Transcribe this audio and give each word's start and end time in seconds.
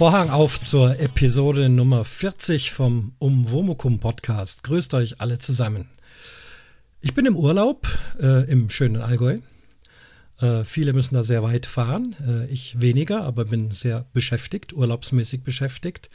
Vorhang 0.00 0.30
auf 0.30 0.58
zur 0.58 0.98
Episode 0.98 1.68
Nummer 1.68 2.06
40 2.06 2.70
vom 2.70 3.12
Umwomukum 3.18 4.00
Podcast. 4.00 4.64
Grüßt 4.64 4.94
euch 4.94 5.20
alle 5.20 5.38
zusammen. 5.38 5.90
Ich 7.02 7.12
bin 7.12 7.26
im 7.26 7.36
Urlaub 7.36 7.86
äh, 8.18 8.50
im 8.50 8.70
schönen 8.70 9.02
Allgäu. 9.02 9.40
Äh, 10.40 10.64
viele 10.64 10.94
müssen 10.94 11.16
da 11.16 11.22
sehr 11.22 11.42
weit 11.42 11.66
fahren. 11.66 12.16
Äh, 12.26 12.46
ich 12.46 12.80
weniger, 12.80 13.24
aber 13.24 13.44
bin 13.44 13.72
sehr 13.72 14.06
beschäftigt, 14.14 14.72
urlaubsmäßig 14.72 15.42
beschäftigt. 15.42 16.08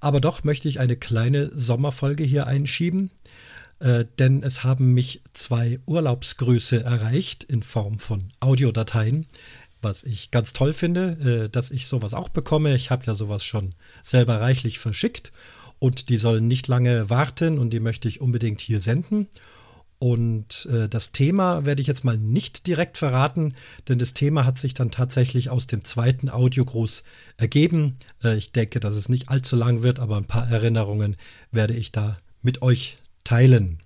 Aber 0.00 0.20
doch 0.20 0.44
möchte 0.44 0.68
ich 0.68 0.78
eine 0.78 0.96
kleine 0.96 1.50
Sommerfolge 1.54 2.24
hier 2.24 2.46
einschieben, 2.46 3.10
äh, 3.78 4.04
denn 4.18 4.42
es 4.42 4.64
haben 4.64 4.92
mich 4.92 5.22
zwei 5.32 5.80
Urlaubsgrüße 5.86 6.84
erreicht 6.84 7.42
in 7.42 7.62
Form 7.62 7.98
von 7.98 8.24
Audiodateien 8.40 9.26
was 9.84 10.02
ich 10.02 10.30
ganz 10.30 10.52
toll 10.52 10.72
finde, 10.72 11.44
äh, 11.44 11.48
dass 11.48 11.70
ich 11.70 11.86
sowas 11.86 12.14
auch 12.14 12.28
bekomme. 12.28 12.74
Ich 12.74 12.90
habe 12.90 13.04
ja 13.04 13.14
sowas 13.14 13.44
schon 13.44 13.74
selber 14.02 14.40
reichlich 14.40 14.78
verschickt 14.78 15.32
und 15.78 16.08
die 16.08 16.16
sollen 16.16 16.48
nicht 16.48 16.66
lange 16.66 17.10
warten 17.10 17.58
und 17.58 17.70
die 17.70 17.80
möchte 17.80 18.08
ich 18.08 18.20
unbedingt 18.20 18.60
hier 18.60 18.80
senden. 18.80 19.28
Und 19.98 20.66
äh, 20.70 20.88
das 20.88 21.12
Thema 21.12 21.64
werde 21.64 21.80
ich 21.80 21.86
jetzt 21.86 22.04
mal 22.04 22.18
nicht 22.18 22.66
direkt 22.66 22.98
verraten, 22.98 23.54
denn 23.88 23.98
das 23.98 24.12
Thema 24.12 24.44
hat 24.44 24.58
sich 24.58 24.74
dann 24.74 24.90
tatsächlich 24.90 25.50
aus 25.50 25.66
dem 25.66 25.84
zweiten 25.84 26.28
Audiogruß 26.28 27.04
ergeben. 27.36 27.96
Äh, 28.22 28.36
ich 28.36 28.52
denke, 28.52 28.80
dass 28.80 28.96
es 28.96 29.08
nicht 29.08 29.28
allzu 29.28 29.56
lang 29.56 29.82
wird, 29.82 30.00
aber 30.00 30.16
ein 30.16 30.26
paar 30.26 30.50
Erinnerungen 30.50 31.16
werde 31.52 31.74
ich 31.74 31.92
da 31.92 32.18
mit 32.42 32.60
euch 32.60 32.98
teilen. 33.22 33.78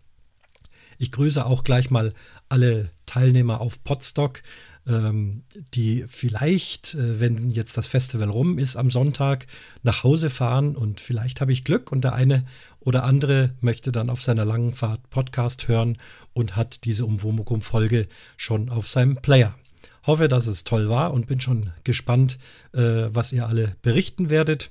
Ich 0.98 1.12
grüße 1.12 1.44
auch 1.46 1.62
gleich 1.62 1.90
mal 1.90 2.12
alle 2.48 2.90
Teilnehmer 3.06 3.60
auf 3.60 3.82
Podstock 3.84 4.42
ähm, 4.88 5.42
die 5.74 6.04
vielleicht, 6.08 6.94
äh, 6.94 7.20
wenn 7.20 7.50
jetzt 7.50 7.76
das 7.76 7.86
Festival 7.86 8.30
rum 8.30 8.58
ist 8.58 8.76
am 8.76 8.90
Sonntag, 8.90 9.46
nach 9.82 10.02
Hause 10.02 10.30
fahren 10.30 10.76
und 10.76 11.00
vielleicht 11.00 11.40
habe 11.40 11.52
ich 11.52 11.64
Glück 11.64 11.92
und 11.92 12.02
der 12.02 12.14
eine 12.14 12.44
oder 12.80 13.04
andere 13.04 13.54
möchte 13.60 13.92
dann 13.92 14.10
auf 14.10 14.22
seiner 14.22 14.44
langen 14.44 14.72
Fahrt 14.72 15.10
Podcast 15.10 15.68
hören 15.68 15.98
und 16.32 16.56
hat 16.56 16.84
diese 16.84 17.04
Umwomukum-Folge 17.04 18.08
schon 18.36 18.70
auf 18.70 18.88
seinem 18.88 19.16
Player. 19.16 19.54
Hoffe, 20.04 20.28
dass 20.28 20.46
es 20.46 20.64
toll 20.64 20.88
war 20.88 21.12
und 21.12 21.26
bin 21.26 21.40
schon 21.40 21.70
gespannt, 21.84 22.38
äh, 22.72 23.08
was 23.10 23.32
ihr 23.32 23.46
alle 23.46 23.76
berichten 23.82 24.30
werdet. 24.30 24.70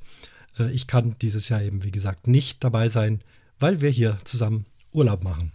Äh, 0.57 0.71
ich 0.71 0.87
kann 0.87 1.15
dieses 1.21 1.49
Jahr 1.49 1.61
eben, 1.61 1.83
wie 1.83 1.91
gesagt, 1.91 2.27
nicht 2.27 2.63
dabei 2.63 2.89
sein, 2.89 3.21
weil 3.59 3.81
wir 3.81 3.91
hier 3.91 4.17
zusammen 4.23 4.65
Urlaub 4.93 5.23
machen. 5.23 5.51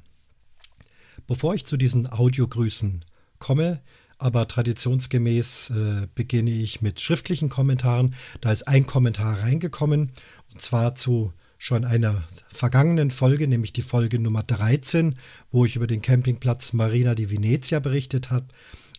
Bevor 1.27 1.55
ich 1.55 1.67
zu 1.67 1.77
diesen 1.77 2.11
Audiogrüßen 2.11 3.01
komme, 3.39 3.81
aber 4.19 4.49
traditionsgemäß 4.49 5.71
äh, 5.71 6.07
beginne 6.15 6.51
ich 6.51 6.83
mit 6.83 7.01
schriftlichen 7.01 7.49
Kommentaren. 7.49 8.15
Da 8.41 8.53
ist 8.53 8.69
ein 8.69 8.87
Kommentar 8.87 9.41
reingekommen 9.41 10.11
und 10.53 10.63
zwar 10.63 10.95
zu 10.95 11.33
schon 11.59 11.85
einer 11.85 12.25
vergangenen 12.49 13.13
Folge, 13.13 13.47
nämlich 13.47 13.73
die 13.73 13.83
Folge 13.83 14.19
Nummer 14.19 14.43
13, 14.43 15.15
wo 15.53 15.65
ich 15.65 15.77
über 15.77 15.87
den 15.87 16.03
Campingplatz 16.03 16.73
Marina 16.73 17.15
di 17.15 17.31
Venezia 17.31 17.79
berichtet 17.79 18.31
habe. 18.33 18.47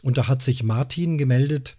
Und 0.01 0.17
da 0.17 0.27
hat 0.29 0.41
sich 0.41 0.63
Martin 0.63 1.17
gemeldet 1.17 1.75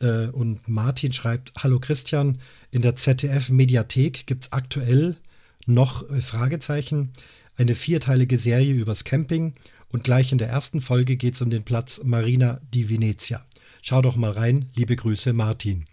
äh, 0.00 0.26
und 0.26 0.68
Martin 0.68 1.12
schreibt, 1.12 1.52
Hallo 1.56 1.80
Christian, 1.80 2.38
in 2.70 2.82
der 2.82 2.96
ZDF-Mediathek 2.96 4.26
gibt 4.26 4.44
es 4.44 4.52
aktuell 4.52 5.16
noch 5.64 6.08
äh, 6.10 6.20
Fragezeichen, 6.20 7.12
eine 7.56 7.74
vierteilige 7.74 8.36
Serie 8.36 8.74
übers 8.74 9.04
Camping 9.04 9.54
und 9.96 10.04
gleich 10.04 10.30
in 10.30 10.36
der 10.36 10.50
ersten 10.50 10.82
Folge 10.82 11.16
geht 11.16 11.36
es 11.36 11.40
um 11.40 11.48
den 11.48 11.62
Platz 11.62 12.02
Marina 12.04 12.60
di 12.74 12.90
Venezia. 12.90 13.42
Schau 13.80 14.02
doch 14.02 14.16
mal 14.16 14.30
rein. 14.30 14.66
Liebe 14.74 14.94
Grüße, 14.94 15.32
Martin. 15.32 15.86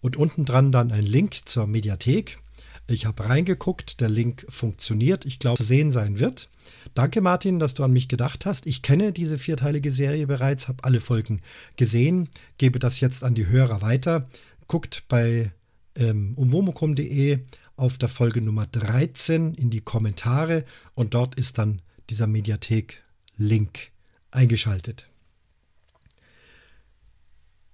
Und 0.00 0.16
unten 0.16 0.44
dran 0.44 0.72
dann 0.72 0.90
ein 0.90 1.06
Link 1.06 1.42
zur 1.44 1.68
Mediathek. 1.68 2.40
Ich 2.88 3.06
habe 3.06 3.28
reingeguckt, 3.28 4.00
der 4.00 4.08
Link 4.08 4.44
funktioniert. 4.48 5.24
Ich 5.24 5.38
glaube, 5.38 5.56
zu 5.56 5.62
sehen 5.62 5.92
sein 5.92 6.18
wird. 6.18 6.50
Danke, 6.94 7.20
Martin, 7.20 7.60
dass 7.60 7.74
du 7.74 7.84
an 7.84 7.92
mich 7.92 8.08
gedacht 8.08 8.44
hast. 8.44 8.66
Ich 8.66 8.82
kenne 8.82 9.12
diese 9.12 9.38
vierteilige 9.38 9.92
Serie 9.92 10.26
bereits, 10.26 10.66
habe 10.66 10.82
alle 10.82 10.98
Folgen 10.98 11.40
gesehen, 11.76 12.30
gebe 12.58 12.80
das 12.80 12.98
jetzt 12.98 13.22
an 13.22 13.36
die 13.36 13.46
Hörer 13.46 13.82
weiter. 13.82 14.26
Guckt 14.66 15.04
bei 15.06 15.52
ähm, 15.94 16.32
umwomukum.de 16.34 17.38
auf 17.76 17.98
der 17.98 18.08
Folge 18.08 18.40
Nummer 18.40 18.66
13 18.66 19.54
in 19.54 19.70
die 19.70 19.80
Kommentare 19.80 20.64
und 20.96 21.14
dort 21.14 21.36
ist 21.36 21.58
dann 21.58 21.82
dieser 22.10 22.26
Mediathek 22.26 23.04
Link 23.38 23.90
eingeschaltet. 24.30 25.08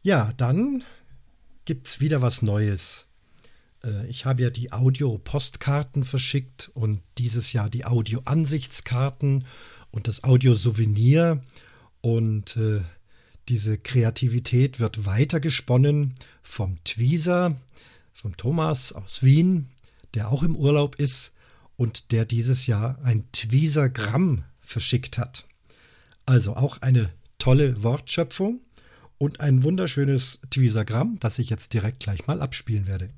Ja, 0.02 0.32
dann 0.36 0.84
gibt 1.64 1.88
es 1.88 2.00
wieder 2.00 2.22
was 2.22 2.42
Neues. 2.42 3.06
Äh, 3.82 4.06
ich 4.08 4.26
habe 4.26 4.42
ja 4.42 4.50
die 4.50 4.72
Audio-Postkarten 4.72 6.04
verschickt 6.04 6.70
und 6.74 7.00
dieses 7.18 7.52
Jahr 7.52 7.70
die 7.70 7.84
Audio-Ansichtskarten 7.84 9.44
und 9.90 10.06
das 10.06 10.22
Audio-Souvenir. 10.24 11.42
Und 12.00 12.56
äh, 12.56 12.82
diese 13.48 13.78
Kreativität 13.78 14.80
wird 14.80 15.06
weiter 15.06 15.40
gesponnen 15.40 16.14
vom 16.42 16.82
Tweezer, 16.84 17.58
vom 18.12 18.36
Thomas 18.36 18.92
aus 18.92 19.22
Wien, 19.22 19.68
der 20.14 20.30
auch 20.30 20.42
im 20.42 20.56
Urlaub 20.56 20.96
ist 20.96 21.32
und 21.76 22.12
der 22.12 22.24
dieses 22.24 22.66
Jahr 22.66 22.98
ein 23.02 23.24
Tweezer-Gramm 23.32 24.44
verschickt 24.60 25.18
hat. 25.18 25.46
Also 26.26 26.56
auch 26.56 26.80
eine 26.80 27.10
tolle 27.38 27.82
Wortschöpfung 27.82 28.60
und 29.18 29.40
ein 29.40 29.62
wunderschönes 29.62 30.40
Tweezagramm, 30.50 31.18
das 31.20 31.38
ich 31.38 31.50
jetzt 31.50 31.72
direkt 31.72 32.00
gleich 32.00 32.26
mal 32.26 32.40
abspielen 32.40 32.86
werde. 32.86 33.10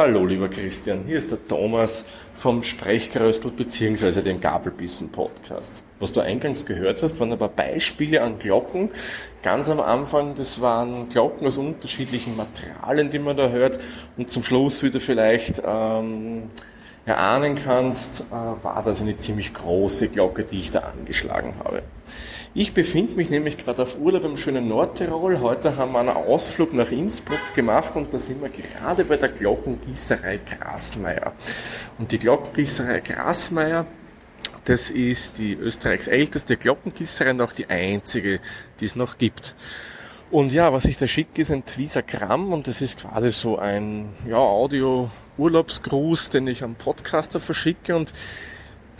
Hallo 0.00 0.24
lieber 0.24 0.48
Christian, 0.48 1.04
hier 1.06 1.18
ist 1.18 1.30
der 1.30 1.46
Thomas 1.46 2.06
vom 2.32 2.62
Sprechgeröstel 2.62 3.50
bzw. 3.50 4.22
dem 4.22 4.40
Gabelbissen 4.40 5.12
Podcast. 5.12 5.82
Was 5.98 6.10
du 6.10 6.22
eingangs 6.22 6.64
gehört 6.64 7.02
hast, 7.02 7.20
waren 7.20 7.34
aber 7.34 7.48
Beispiele 7.48 8.22
an 8.22 8.38
Glocken. 8.38 8.88
Ganz 9.42 9.68
am 9.68 9.78
Anfang, 9.78 10.34
das 10.34 10.62
waren 10.62 11.10
Glocken 11.10 11.46
aus 11.46 11.58
unterschiedlichen 11.58 12.34
Materialien, 12.34 13.10
die 13.10 13.18
man 13.18 13.36
da 13.36 13.50
hört. 13.50 13.78
Und 14.16 14.30
zum 14.30 14.42
Schluss, 14.42 14.82
wie 14.82 14.88
du 14.88 15.00
vielleicht 15.00 15.60
ähm, 15.66 16.44
erahnen 17.06 17.56
kannst, 17.56 18.20
äh, 18.20 18.32
war 18.32 18.82
das 18.84 19.00
eine 19.00 19.16
ziemlich 19.16 19.52
große 19.52 20.08
Glocke, 20.08 20.44
die 20.44 20.60
ich 20.60 20.70
da 20.70 20.80
angeschlagen 20.80 21.54
habe. 21.64 21.82
Ich 22.52 22.74
befinde 22.74 23.14
mich 23.14 23.30
nämlich 23.30 23.58
gerade 23.58 23.82
auf 23.82 23.96
Urlaub 23.98 24.24
im 24.24 24.36
schönen 24.36 24.66
Nordtirol. 24.66 25.40
Heute 25.40 25.76
haben 25.76 25.92
wir 25.92 26.00
einen 26.00 26.08
Ausflug 26.08 26.72
nach 26.74 26.90
Innsbruck 26.90 27.38
gemacht 27.54 27.94
und 27.94 28.12
da 28.12 28.18
sind 28.18 28.42
wir 28.42 28.48
gerade 28.48 29.04
bei 29.04 29.16
der 29.16 29.28
Glockengießerei 29.28 30.40
Grasmeier. 30.44 31.32
Und 31.98 32.10
die 32.10 32.18
Glockengießerei 32.18 33.00
Grasmeier, 33.00 33.86
das 34.64 34.90
ist 34.90 35.38
die 35.38 35.54
Österreichs 35.54 36.08
älteste 36.08 36.56
Glockengießerei 36.56 37.30
und 37.30 37.40
auch 37.40 37.52
die 37.52 37.70
einzige, 37.70 38.40
die 38.80 38.84
es 38.84 38.96
noch 38.96 39.16
gibt. 39.16 39.54
Und 40.30 40.52
ja, 40.52 40.72
was 40.72 40.84
ich 40.84 40.96
da 40.96 41.08
schicke, 41.08 41.42
ist 41.42 41.50
ein 41.50 41.64
Twisagramm 41.64 42.52
und 42.52 42.68
das 42.68 42.80
ist 42.80 43.00
quasi 43.00 43.30
so 43.30 43.58
ein 43.58 44.10
ja, 44.28 44.36
Audio-Urlaubsgruß, 44.36 46.30
den 46.30 46.46
ich 46.46 46.62
am 46.62 46.76
Podcaster 46.76 47.40
verschicke 47.40 47.96
und 47.96 48.12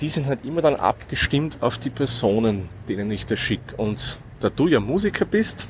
die 0.00 0.08
sind 0.08 0.26
halt 0.26 0.44
immer 0.44 0.60
dann 0.60 0.74
abgestimmt 0.74 1.58
auf 1.60 1.78
die 1.78 1.90
Personen, 1.90 2.68
denen 2.88 3.12
ich 3.12 3.26
das 3.26 3.38
schicke. 3.38 3.76
Und 3.76 4.18
da 4.40 4.50
du 4.50 4.66
ja 4.66 4.80
Musiker 4.80 5.24
bist, 5.24 5.68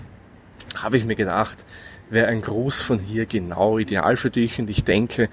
habe 0.77 0.97
ich 0.97 1.05
mir 1.05 1.17
gedacht, 1.17 1.67
wäre 2.09 2.29
ein 2.29 2.41
Gruß 2.41 2.81
von 2.81 2.99
hier 2.99 3.27
genau 3.27 3.77
ideal 3.77 4.17
für 4.17 4.31
dich 4.31 4.59
und 4.59 4.71
ich 4.71 4.85
denke, 4.85 5.29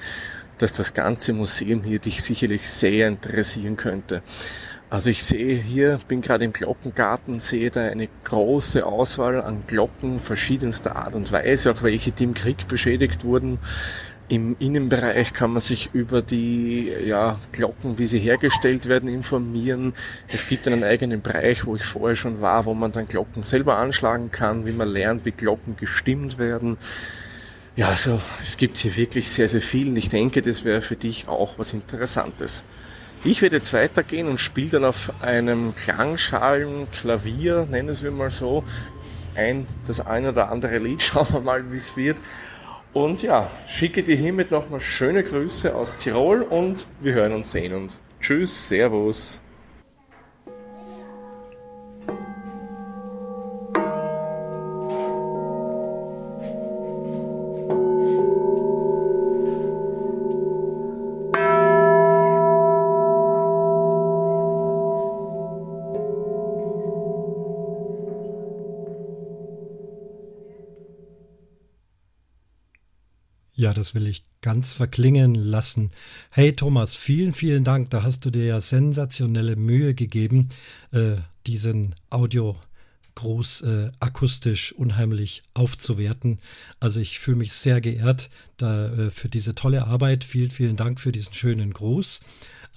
dass 0.57 0.73
das 0.73 0.93
ganze 0.93 1.31
Museum 1.31 1.83
hier 1.83 1.99
dich 1.99 2.21
sicherlich 2.21 2.69
sehr 2.69 3.07
interessieren 3.07 3.77
könnte. 3.77 4.23
Also 4.89 5.09
ich 5.09 5.21
sehe 5.23 5.55
hier, 5.55 5.99
bin 6.07 6.21
gerade 6.21 6.45
im 6.45 6.53
Glockengarten, 6.53 7.41
sehe 7.41 7.69
da 7.69 7.81
eine 7.81 8.07
große 8.23 8.85
Auswahl 8.85 9.41
an 9.41 9.63
Glocken 9.67 10.19
verschiedenster 10.19 10.95
Art 10.95 11.13
und 11.13 11.29
Weise, 11.33 11.71
auch 11.71 11.83
welche, 11.83 12.11
die 12.11 12.23
im 12.23 12.33
Krieg 12.33 12.69
beschädigt 12.69 13.25
wurden. 13.25 13.59
Im 14.29 14.55
Innenbereich 14.59 15.33
kann 15.33 15.51
man 15.51 15.59
sich 15.59 15.89
über 15.91 16.21
die 16.21 16.89
ja, 17.05 17.37
Glocken, 17.51 17.97
wie 17.97 18.07
sie 18.07 18.19
hergestellt 18.19 18.87
werden, 18.87 19.09
informieren. 19.09 19.93
Es 20.29 20.47
gibt 20.47 20.67
einen 20.67 20.85
eigenen 20.85 21.21
Bereich, 21.21 21.65
wo 21.65 21.75
ich 21.75 21.83
vorher 21.83 22.15
schon 22.15 22.39
war, 22.39 22.65
wo 22.65 22.73
man 22.73 22.93
dann 22.93 23.07
Glocken 23.07 23.43
selber 23.43 23.77
anschlagen 23.77 24.31
kann, 24.31 24.65
wie 24.65 24.71
man 24.71 24.87
lernt, 24.87 25.25
wie 25.25 25.31
Glocken 25.31 25.75
gestimmt 25.75 26.37
werden. 26.37 26.77
Ja, 27.75 27.89
also 27.89 28.21
es 28.41 28.55
gibt 28.55 28.77
hier 28.77 28.95
wirklich 28.95 29.29
sehr, 29.29 29.49
sehr 29.49 29.61
viel 29.61 29.89
und 29.89 29.97
ich 29.97 30.09
denke, 30.09 30.41
das 30.41 30.63
wäre 30.63 30.81
für 30.81 30.95
dich 30.95 31.27
auch 31.27 31.59
was 31.59 31.73
Interessantes. 31.73 32.63
Ich 33.27 33.41
werde 33.41 33.57
jetzt 33.57 33.73
weitergehen 33.73 34.29
und 34.29 34.39
spiele 34.39 34.69
dann 34.69 34.85
auf 34.85 35.11
einem 35.21 35.75
Klangschalenklavier, 35.75 37.67
nennen 37.69 37.89
es 37.89 38.01
wir 38.01 38.11
mal 38.11 38.29
so, 38.29 38.63
ein, 39.35 39.67
das 39.85 39.99
ein 39.99 40.27
oder 40.27 40.49
andere 40.49 40.77
Lied. 40.77 41.01
Schauen 41.03 41.27
wir 41.33 41.41
mal, 41.41 41.69
wie 41.69 41.75
es 41.75 41.97
wird. 41.97 42.19
Und 42.93 43.21
ja, 43.23 43.51
schicke 43.67 44.01
dir 44.01 44.15
hiermit 44.15 44.49
nochmal 44.51 44.79
schöne 44.79 45.25
Grüße 45.25 45.75
aus 45.75 45.97
Tirol 45.97 46.41
und 46.41 46.87
wir 47.01 47.15
hören 47.15 47.33
und 47.33 47.45
sehen 47.45 47.73
uns. 47.73 47.99
Tschüss, 48.21 48.69
Servus. 48.69 49.41
Das 73.77 73.93
will 73.93 74.07
ich 74.07 74.25
ganz 74.41 74.73
verklingen 74.73 75.35
lassen. 75.35 75.91
Hey 76.31 76.53
Thomas, 76.53 76.95
vielen, 76.95 77.33
vielen 77.33 77.63
Dank. 77.63 77.89
Da 77.91 78.03
hast 78.03 78.25
du 78.25 78.29
dir 78.31 78.45
ja 78.45 78.61
sensationelle 78.61 79.55
Mühe 79.55 79.93
gegeben, 79.93 80.49
äh, 80.91 81.17
diesen 81.45 81.95
Audio 82.09 82.57
groß 83.15 83.61
äh, 83.61 83.91
akustisch 83.99 84.73
unheimlich 84.73 85.43
aufzuwerten. 85.53 86.39
Also 86.79 86.99
ich 86.99 87.19
fühle 87.19 87.39
mich 87.39 87.53
sehr 87.53 87.81
geehrt 87.81 88.29
da, 88.57 88.91
äh, 88.93 89.09
für 89.09 89.27
diese 89.27 89.55
tolle 89.55 89.85
Arbeit. 89.85 90.23
Vielen, 90.23 90.51
vielen 90.51 90.75
Dank 90.75 90.99
für 90.99 91.11
diesen 91.11 91.33
schönen 91.33 91.73
Gruß. 91.73 92.21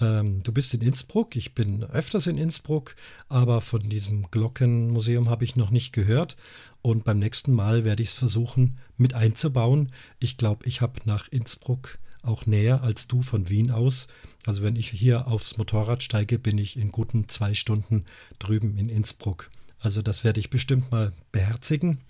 Ähm, 0.01 0.43
du 0.43 0.53
bist 0.53 0.73
in 0.75 0.81
Innsbruck, 0.81 1.37
ich 1.37 1.55
bin 1.55 1.85
öfters 1.85 2.27
in 2.27 2.39
Innsbruck, 2.39 2.97
aber 3.29 3.61
von 3.61 3.89
diesem 3.89 4.31
Glockenmuseum 4.31 5.29
habe 5.29 5.45
ich 5.45 5.57
noch 5.57 5.71
nicht 5.71 5.93
gehört. 5.93 6.37
Und 6.83 7.05
beim 7.05 7.19
nächsten 7.19 7.53
Mal 7.53 7.85
werde 7.85 8.03
ich 8.03 8.11
es 8.11 8.15
versuchen 8.15 8.79
mit 8.97 9.15
einzubauen. 9.15 9.93
Ich 10.19 10.37
glaube, 10.37 10.67
ich 10.67 10.81
habe 10.81 11.01
nach 11.05 11.29
Innsbruck 11.29 11.99
auch 12.23 12.47
näher 12.47 12.83
als 12.83 13.07
du 13.09 13.23
von 13.23 13.49
Wien 13.49 13.71
aus. 13.71 14.09
Also 14.47 14.63
wenn 14.63 14.77
ich 14.77 14.91
hier 14.91 15.27
aufs 15.27 15.59
Motorrad 15.59 16.03
steige, 16.03 16.39
bin 16.39 16.59
ich 16.59 16.79
in 16.79 16.93
guten 16.93 17.29
zwei 17.29 17.55
Stunden 17.55 18.05
drüben 18.39 18.77
in 18.79 18.89
Innsbruck. 18.89 19.51
Also 19.79 20.03
das 20.03 20.25
werde 20.25 20.41
ich 20.41 20.51
bestimmt 20.51 20.91
mal 20.91 21.13
beherzigen. 21.33 22.01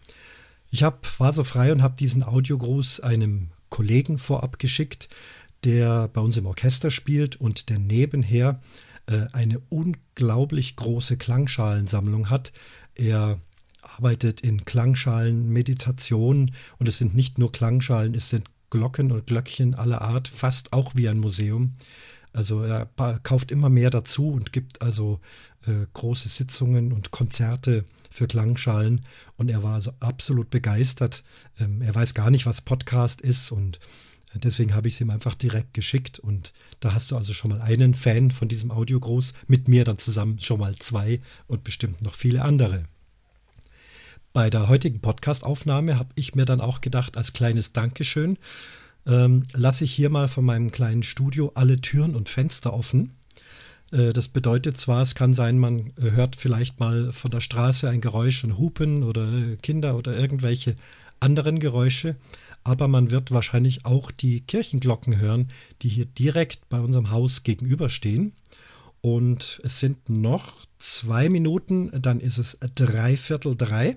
Ich 0.70 0.82
hab, 0.82 1.18
war 1.18 1.32
so 1.32 1.44
frei 1.44 1.72
und 1.72 1.82
habe 1.82 1.96
diesen 1.96 2.22
Audiogruß 2.22 3.00
einem 3.00 3.50
Kollegen 3.70 4.18
vorab 4.18 4.58
geschickt, 4.58 5.08
der 5.64 6.08
bei 6.08 6.20
uns 6.20 6.36
im 6.36 6.46
Orchester 6.46 6.90
spielt 6.90 7.36
und 7.36 7.68
der 7.68 7.78
nebenher 7.78 8.60
äh, 9.06 9.26
eine 9.32 9.60
unglaublich 9.68 10.76
große 10.76 11.16
Klangschalensammlung 11.16 12.30
hat. 12.30 12.52
Er 12.94 13.40
arbeitet 13.82 14.40
in 14.40 14.64
Klangschalen, 14.64 15.48
Meditation 15.48 16.52
und 16.78 16.88
es 16.88 16.98
sind 16.98 17.14
nicht 17.14 17.38
nur 17.38 17.52
Klangschalen, 17.52 18.14
es 18.14 18.30
sind 18.30 18.48
Glocken 18.70 19.10
und 19.10 19.26
Glöckchen 19.26 19.74
aller 19.74 20.00
Art, 20.00 20.28
fast 20.28 20.72
auch 20.72 20.94
wie 20.94 21.08
ein 21.08 21.18
Museum. 21.18 21.74
Also 22.32 22.62
er 22.62 22.86
kauft 23.24 23.50
immer 23.50 23.68
mehr 23.68 23.90
dazu 23.90 24.30
und 24.30 24.52
gibt 24.52 24.82
also 24.82 25.18
äh, 25.66 25.86
große 25.92 26.28
Sitzungen 26.28 26.92
und 26.92 27.10
Konzerte 27.10 27.84
für 28.08 28.28
Klangschalen 28.28 29.04
und 29.36 29.48
er 29.48 29.64
war 29.64 29.80
so 29.80 29.92
absolut 29.98 30.50
begeistert. 30.50 31.24
Ähm, 31.58 31.82
er 31.82 31.94
weiß 31.94 32.14
gar 32.14 32.30
nicht, 32.30 32.46
was 32.46 32.60
Podcast 32.60 33.20
ist 33.20 33.50
und 33.50 33.80
deswegen 34.34 34.74
habe 34.74 34.88
ich 34.88 34.94
es 34.94 35.00
ihm 35.00 35.10
einfach 35.10 35.34
direkt 35.34 35.74
geschickt 35.74 36.18
und 36.18 36.52
da 36.80 36.94
hast 36.94 37.10
du 37.10 37.16
also 37.16 37.32
schon 37.32 37.50
mal 37.50 37.60
einen 37.60 37.94
Fan 37.94 38.30
von 38.30 38.48
diesem 38.48 38.70
Audiogruß, 38.70 39.34
mit 39.46 39.68
mir 39.68 39.84
dann 39.84 39.98
zusammen 39.98 40.38
schon 40.38 40.60
mal 40.60 40.76
zwei 40.76 41.20
und 41.46 41.64
bestimmt 41.64 42.02
noch 42.02 42.14
viele 42.14 42.42
andere. 42.42 42.84
Bei 44.32 44.48
der 44.48 44.68
heutigen 44.68 45.00
Podcastaufnahme 45.00 45.98
habe 45.98 46.10
ich 46.14 46.36
mir 46.36 46.44
dann 46.44 46.60
auch 46.60 46.80
gedacht, 46.80 47.16
als 47.16 47.32
kleines 47.32 47.72
Dankeschön 47.72 48.38
ähm, 49.06 49.42
lasse 49.54 49.84
ich 49.84 49.92
hier 49.92 50.10
mal 50.10 50.28
von 50.28 50.44
meinem 50.44 50.70
kleinen 50.70 51.02
Studio 51.02 51.50
alle 51.54 51.80
Türen 51.80 52.14
und 52.14 52.28
Fenster 52.28 52.72
offen. 52.72 53.16
Äh, 53.90 54.12
das 54.12 54.28
bedeutet 54.28 54.78
zwar, 54.78 55.02
es 55.02 55.16
kann 55.16 55.34
sein, 55.34 55.58
man 55.58 55.92
hört 55.98 56.36
vielleicht 56.36 56.78
mal 56.78 57.12
von 57.12 57.32
der 57.32 57.40
Straße 57.40 57.88
ein 57.88 58.00
Geräusch, 58.00 58.44
ein 58.44 58.56
Hupen 58.56 59.02
oder 59.02 59.56
Kinder 59.56 59.96
oder 59.96 60.16
irgendwelche 60.16 60.76
anderen 61.18 61.58
Geräusche, 61.58 62.16
aber 62.64 62.88
man 62.88 63.10
wird 63.10 63.30
wahrscheinlich 63.30 63.84
auch 63.84 64.10
die 64.10 64.40
Kirchenglocken 64.40 65.18
hören, 65.18 65.50
die 65.82 65.88
hier 65.88 66.06
direkt 66.06 66.68
bei 66.68 66.80
unserem 66.80 67.10
Haus 67.10 67.42
gegenüberstehen. 67.42 68.32
Und 69.02 69.60
es 69.64 69.78
sind 69.80 70.10
noch 70.10 70.66
zwei 70.78 71.28
Minuten, 71.28 71.90
dann 72.02 72.20
ist 72.20 72.38
es 72.38 72.58
dreiviertel 72.74 73.56
drei 73.56 73.96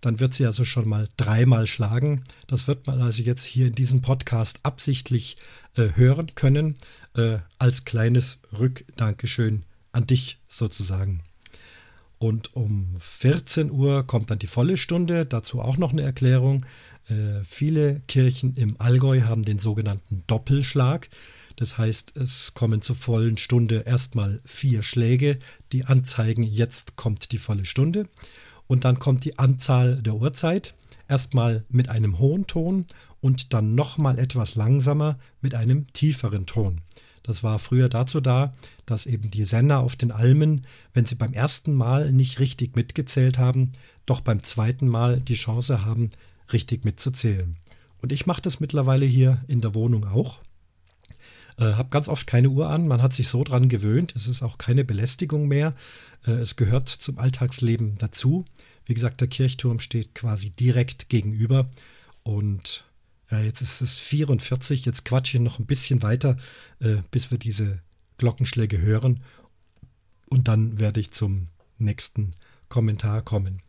dann 0.00 0.20
wird 0.20 0.34
sie 0.34 0.46
also 0.46 0.64
schon 0.64 0.88
mal 0.88 1.08
dreimal 1.16 1.66
schlagen. 1.66 2.22
Das 2.46 2.66
wird 2.66 2.86
man 2.86 3.00
also 3.00 3.22
jetzt 3.22 3.44
hier 3.44 3.66
in 3.66 3.72
diesem 3.72 4.02
Podcast 4.02 4.60
absichtlich 4.62 5.36
äh, 5.76 5.88
hören 5.94 6.34
können, 6.34 6.76
äh, 7.16 7.38
als 7.58 7.84
kleines 7.84 8.40
Rückdankeschön 8.56 9.64
an 9.92 10.06
dich 10.06 10.38
sozusagen. 10.48 11.22
Und 12.18 12.54
um 12.56 12.96
14 12.98 13.70
Uhr 13.70 14.06
kommt 14.06 14.30
dann 14.30 14.38
die 14.38 14.46
volle 14.46 14.76
Stunde, 14.76 15.26
dazu 15.26 15.60
auch 15.60 15.76
noch 15.76 15.92
eine 15.92 16.02
Erklärung. 16.02 16.64
Äh, 17.08 17.44
viele 17.44 18.00
Kirchen 18.08 18.54
im 18.54 18.80
Allgäu 18.80 19.22
haben 19.22 19.42
den 19.42 19.58
sogenannten 19.58 20.24
Doppelschlag. 20.26 21.10
Das 21.56 21.78
heißt, 21.78 22.16
es 22.16 22.54
kommen 22.54 22.82
zur 22.82 22.96
vollen 22.96 23.36
Stunde 23.36 23.80
erstmal 23.86 24.40
vier 24.44 24.82
Schläge, 24.82 25.38
die 25.72 25.84
anzeigen, 25.84 26.42
jetzt 26.42 26.96
kommt 26.96 27.32
die 27.32 27.38
volle 27.38 27.64
Stunde 27.64 28.04
und 28.66 28.84
dann 28.84 28.98
kommt 28.98 29.24
die 29.24 29.38
Anzahl 29.38 30.02
der 30.02 30.14
Uhrzeit. 30.14 30.74
Erstmal 31.08 31.64
mit 31.68 31.88
einem 31.88 32.18
hohen 32.18 32.46
Ton 32.46 32.84
und 33.20 33.52
dann 33.52 33.74
nochmal 33.74 34.18
etwas 34.18 34.54
langsamer 34.54 35.18
mit 35.40 35.54
einem 35.54 35.86
tieferen 35.92 36.46
Ton. 36.46 36.80
Das 37.26 37.42
war 37.42 37.58
früher 37.58 37.88
dazu 37.88 38.20
da, 38.20 38.54
dass 38.86 39.04
eben 39.04 39.32
die 39.32 39.42
Sender 39.42 39.80
auf 39.80 39.96
den 39.96 40.12
Almen, 40.12 40.64
wenn 40.94 41.06
sie 41.06 41.16
beim 41.16 41.32
ersten 41.32 41.74
Mal 41.74 42.12
nicht 42.12 42.38
richtig 42.38 42.76
mitgezählt 42.76 43.36
haben, 43.36 43.72
doch 44.06 44.20
beim 44.20 44.44
zweiten 44.44 44.86
Mal 44.86 45.20
die 45.20 45.34
Chance 45.34 45.84
haben, 45.84 46.10
richtig 46.52 46.84
mitzuzählen. 46.84 47.56
Und 48.00 48.12
ich 48.12 48.26
mache 48.26 48.42
das 48.42 48.60
mittlerweile 48.60 49.06
hier 49.06 49.42
in 49.48 49.60
der 49.60 49.74
Wohnung 49.74 50.06
auch. 50.06 50.38
Äh, 51.58 51.72
habe 51.72 51.88
ganz 51.88 52.08
oft 52.08 52.28
keine 52.28 52.48
Uhr 52.50 52.68
an, 52.68 52.86
man 52.86 53.02
hat 53.02 53.12
sich 53.12 53.26
so 53.26 53.42
dran 53.42 53.68
gewöhnt, 53.68 54.14
es 54.14 54.28
ist 54.28 54.44
auch 54.44 54.56
keine 54.56 54.84
Belästigung 54.84 55.48
mehr. 55.48 55.74
Äh, 56.26 56.32
es 56.32 56.54
gehört 56.54 56.88
zum 56.88 57.18
Alltagsleben 57.18 57.98
dazu. 57.98 58.44
Wie 58.84 58.94
gesagt, 58.94 59.20
der 59.20 59.28
Kirchturm 59.28 59.80
steht 59.80 60.14
quasi 60.14 60.50
direkt 60.50 61.08
gegenüber. 61.08 61.68
Und 62.22 62.85
ja, 63.30 63.40
jetzt 63.40 63.60
ist 63.60 63.80
es 63.80 63.94
44, 63.96 64.84
jetzt 64.84 65.04
quatsche 65.04 65.36
ich 65.36 65.42
noch 65.42 65.58
ein 65.58 65.66
bisschen 65.66 66.02
weiter, 66.02 66.36
äh, 66.80 66.96
bis 67.10 67.30
wir 67.30 67.38
diese 67.38 67.80
Glockenschläge 68.18 68.80
hören. 68.80 69.22
Und 70.28 70.48
dann 70.48 70.78
werde 70.78 71.00
ich 71.00 71.12
zum 71.12 71.48
nächsten 71.78 72.32
Kommentar 72.68 73.22
kommen. 73.22 73.62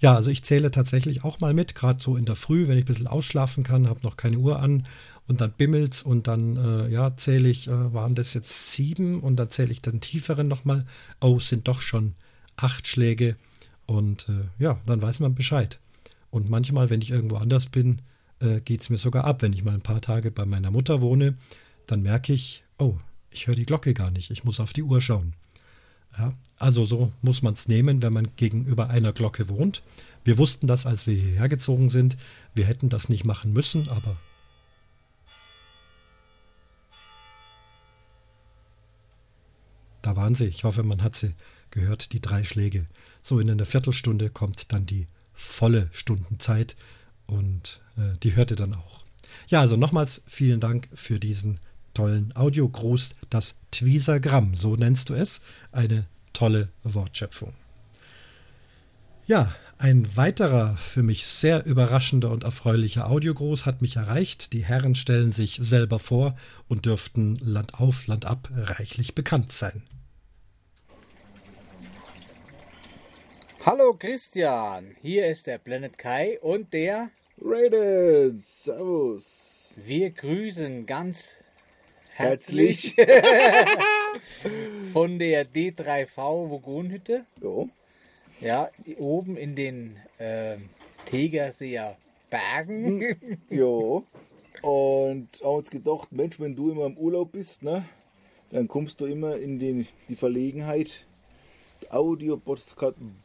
Ja, 0.00 0.14
also 0.14 0.30
ich 0.30 0.44
zähle 0.44 0.70
tatsächlich 0.70 1.24
auch 1.24 1.40
mal 1.40 1.54
mit, 1.54 1.74
gerade 1.74 2.02
so 2.02 2.16
in 2.16 2.24
der 2.24 2.36
Früh, 2.36 2.68
wenn 2.68 2.76
ich 2.76 2.84
ein 2.84 2.88
bisschen 2.88 3.06
ausschlafen 3.06 3.64
kann, 3.64 3.88
habe 3.88 4.00
noch 4.02 4.16
keine 4.16 4.38
Uhr 4.38 4.60
an 4.60 4.86
und 5.26 5.40
dann 5.40 5.52
bimmelt's 5.52 6.02
und 6.02 6.28
dann 6.28 6.56
äh, 6.56 6.88
ja, 6.88 7.16
zähle 7.16 7.48
ich, 7.48 7.68
äh, 7.68 7.94
waren 7.94 8.14
das 8.14 8.34
jetzt 8.34 8.72
sieben 8.72 9.20
und 9.20 9.36
dann 9.36 9.50
zähle 9.50 9.72
ich 9.72 9.80
den 9.80 10.00
tieferen 10.00 10.48
nochmal. 10.48 10.84
Oh, 11.20 11.36
es 11.36 11.48
sind 11.48 11.68
doch 11.68 11.80
schon 11.80 12.14
acht 12.56 12.86
Schläge 12.86 13.36
und 13.86 14.28
äh, 14.28 14.62
ja, 14.62 14.78
dann 14.86 15.00
weiß 15.00 15.20
man 15.20 15.34
Bescheid. 15.34 15.78
Und 16.30 16.50
manchmal, 16.50 16.90
wenn 16.90 17.00
ich 17.00 17.10
irgendwo 17.10 17.36
anders 17.36 17.66
bin, 17.66 18.02
äh, 18.44 18.60
geht 18.60 18.82
es 18.82 18.90
mir 18.90 18.98
sogar 18.98 19.24
ab. 19.24 19.42
Wenn 19.42 19.52
ich 19.52 19.64
mal 19.64 19.74
ein 19.74 19.80
paar 19.80 20.00
Tage 20.00 20.30
bei 20.30 20.44
meiner 20.44 20.70
Mutter 20.70 21.00
wohne, 21.00 21.36
dann 21.86 22.02
merke 22.02 22.32
ich, 22.32 22.62
oh, 22.78 22.96
ich 23.30 23.46
höre 23.46 23.56
die 23.56 23.66
Glocke 23.66 23.94
gar 23.94 24.10
nicht, 24.10 24.30
ich 24.30 24.44
muss 24.44 24.60
auf 24.60 24.72
die 24.72 24.82
Uhr 24.82 25.00
schauen. 25.00 25.34
Ja, 26.16 26.32
also 26.58 26.84
so 26.84 27.12
muss 27.22 27.42
man 27.42 27.54
es 27.54 27.66
nehmen, 27.66 28.00
wenn 28.00 28.12
man 28.12 28.28
gegenüber 28.36 28.88
einer 28.88 29.12
Glocke 29.12 29.48
wohnt. 29.48 29.82
Wir 30.22 30.38
wussten 30.38 30.68
das, 30.68 30.86
als 30.86 31.08
wir 31.08 31.14
hierher 31.14 31.48
gezogen 31.48 31.88
sind. 31.88 32.16
Wir 32.54 32.66
hätten 32.66 32.88
das 32.88 33.08
nicht 33.08 33.24
machen 33.24 33.52
müssen, 33.52 33.88
aber 33.88 34.16
Da 40.04 40.16
waren 40.16 40.34
sie. 40.34 40.44
Ich 40.44 40.64
hoffe, 40.64 40.82
man 40.82 41.02
hat 41.02 41.16
sie 41.16 41.32
gehört, 41.70 42.12
die 42.12 42.20
drei 42.20 42.44
Schläge. 42.44 42.84
So 43.22 43.40
in 43.40 43.50
einer 43.50 43.64
Viertelstunde 43.64 44.28
kommt 44.28 44.70
dann 44.70 44.84
die 44.84 45.06
volle 45.32 45.88
Stundenzeit 45.92 46.76
und 47.26 47.80
äh, 47.96 48.16
die 48.22 48.36
hörte 48.36 48.54
dann 48.56 48.74
auch. 48.74 49.04
Ja, 49.48 49.60
also 49.60 49.76
nochmals 49.76 50.22
vielen 50.26 50.60
Dank 50.60 50.88
für 50.94 51.18
diesen 51.18 51.60
tollen 51.92 52.34
Audiogruß, 52.34 53.14
das 53.30 53.56
Tweesergramm, 53.70 54.54
so 54.54 54.76
nennst 54.76 55.10
du 55.10 55.14
es. 55.14 55.40
Eine 55.72 56.06
tolle 56.32 56.68
Wortschöpfung. 56.82 57.54
Ja, 59.26 59.54
ein 59.78 60.16
weiterer 60.16 60.76
für 60.76 61.02
mich 61.02 61.26
sehr 61.26 61.66
überraschender 61.66 62.30
und 62.30 62.44
erfreulicher 62.44 63.10
Audiogruß 63.10 63.66
hat 63.66 63.82
mich 63.82 63.96
erreicht. 63.96 64.52
Die 64.52 64.64
Herren 64.64 64.94
stellen 64.94 65.32
sich 65.32 65.58
selber 65.60 65.98
vor 65.98 66.36
und 66.68 66.86
dürften 66.86 67.36
Land 67.36 67.74
auf, 67.74 68.06
Land 68.06 68.24
ab 68.24 68.48
reichlich 68.54 69.14
bekannt 69.14 69.52
sein. 69.52 69.82
Hallo 73.66 73.94
Christian, 73.94 74.94
hier 75.00 75.26
ist 75.26 75.46
der 75.46 75.58
Planet 75.58 75.96
Kai 75.96 76.38
und 76.40 76.72
der 76.74 77.10
Raiden. 77.40 78.38
Servus. 78.38 79.74
Wir 79.84 80.10
grüßen 80.10 80.86
ganz 80.86 81.34
Herzlich. 82.12 82.96
herzlich 82.96 83.76
von 84.92 85.18
der 85.18 85.44
D3V 85.46 86.50
Vogonhütte. 86.50 87.24
Jo. 87.42 87.68
Ja, 88.40 88.70
oben 88.98 89.36
in 89.36 89.56
den 89.56 89.96
äh, 90.18 90.56
Tegerseer 91.06 91.96
Bergen. 92.30 93.38
Jo. 93.50 94.04
Und 94.62 95.28
haben 95.42 95.56
uns 95.56 95.70
gedacht, 95.70 96.12
Mensch, 96.12 96.38
wenn 96.38 96.54
du 96.54 96.70
immer 96.70 96.86
im 96.86 96.96
Urlaub 96.96 97.32
bist, 97.32 97.62
ne, 97.62 97.84
dann 98.50 98.68
kommst 98.68 99.00
du 99.00 99.06
immer 99.06 99.36
in 99.36 99.58
den, 99.58 99.86
die 100.08 100.16
Verlegenheit, 100.16 101.04
Audio-Postkarten 101.90 103.16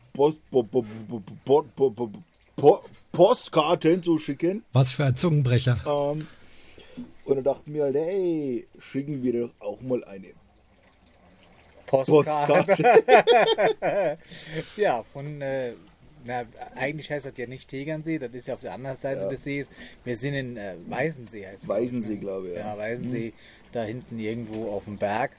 Postkarten 3.20 4.02
zu 4.02 4.18
schicken. 4.18 4.64
Was 4.72 4.94
für 4.94 5.04
ein 5.06 5.14
Zungenbrecher. 5.16 5.78
Ähm, 5.86 6.26
und 7.26 7.36
dann 7.36 7.44
dachten 7.44 7.74
wir 7.74 7.84
halt, 7.84 7.96
hey, 7.96 8.66
schicken 8.80 9.22
wir 9.24 9.42
doch 9.42 9.52
auch 9.60 9.82
mal 9.82 10.02
eine 10.06 10.28
Postkarte. 11.88 12.66
Postkarte. 12.66 14.18
Ja, 14.78 15.04
von, 15.12 15.42
äh, 15.42 15.74
na, 16.24 16.44
eigentlich 16.76 17.12
heißt 17.12 17.26
das 17.26 17.34
ja 17.38 17.46
nicht 17.48 17.70
Tegernsee, 17.70 18.20
das 18.20 18.32
ist 18.34 18.48
ja 18.48 18.54
auf 18.54 18.62
der 18.62 18.74
anderen 18.74 18.98
Seite 18.98 19.22
Ja. 19.22 19.28
des 19.30 19.44
Sees. 19.44 19.68
Wir 20.06 20.16
sind 20.16 20.34
in 20.36 20.56
äh, 20.58 20.76
Weißensee, 20.88 21.46
heißt 21.46 21.64
es. 21.64 21.68
Weißensee, 21.68 22.16
glaube 22.18 22.48
ich. 22.50 22.56
Ja, 22.56 22.74
Ja. 22.74 22.78
Weißensee, 22.78 23.34
da 23.74 23.84
hinten 23.84 24.18
irgendwo 24.20 24.72
auf 24.72 24.86
dem 24.86 24.98
Berg, 24.98 25.32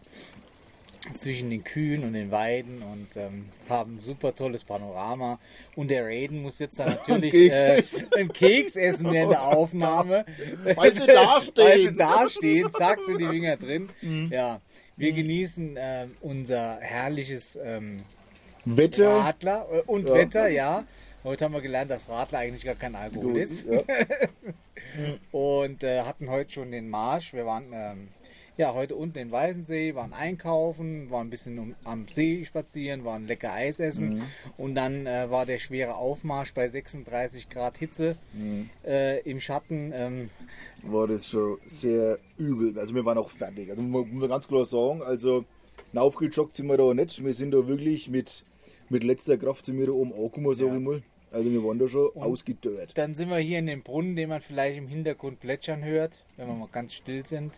zwischen 1.16 1.50
den 1.50 1.64
Kühen 1.64 2.04
und 2.04 2.12
den 2.12 2.30
Weiden 2.30 2.82
und 2.82 3.16
ähm, 3.16 3.46
haben 3.68 3.96
ein 3.96 4.00
super 4.04 4.34
tolles 4.34 4.64
Panorama. 4.64 5.38
Und 5.76 5.88
der 5.88 6.04
Raiden 6.04 6.42
muss 6.42 6.58
jetzt 6.58 6.78
dann 6.78 6.90
natürlich 7.08 7.32
Keks 7.32 7.94
äh, 7.94 8.06
einen 8.16 8.32
Keks 8.32 8.76
essen 8.76 9.10
während 9.10 9.32
der 9.32 9.42
Aufnahme. 9.56 10.24
Weil 10.74 10.94
sie 10.94 11.06
da 11.06 11.40
stehen. 11.40 11.54
Weil 11.56 11.80
sie 11.80 11.96
da 11.96 12.28
stehen, 12.28 12.72
zack, 12.72 12.98
sind 13.04 13.18
die 13.18 13.26
Finger 13.26 13.56
drin. 13.56 13.88
Mhm. 14.02 14.28
Ja, 14.30 14.60
wir 14.96 15.12
genießen 15.12 15.76
ähm, 15.78 16.16
unser 16.20 16.78
herrliches 16.80 17.58
ähm, 17.62 18.02
Wetter. 18.64 19.16
Radler 19.16 19.66
äh, 19.72 19.80
und 19.86 20.06
Ja. 20.06 20.14
Wetter, 20.14 20.48
ja. 20.48 20.84
Heute 21.22 21.44
haben 21.44 21.52
wir 21.52 21.60
gelernt, 21.60 21.90
dass 21.90 22.08
Radler 22.08 22.38
eigentlich 22.38 22.64
gar 22.64 22.76
kein 22.76 22.94
Alkohol 22.94 23.36
ist. 23.36 23.66
Ja. 23.66 23.82
Und 25.32 25.82
äh, 25.82 26.00
hatten 26.02 26.30
heute 26.30 26.50
schon 26.50 26.70
den 26.70 26.88
Marsch. 26.88 27.34
Wir 27.34 27.44
waren 27.44 27.66
ähm, 27.72 28.08
ja 28.60 28.74
heute 28.74 28.94
unten 28.94 29.18
in 29.18 29.30
Weißensee, 29.32 29.94
waren 29.94 30.12
einkaufen, 30.12 31.10
waren 31.10 31.26
ein 31.26 31.30
bisschen 31.30 31.74
am 31.84 32.06
See 32.08 32.44
spazieren, 32.44 33.04
waren 33.04 33.26
lecker 33.26 33.52
Eis 33.52 33.80
essen. 33.80 34.14
Mhm. 34.18 34.22
Und 34.56 34.74
dann 34.76 35.06
äh, 35.06 35.30
war 35.30 35.46
der 35.46 35.58
schwere 35.58 35.96
Aufmarsch 35.96 36.54
bei 36.54 36.68
36 36.68 37.48
Grad 37.50 37.78
Hitze 37.78 38.16
Mhm. 38.32 38.70
äh, 38.86 39.18
im 39.20 39.40
Schatten. 39.40 39.92
Ähm, 39.94 40.30
war 40.82 41.06
das 41.08 41.26
schon 41.26 41.58
sehr 41.66 42.18
übel. 42.38 42.78
Also 42.78 42.94
wir 42.94 43.04
waren 43.04 43.18
auch 43.18 43.30
fertig. 43.30 43.70
Also 43.70 43.82
muss 43.82 44.06
man 44.10 44.28
ganz 44.28 44.46
klar 44.48 44.64
sagen, 44.64 45.02
also 45.02 45.44
aufgejoggt 45.94 46.56
sind 46.56 46.68
wir 46.68 46.76
da 46.76 46.94
nicht. 46.94 47.22
Wir 47.24 47.34
sind 47.34 47.50
da 47.50 47.66
wirklich 47.66 48.08
mit, 48.08 48.44
mit 48.88 49.02
letzter 49.04 49.36
Kraft 49.36 49.64
sind 49.66 49.78
wir 49.78 49.86
da 49.86 49.92
oben 49.92 50.12
angekommen, 50.12 50.54
sag 50.54 50.68
Ja. 50.68 50.74
ich 50.76 50.80
mal. 50.80 51.02
Also 51.32 51.48
wir 51.50 51.62
waren 51.62 51.78
da 51.78 51.86
schon 51.86 52.10
ausgedörrt. 52.16 52.90
dann 52.98 53.14
sind 53.14 53.28
wir 53.28 53.38
hier 53.38 53.60
in 53.60 53.66
dem 53.66 53.82
Brunnen, 53.82 54.16
den 54.16 54.28
man 54.28 54.40
vielleicht 54.40 54.78
im 54.78 54.88
Hintergrund 54.88 55.38
plätschern 55.38 55.84
hört, 55.84 56.24
wenn 56.36 56.48
wir 56.48 56.54
mal 56.54 56.68
ganz 56.72 56.92
still 56.94 57.24
sind. 57.24 57.52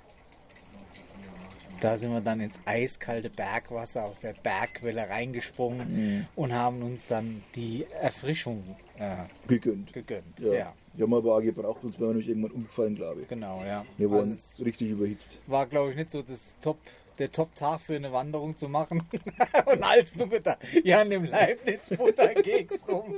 Da 1.82 1.96
sind 1.96 2.12
wir 2.12 2.20
dann 2.20 2.38
ins 2.40 2.60
eiskalte 2.64 3.28
Bergwasser 3.28 4.04
aus 4.04 4.20
der 4.20 4.34
Bergquelle 4.34 5.08
reingesprungen 5.08 6.28
und 6.36 6.52
haben 6.52 6.80
uns 6.82 7.08
dann 7.08 7.42
die 7.56 7.84
Erfrischung 8.00 8.62
äh, 8.98 9.16
Gegönnt. 9.48 9.92
gegönnt. 9.92 10.38
Ja. 10.38 10.52
Ja. 10.52 10.74
Die 10.96 11.02
haben 11.02 11.10
wir 11.10 11.16
aber 11.16 11.34
auch 11.34 11.40
gebraucht, 11.42 11.82
uns 11.82 11.98
wären 11.98 12.10
wir 12.10 12.14
nämlich 12.14 12.28
irgendwann 12.28 12.52
umgefallen, 12.52 12.94
glaube 12.94 13.22
ich. 13.22 13.28
genau, 13.28 13.64
ja. 13.64 13.84
Wir 13.98 14.06
Also 14.06 14.18
waren 14.18 14.32
es 14.32 14.64
richtig 14.64 14.90
überhitzt. 14.90 15.40
war, 15.48 15.66
glaube 15.66 15.90
ich, 15.90 15.96
nicht 15.96 16.12
so 16.12 16.22
das 16.22 16.56
Top, 16.60 16.78
der 17.18 17.32
Top-Tag 17.32 17.80
für 17.80 17.96
eine 17.96 18.12
Wanderung 18.12 18.56
zu 18.56 18.68
machen. 18.68 19.02
und 19.66 19.82
als 19.82 20.12
du 20.12 20.26
mit 20.26 20.46
der 20.46 20.58
Jan 20.84 21.10
im 21.10 21.24
Leibniz 21.24 21.88
Butterkeks 21.90 22.86
rum. 22.88 23.16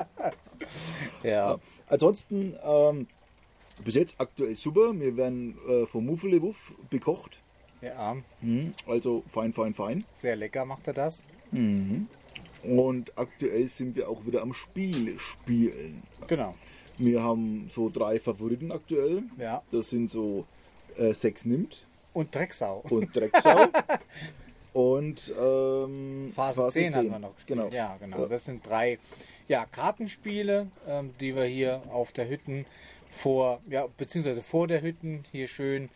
ja. 1.22 1.58
Ansonsten, 1.88 2.54
ähm, 2.64 3.06
bis 3.84 3.96
jetzt 3.96 4.18
aktuell 4.18 4.56
super. 4.56 4.98
Wir 4.98 5.14
werden 5.18 5.58
äh, 5.68 5.86
vom 5.86 6.06
Muffelewuff 6.06 6.74
bekocht. 6.88 7.40
Ja, 7.82 8.16
Mhm. 8.40 8.74
Also 8.86 9.22
fein, 9.32 9.52
fein, 9.52 9.74
fein. 9.74 10.04
sehr 10.14 10.36
lecker 10.36 10.64
macht 10.64 10.86
er 10.86 10.94
das. 10.94 11.22
Und 12.62 13.12
aktuell 13.16 13.68
sind 13.68 13.96
wir 13.96 14.08
auch 14.08 14.24
wieder 14.26 14.42
am 14.42 14.52
Spiel 14.52 15.18
spielen. 15.18 16.02
Genau. 16.26 16.54
Wir 16.98 17.22
haben 17.22 17.70
so 17.72 17.88
drei 17.88 18.20
Favoriten 18.20 18.70
aktuell. 18.72 19.22
Ja. 19.38 19.62
Das 19.70 19.88
sind 19.90 20.10
so 20.10 20.44
äh, 20.96 21.12
Sex 21.14 21.44
nimmt 21.44 21.86
Und 22.12 22.34
Drecksau. 22.34 22.84
und 22.90 23.14
Drecksau. 23.16 23.68
und 24.74 25.32
ähm, 25.40 26.32
Phase, 26.34 26.68
10, 26.70 26.94
hatten 26.94 27.10
wir 27.10 27.18
noch 27.18 27.34
gespielt. 27.36 27.58
Genau. 27.58 27.72
Ja, 27.74 27.96
genau. 27.98 28.20
Ja. 28.22 28.26
Das 28.26 28.44
sind 28.44 28.66
drei 28.66 28.98
ja, 29.48 29.64
Kartenspiele, 29.64 30.68
ähm, 30.86 31.14
die 31.18 31.34
wir 31.34 31.44
hier 31.44 31.82
auf 31.90 32.12
der 32.12 32.28
Hütten 32.28 32.66
vor, 33.10 33.60
ja, 33.68 33.86
beziehungsweise 33.96 34.42
vor 34.42 34.68
der 34.68 34.82
Hütten 34.82 35.24
hier 35.32 35.48
schön 35.48 35.88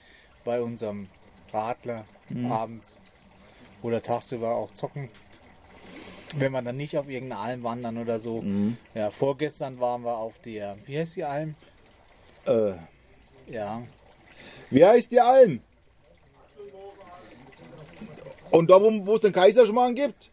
bei 0.45 0.61
unserem 0.61 1.09
Radler 1.55 2.05
Mhm. 2.29 2.51
abends 2.51 2.99
oder 3.83 4.03
tagsüber 4.03 4.55
auch 4.55 4.71
zocken. 4.73 5.09
Wenn 6.37 6.53
wir 6.53 6.63
dann 6.63 6.77
nicht 6.77 6.97
auf 6.99 7.09
irgendeine 7.09 7.41
Alm 7.43 7.63
wandern 7.63 7.99
oder 7.99 8.19
so. 8.19 8.41
Mhm. 8.43 8.77
Ja, 8.95 9.11
vorgestern 9.11 9.79
waren 9.79 10.03
wir 10.03 10.17
auf 10.17 10.39
der, 10.41 10.77
wie 10.87 10.99
heißt 10.99 11.17
die 11.17 11.25
Alm? 11.25 11.55
Äh, 12.47 12.73
Ja, 13.51 13.83
wie 14.71 14.85
heißt 14.85 15.13
die 15.13 15.21
Alm? 15.21 15.61
Und 18.51 18.71
da, 18.71 18.81
wo, 18.81 19.15
es 19.17 19.21
den 19.21 19.33
Kaiserschmarrn 19.33 19.95
gibt? 19.95 20.31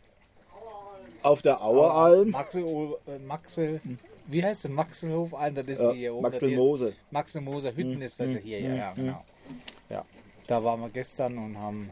Auf 1.24 1.42
der 1.42 1.62
Aueralm. 1.64 2.30
Maxel, 2.32 2.64
äh, 3.08 3.20
Maxel, 3.20 3.82
wie 4.28 4.44
heißt 4.44 4.62
sie? 4.64 4.70
Maxelhof 4.70 5.32
das 5.54 5.68
ist 5.68 5.82
Ja, 5.82 5.92
hier 5.92 6.14
oben. 6.14 6.24
Maxel 6.24 6.56
Mose. 6.56 6.88
ist 6.90 6.98
Maxelmoser 7.12 7.76
Hütten 7.76 8.02
ist 8.02 8.20
das 8.20 8.34
ja 8.34 8.40
hier, 8.40 8.60
ja, 8.60 8.70
mhm, 8.70 8.78
ja, 8.78 8.94
genau. 8.94 9.26
Ja, 9.90 10.06
da 10.52 10.62
waren 10.66 10.82
wir 10.82 10.90
gestern 10.90 11.38
und 11.38 11.58
haben 11.58 11.90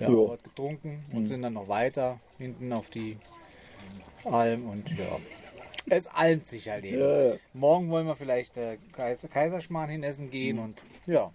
ja, 0.00 0.08
Ja. 0.08 0.28
was 0.30 0.42
getrunken 0.42 1.04
und 1.12 1.26
sind 1.26 1.42
dann 1.42 1.52
noch 1.52 1.68
weiter 1.68 2.18
hinten 2.38 2.72
auf 2.72 2.90
die 2.90 3.16
Alm 4.24 4.68
und 4.68 4.90
ja. 4.90 5.18
Es 5.88 6.06
almt 6.08 6.48
sich 6.48 6.68
halt 6.68 6.84
eben. 6.84 7.00
Ja. 7.00 7.36
Morgen 7.54 7.90
wollen 7.90 8.06
wir 8.06 8.16
vielleicht 8.16 8.56
äh, 8.56 8.76
Kaiser, 8.92 9.28
Kaiserschmarrn 9.28 9.88
hin 9.90 10.02
essen 10.02 10.30
gehen 10.30 10.56
Mhm. 10.56 10.62
und 10.62 10.82
ja. 11.06 11.30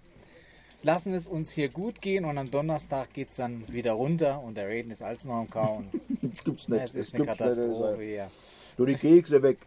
Lassen 0.84 1.14
es 1.14 1.26
uns 1.26 1.52
hier 1.54 1.70
gut 1.70 2.00
gehen 2.02 2.26
und 2.26 2.38
am 2.38 2.52
Donnerstag 2.52 3.12
geht 3.14 3.32
es 3.32 3.38
dann 3.38 3.64
wieder 3.70 3.94
runter 3.94 4.42
und 4.44 4.56
der 4.56 4.68
Reden 4.68 4.92
ist 4.92 5.02
alles 5.02 5.24
noch 5.24 5.36
am 5.36 5.50
Kauen. 5.50 5.90
Das 6.22 6.44
gibt's 6.44 6.68
nicht. 6.68 6.82
Es 6.84 6.92
Das 6.92 6.96
ist 7.02 7.14
eine 7.16 7.24
nicht. 7.24 7.30
das 7.32 7.38
Katastrophe 7.40 8.04
ist- 8.04 8.10
hier. 8.10 8.32
Du 8.78 8.86
die 8.86 8.96
Kekse 8.96 9.42
weg. 9.42 9.58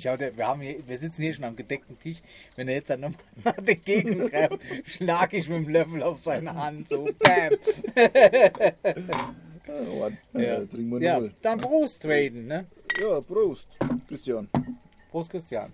Schau, 0.00 0.16
der, 0.16 0.36
wir, 0.36 0.46
haben 0.46 0.60
hier, 0.60 0.76
wir 0.86 0.98
sitzen 0.98 1.22
hier 1.22 1.34
schon 1.34 1.44
am 1.44 1.56
gedeckten 1.56 1.98
Tisch. 1.98 2.18
Wenn 2.56 2.68
er 2.68 2.74
jetzt 2.74 2.90
dann 2.90 3.00
nochmal 3.00 3.54
Gegend 3.84 4.30
greift, 4.30 4.58
schlage 4.84 5.38
ich 5.38 5.48
mit 5.48 5.64
dem 5.64 5.68
Löffel 5.68 6.02
auf 6.02 6.18
seine 6.18 6.54
Hand. 6.54 6.88
So, 6.88 7.08
bam. 7.18 7.52
Ja, 7.96 8.10
Mann. 9.98 10.18
Ja, 10.34 10.40
Äh, 10.40 10.66
trinken 10.66 10.90
wir 10.90 11.00
ja 11.00 11.20
dann 11.40 11.60
Prost, 11.60 12.04
Raiden, 12.04 12.46
ne? 12.46 12.66
Ja, 13.00 13.20
Prost, 13.20 13.68
Christian. 14.08 14.48
Prost, 15.10 15.30
Christian. 15.30 15.72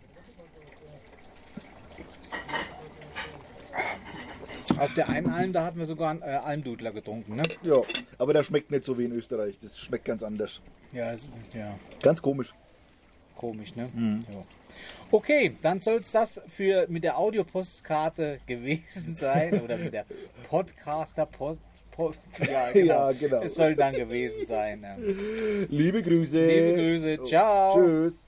Auf 4.79 4.95
der 4.95 5.09
einen 5.09 5.31
Alm, 5.31 5.53
da 5.53 5.65
hatten 5.65 5.79
wir 5.79 5.87
sogar 5.87 6.11
einen 6.11 6.23
äh, 6.23 6.27
Almdudler 6.27 6.93
getrunken, 6.93 7.37
ne? 7.37 7.43
Ja, 7.63 7.81
aber 8.19 8.33
der 8.33 8.45
schmeckt 8.45 8.71
nicht 8.71 8.85
so 8.85 8.97
wie 8.97 9.07
in 9.07 9.13
Österreich. 9.13 9.59
Das 9.61 9.79
schmeckt 9.79 10.05
ganz 10.05 10.23
anders. 10.23 10.61
Ja, 10.93 11.11
ist, 11.11 11.29
ja 11.53 11.77
Ganz 12.01 12.23
komisch. 12.23 12.55
Komisch, 13.39 13.75
ne? 13.75 13.89
Mhm. 13.95 14.25
Ja. 14.31 14.45
Okay, 15.11 15.57
dann 15.63 15.81
soll 15.81 15.97
es 15.97 16.13
das 16.13 16.41
für 16.49 16.87
mit 16.89 17.03
der 17.05 17.19
Audiopostkarte 17.19 18.41
gewesen 18.47 19.15
sein 19.15 19.63
oder 19.63 19.79
mit 19.79 19.95
der 19.95 20.05
Podcaster 20.49 21.25
Post. 21.27 21.61
Ja, 22.39 22.71
genau. 22.71 23.11
Ja, 23.11 23.13
genau. 23.13 23.43
Es 23.43 23.57
soll 23.57 23.75
dann 23.75 23.93
gewesen 23.93 24.47
sein. 24.47 24.87
Liebe 25.69 26.01
Grüße. 26.01 26.47
Liebe 26.47 26.75
Grüße, 26.75 27.25
ciao. 27.25 27.75
Tschüss. 27.75 28.25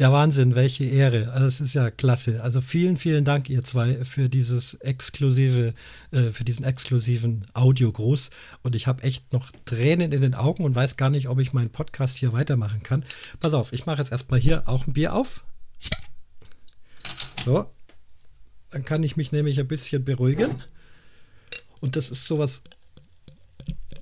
Ja, 0.00 0.12
Wahnsinn, 0.12 0.54
welche 0.54 0.84
Ehre. 0.84 1.32
Also 1.32 1.46
es 1.46 1.60
ist 1.60 1.74
ja 1.74 1.90
klasse. 1.90 2.40
Also 2.44 2.60
vielen, 2.60 2.96
vielen 2.96 3.24
Dank, 3.24 3.50
ihr 3.50 3.64
zwei, 3.64 4.04
für 4.04 4.28
dieses 4.28 4.74
exklusive, 4.74 5.74
äh, 6.12 6.30
für 6.30 6.44
diesen 6.44 6.64
exklusiven 6.64 7.44
Audiogruß. 7.52 8.30
Und 8.62 8.76
ich 8.76 8.86
habe 8.86 9.02
echt 9.02 9.32
noch 9.32 9.50
Tränen 9.64 10.12
in 10.12 10.20
den 10.20 10.36
Augen 10.36 10.62
und 10.62 10.76
weiß 10.76 10.96
gar 10.96 11.10
nicht, 11.10 11.28
ob 11.28 11.40
ich 11.40 11.52
meinen 11.52 11.70
Podcast 11.70 12.16
hier 12.16 12.32
weitermachen 12.32 12.84
kann. 12.84 13.04
Pass 13.40 13.54
auf, 13.54 13.72
ich 13.72 13.86
mache 13.86 13.98
jetzt 13.98 14.12
erstmal 14.12 14.38
hier 14.38 14.68
auch 14.68 14.86
ein 14.86 14.92
Bier 14.92 15.14
auf. 15.14 15.44
So. 17.44 17.68
Dann 18.70 18.84
kann 18.84 19.02
ich 19.02 19.16
mich 19.16 19.32
nämlich 19.32 19.58
ein 19.58 19.66
bisschen 19.66 20.04
beruhigen. 20.04 20.62
Und 21.80 21.96
das 21.96 22.12
ist 22.12 22.28
sowas. 22.28 22.62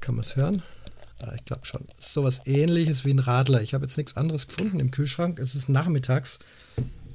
Kann 0.01 0.17
man 0.17 0.25
es 0.25 0.37
hören? 0.37 0.63
Ah, 1.23 1.33
ich 1.35 1.45
glaube 1.45 1.65
schon. 1.65 1.87
Sowas 1.99 2.43
ähnliches 2.45 3.05
wie 3.05 3.11
ein 3.11 3.19
Radler. 3.19 3.63
Ich 3.63 3.75
habe 3.75 3.87
jetzt 3.87 3.97
nichts 3.97 4.17
anderes 4.17 4.49
gefunden 4.49 4.81
im 4.81 4.91
Kühlschrank. 4.91 5.39
Es 5.39 5.55
ist 5.55 5.69
nachmittags 5.69 6.39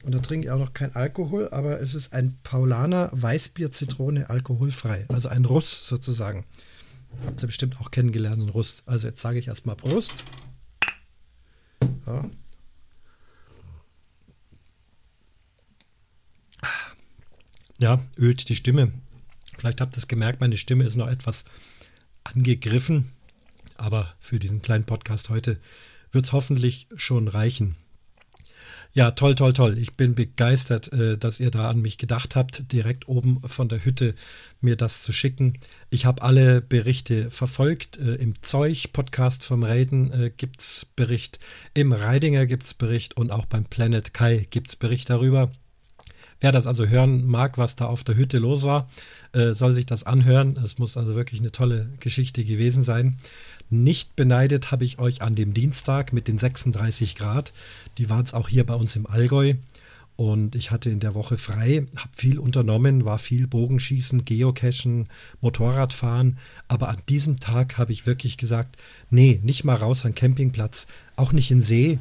und 0.03 0.15
da 0.15 0.19
trinke 0.19 0.47
ich 0.47 0.51
auch 0.51 0.59
noch 0.59 0.73
kein 0.73 0.95
Alkohol, 0.95 1.49
aber 1.51 1.79
es 1.79 1.93
ist 1.93 2.13
ein 2.13 2.37
Paulaner 2.43 3.09
Weißbier 3.13 3.71
Zitrone 3.71 4.29
alkoholfrei. 4.29 5.05
Also 5.09 5.29
ein 5.29 5.45
Russ 5.45 5.87
sozusagen. 5.87 6.45
Habt 7.25 7.43
ihr 7.43 7.47
bestimmt 7.47 7.79
auch 7.79 7.91
kennengelernt, 7.91 8.41
ein 8.41 8.49
Russ. 8.49 8.83
Also 8.87 9.07
jetzt 9.07 9.21
sage 9.21 9.37
ich 9.37 9.47
erstmal 9.47 9.75
Prost. 9.75 10.23
Ja. 12.07 12.29
ja, 17.77 18.03
ölt 18.17 18.49
die 18.49 18.55
Stimme. 18.55 18.91
Vielleicht 19.57 19.81
habt 19.81 19.95
ihr 19.95 19.99
es 19.99 20.07
gemerkt, 20.07 20.41
meine 20.41 20.57
Stimme 20.57 20.85
ist 20.85 20.95
noch 20.95 21.07
etwas 21.07 21.45
angegriffen. 22.23 23.11
Aber 23.81 24.13
für 24.19 24.37
diesen 24.37 24.61
kleinen 24.61 24.85
Podcast 24.85 25.29
heute 25.29 25.59
wird 26.11 26.25
es 26.25 26.33
hoffentlich 26.33 26.87
schon 26.95 27.27
reichen. 27.27 27.75
Ja, 28.93 29.11
toll, 29.11 29.35
toll, 29.35 29.53
toll. 29.53 29.77
Ich 29.77 29.93
bin 29.93 30.15
begeistert, 30.15 30.91
äh, 30.91 31.17
dass 31.17 31.39
ihr 31.39 31.49
da 31.49 31.69
an 31.69 31.81
mich 31.81 31.97
gedacht 31.97 32.35
habt, 32.35 32.71
direkt 32.73 33.07
oben 33.07 33.41
von 33.47 33.69
der 33.69 33.83
Hütte 33.83 34.13
mir 34.59 34.75
das 34.75 35.01
zu 35.01 35.13
schicken. 35.13 35.57
Ich 35.89 36.05
habe 36.05 36.21
alle 36.21 36.61
Berichte 36.61 37.31
verfolgt. 37.31 37.97
Äh, 37.97 38.15
Im 38.15 38.33
Zeug-Podcast 38.43 39.45
vom 39.45 39.63
Raiden 39.63 40.11
äh, 40.11 40.29
gibt 40.35 40.59
es 40.61 40.85
Bericht, 40.95 41.39
im 41.73 41.93
Reidinger 41.93 42.45
gibt 42.45 42.63
es 42.63 42.73
Bericht 42.73 43.15
und 43.15 43.31
auch 43.31 43.45
beim 43.45 43.63
Planet 43.63 44.13
Kai 44.13 44.45
gibt 44.49 44.67
es 44.67 44.75
Bericht 44.75 45.09
darüber. 45.09 45.51
Wer 46.41 46.51
das 46.51 46.67
also 46.67 46.87
hören 46.87 47.25
mag, 47.27 47.57
was 47.57 47.75
da 47.75 47.85
auf 47.85 48.03
der 48.03 48.15
Hütte 48.15 48.39
los 48.39 48.63
war, 48.63 48.89
soll 49.33 49.73
sich 49.73 49.85
das 49.85 50.03
anhören. 50.03 50.57
Es 50.57 50.79
muss 50.79 50.97
also 50.97 51.15
wirklich 51.15 51.39
eine 51.39 51.51
tolle 51.51 51.89
Geschichte 51.99 52.43
gewesen 52.43 52.83
sein. 52.83 53.17
Nicht 53.69 54.15
beneidet 54.15 54.71
habe 54.71 54.83
ich 54.83 54.99
euch 54.99 55.21
an 55.21 55.35
dem 55.35 55.53
Dienstag 55.53 56.11
mit 56.11 56.27
den 56.27 56.39
36 56.39 57.15
Grad. 57.15 57.53
Die 57.97 58.09
waren 58.09 58.25
es 58.25 58.33
auch 58.33 58.49
hier 58.49 58.65
bei 58.65 58.73
uns 58.73 58.95
im 58.95 59.07
Allgäu. 59.07 59.53
Und 60.17 60.55
ich 60.55 60.71
hatte 60.71 60.89
in 60.89 60.99
der 60.99 61.15
Woche 61.15 61.37
frei, 61.37 61.87
habe 61.95 62.11
viel 62.15 62.37
unternommen, 62.37 63.05
war 63.05 63.17
viel 63.17 63.47
Bogenschießen, 63.47 64.25
Geocachen, 64.25 65.07
Motorradfahren. 65.39 66.37
Aber 66.67 66.89
an 66.89 66.97
diesem 67.07 67.39
Tag 67.39 67.77
habe 67.77 67.91
ich 67.91 68.05
wirklich 68.05 68.37
gesagt, 68.37 68.77
nee, 69.09 69.39
nicht 69.43 69.63
mal 69.63 69.77
raus 69.77 70.05
an 70.05 70.13
Campingplatz, 70.13 70.87
auch 71.15 71.33
nicht 71.33 71.49
in 71.49 71.61
See, 71.61 71.97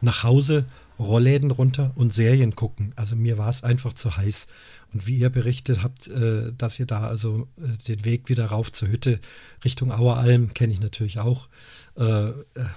nach 0.00 0.22
Hause, 0.22 0.64
Rollläden 0.98 1.50
runter 1.50 1.92
und 1.94 2.12
Serien 2.12 2.54
gucken. 2.54 2.92
Also 2.96 3.16
mir 3.16 3.38
war 3.38 3.48
es 3.48 3.64
einfach 3.64 3.94
zu 3.94 4.16
heiß. 4.16 4.46
Und 4.92 5.06
wie 5.06 5.16
ihr 5.16 5.30
berichtet 5.30 5.82
habt, 5.82 6.06
äh, 6.08 6.52
dass 6.56 6.78
ihr 6.78 6.86
da 6.86 7.08
also 7.08 7.48
äh, 7.56 7.76
den 7.88 8.04
Weg 8.04 8.28
wieder 8.28 8.46
rauf 8.46 8.70
zur 8.72 8.88
Hütte 8.88 9.20
Richtung 9.64 9.90
Aueralm, 9.90 10.54
kenne 10.54 10.72
ich 10.72 10.80
natürlich 10.80 11.18
auch, 11.18 11.48
äh, 11.96 12.30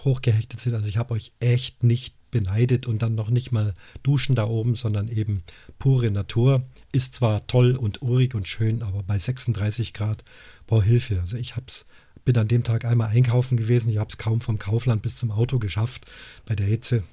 hochgehechtet 0.04 0.60
sind. 0.60 0.74
Also 0.74 0.88
ich 0.88 0.98
habe 0.98 1.14
euch 1.14 1.32
echt 1.40 1.84
nicht 1.84 2.16
beneidet 2.32 2.86
und 2.88 3.02
dann 3.02 3.16
noch 3.16 3.30
nicht 3.30 3.52
mal 3.52 3.74
duschen 4.04 4.36
da 4.36 4.46
oben, 4.46 4.76
sondern 4.76 5.08
eben 5.08 5.44
pure 5.80 6.12
Natur. 6.12 6.64
Ist 6.92 7.14
zwar 7.14 7.46
toll 7.48 7.76
und 7.76 8.02
urig 8.02 8.36
und 8.36 8.48
schön, 8.48 8.82
aber 8.82 9.04
bei 9.04 9.18
36 9.18 9.94
Grad, 9.94 10.24
boah, 10.66 10.84
Hilfe. 10.84 11.20
Also 11.22 11.38
ich 11.38 11.56
hab's, 11.56 11.86
bin 12.26 12.38
an 12.38 12.48
dem 12.48 12.64
Tag 12.64 12.84
einmal 12.84 13.10
einkaufen 13.10 13.58
gewesen, 13.58 13.90
ich 13.90 13.98
habe 13.98 14.10
es 14.10 14.18
kaum 14.18 14.42
vom 14.42 14.60
Kaufland 14.60 15.02
bis 15.02 15.16
zum 15.16 15.32
Auto 15.32 15.60
geschafft 15.60 16.06
bei 16.46 16.56
der 16.56 16.66
Hitze. 16.66 17.04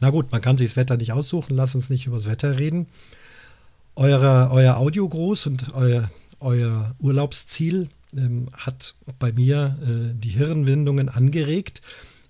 Na 0.00 0.10
gut, 0.10 0.30
man 0.32 0.40
kann 0.40 0.56
sich 0.56 0.70
das 0.70 0.76
Wetter 0.76 0.96
nicht 0.96 1.12
aussuchen, 1.12 1.56
lass 1.56 1.74
uns 1.74 1.90
nicht 1.90 2.06
über 2.06 2.16
das 2.16 2.26
Wetter 2.26 2.58
reden 2.58 2.86
eure, 3.98 4.50
euer 4.52 4.76
Audiogruß 4.76 5.46
und 5.46 5.74
euer, 5.74 6.10
euer 6.38 6.94
Urlaubsziel 7.00 7.88
ähm, 8.16 8.48
hat 8.52 8.94
bei 9.18 9.32
mir 9.32 9.76
äh, 9.82 10.14
die 10.14 10.30
Hirnwindungen 10.30 11.08
angeregt. 11.08 11.82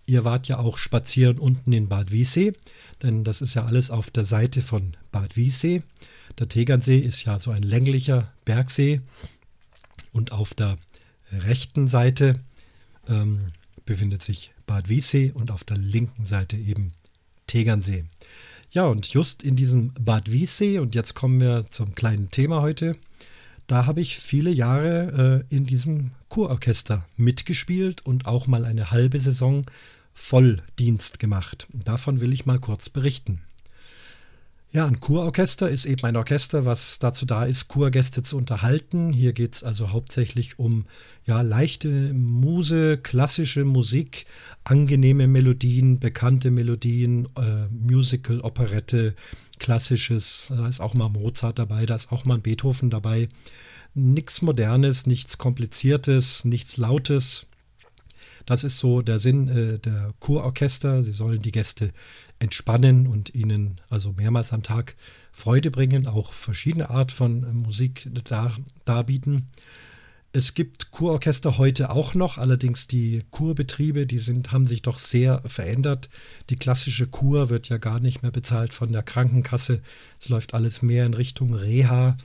Ihr 0.06 0.24
wart 0.24 0.48
ja 0.48 0.58
auch 0.58 0.78
spazieren 0.78 1.38
unten 1.38 1.72
in 1.72 1.88
Bad 1.88 2.10
Wiessee, 2.10 2.54
denn 3.02 3.22
das 3.22 3.42
ist 3.42 3.52
ja 3.52 3.66
alles 3.66 3.90
auf 3.90 4.10
der 4.10 4.24
Seite 4.24 4.62
von 4.62 4.96
Bad 5.12 5.36
Wiessee. 5.36 5.82
Der 6.38 6.48
Tegernsee 6.48 6.98
ist 6.98 7.24
ja 7.24 7.38
so 7.38 7.50
ein 7.50 7.62
länglicher 7.62 8.32
Bergsee 8.46 9.02
und 10.12 10.32
auf 10.32 10.54
der 10.54 10.76
rechten 11.30 11.88
Seite 11.88 12.40
ähm, 13.08 13.52
befindet 13.84 14.22
sich 14.22 14.52
Bad 14.66 14.88
Wiessee 14.88 15.32
und 15.32 15.50
auf 15.50 15.64
der 15.64 15.76
linken 15.76 16.24
Seite 16.24 16.56
eben 16.56 16.94
Tegernsee. 17.48 18.04
Ja, 18.70 18.86
und 18.86 19.12
just 19.12 19.42
in 19.42 19.56
diesem 19.56 19.92
Bad 19.98 20.30
Wiessee, 20.30 20.78
und 20.78 20.94
jetzt 20.94 21.14
kommen 21.14 21.40
wir 21.40 21.66
zum 21.70 21.96
kleinen 21.96 22.30
Thema 22.30 22.62
heute, 22.62 22.96
da 23.66 23.86
habe 23.86 24.00
ich 24.00 24.18
viele 24.18 24.50
Jahre 24.50 25.44
äh, 25.50 25.54
in 25.54 25.64
diesem 25.64 26.12
Kurorchester 26.28 27.06
mitgespielt 27.16 28.06
und 28.06 28.26
auch 28.26 28.46
mal 28.46 28.64
eine 28.64 28.92
halbe 28.92 29.18
Saison 29.18 29.66
Volldienst 30.14 31.18
gemacht. 31.18 31.66
Davon 31.72 32.20
will 32.20 32.32
ich 32.32 32.46
mal 32.46 32.58
kurz 32.58 32.88
berichten. 32.88 33.42
Ja, 34.70 34.86
ein 34.86 35.00
Kurorchester 35.00 35.70
ist 35.70 35.86
eben 35.86 36.04
ein 36.04 36.16
Orchester, 36.16 36.66
was 36.66 36.98
dazu 36.98 37.24
da 37.24 37.44
ist, 37.44 37.68
Kurgäste 37.68 38.22
zu 38.22 38.36
unterhalten. 38.36 39.14
Hier 39.14 39.32
geht 39.32 39.54
es 39.54 39.64
also 39.64 39.92
hauptsächlich 39.92 40.58
um 40.58 40.84
ja, 41.24 41.40
leichte 41.40 42.12
Muse, 42.12 42.98
klassische 42.98 43.64
Musik, 43.64 44.26
angenehme 44.64 45.26
Melodien, 45.26 46.00
bekannte 46.00 46.50
Melodien, 46.50 47.30
äh, 47.36 47.66
Musical, 47.70 48.42
Operette, 48.42 49.14
klassisches. 49.58 50.48
Da 50.50 50.68
ist 50.68 50.80
auch 50.80 50.92
mal 50.92 51.08
Mozart 51.08 51.58
dabei, 51.58 51.86
da 51.86 51.94
ist 51.94 52.12
auch 52.12 52.26
mal 52.26 52.34
ein 52.34 52.42
Beethoven 52.42 52.90
dabei. 52.90 53.26
Nichts 53.94 54.42
Modernes, 54.42 55.06
nichts 55.06 55.38
Kompliziertes, 55.38 56.44
nichts 56.44 56.76
Lautes. 56.76 57.46
Das 58.48 58.64
ist 58.64 58.78
so 58.78 59.02
der 59.02 59.18
Sinn 59.18 59.48
äh, 59.48 59.78
der 59.78 60.14
Kurorchester. 60.20 61.02
Sie 61.02 61.12
sollen 61.12 61.40
die 61.40 61.52
Gäste 61.52 61.92
entspannen 62.38 63.06
und 63.06 63.34
ihnen 63.34 63.78
also 63.90 64.12
mehrmals 64.12 64.54
am 64.54 64.62
Tag 64.62 64.96
Freude 65.32 65.70
bringen, 65.70 66.06
auch 66.06 66.32
verschiedene 66.32 66.88
Art 66.88 67.12
von 67.12 67.42
äh, 67.42 67.52
Musik 67.52 68.08
dar, 68.24 68.56
darbieten. 68.86 69.50
Es 70.32 70.54
gibt 70.54 70.92
Kurorchester 70.92 71.58
heute 71.58 71.90
auch 71.90 72.14
noch, 72.14 72.38
allerdings 72.38 72.88
die 72.88 73.22
Kurbetriebe, 73.30 74.06
die 74.06 74.18
sind, 74.18 74.50
haben 74.50 74.66
sich 74.66 74.80
doch 74.80 74.96
sehr 74.96 75.42
verändert. 75.44 76.08
Die 76.48 76.56
klassische 76.56 77.06
Kur 77.06 77.50
wird 77.50 77.68
ja 77.68 77.76
gar 77.76 78.00
nicht 78.00 78.22
mehr 78.22 78.32
bezahlt 78.32 78.72
von 78.72 78.90
der 78.90 79.02
Krankenkasse. 79.02 79.82
Es 80.18 80.30
läuft 80.30 80.54
alles 80.54 80.80
mehr 80.80 81.04
in 81.04 81.12
Richtung 81.12 81.52
Reha. 81.52 82.16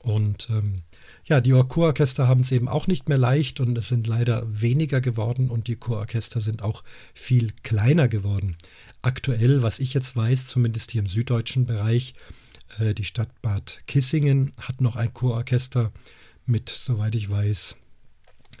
Und 0.00 0.48
ähm, 0.48 0.84
ja, 1.24 1.40
die 1.40 1.52
Kurorchester 1.52 2.28
haben 2.28 2.40
es 2.40 2.52
eben 2.52 2.68
auch 2.68 2.86
nicht 2.86 3.08
mehr 3.08 3.18
leicht 3.18 3.60
und 3.60 3.76
es 3.78 3.88
sind 3.88 4.06
leider 4.06 4.42
weniger 4.48 5.00
geworden 5.00 5.50
und 5.50 5.68
die 5.68 5.76
Kurorchester 5.76 6.40
sind 6.40 6.62
auch 6.62 6.82
viel 7.14 7.52
kleiner 7.62 8.08
geworden 8.08 8.56
aktuell, 9.02 9.62
was 9.62 9.80
ich 9.80 9.94
jetzt 9.94 10.16
weiß, 10.16 10.46
zumindest 10.46 10.92
hier 10.92 11.00
im 11.00 11.08
süddeutschen 11.08 11.66
Bereich, 11.66 12.14
äh, 12.78 12.94
die 12.94 13.04
Stadt 13.04 13.42
Bad 13.42 13.82
Kissingen 13.86 14.52
hat 14.60 14.80
noch 14.80 14.96
ein 14.96 15.12
Kurorchester 15.12 15.92
mit, 16.46 16.68
soweit 16.68 17.14
ich 17.14 17.28
weiß, 17.28 17.76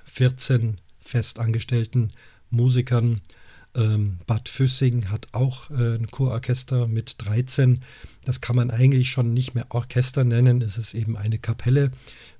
14 0.04 0.80
festangestellten 1.00 2.12
Musikern. 2.50 3.20
Ähm, 3.74 4.18
Bad 4.26 4.48
Füssing 4.48 5.08
hat 5.10 5.28
auch 5.32 5.70
äh, 5.70 5.94
ein 5.94 6.10
Kurorchester 6.10 6.86
mit 6.86 7.16
13. 7.24 7.82
Das 8.24 8.40
kann 8.40 8.56
man 8.56 8.70
eigentlich 8.70 9.10
schon 9.10 9.32
nicht 9.32 9.54
mehr 9.54 9.66
Orchester 9.70 10.24
nennen. 10.24 10.60
Es 10.60 10.76
ist 10.76 10.94
eben 10.94 11.16
eine 11.16 11.38
Kapelle 11.38 11.90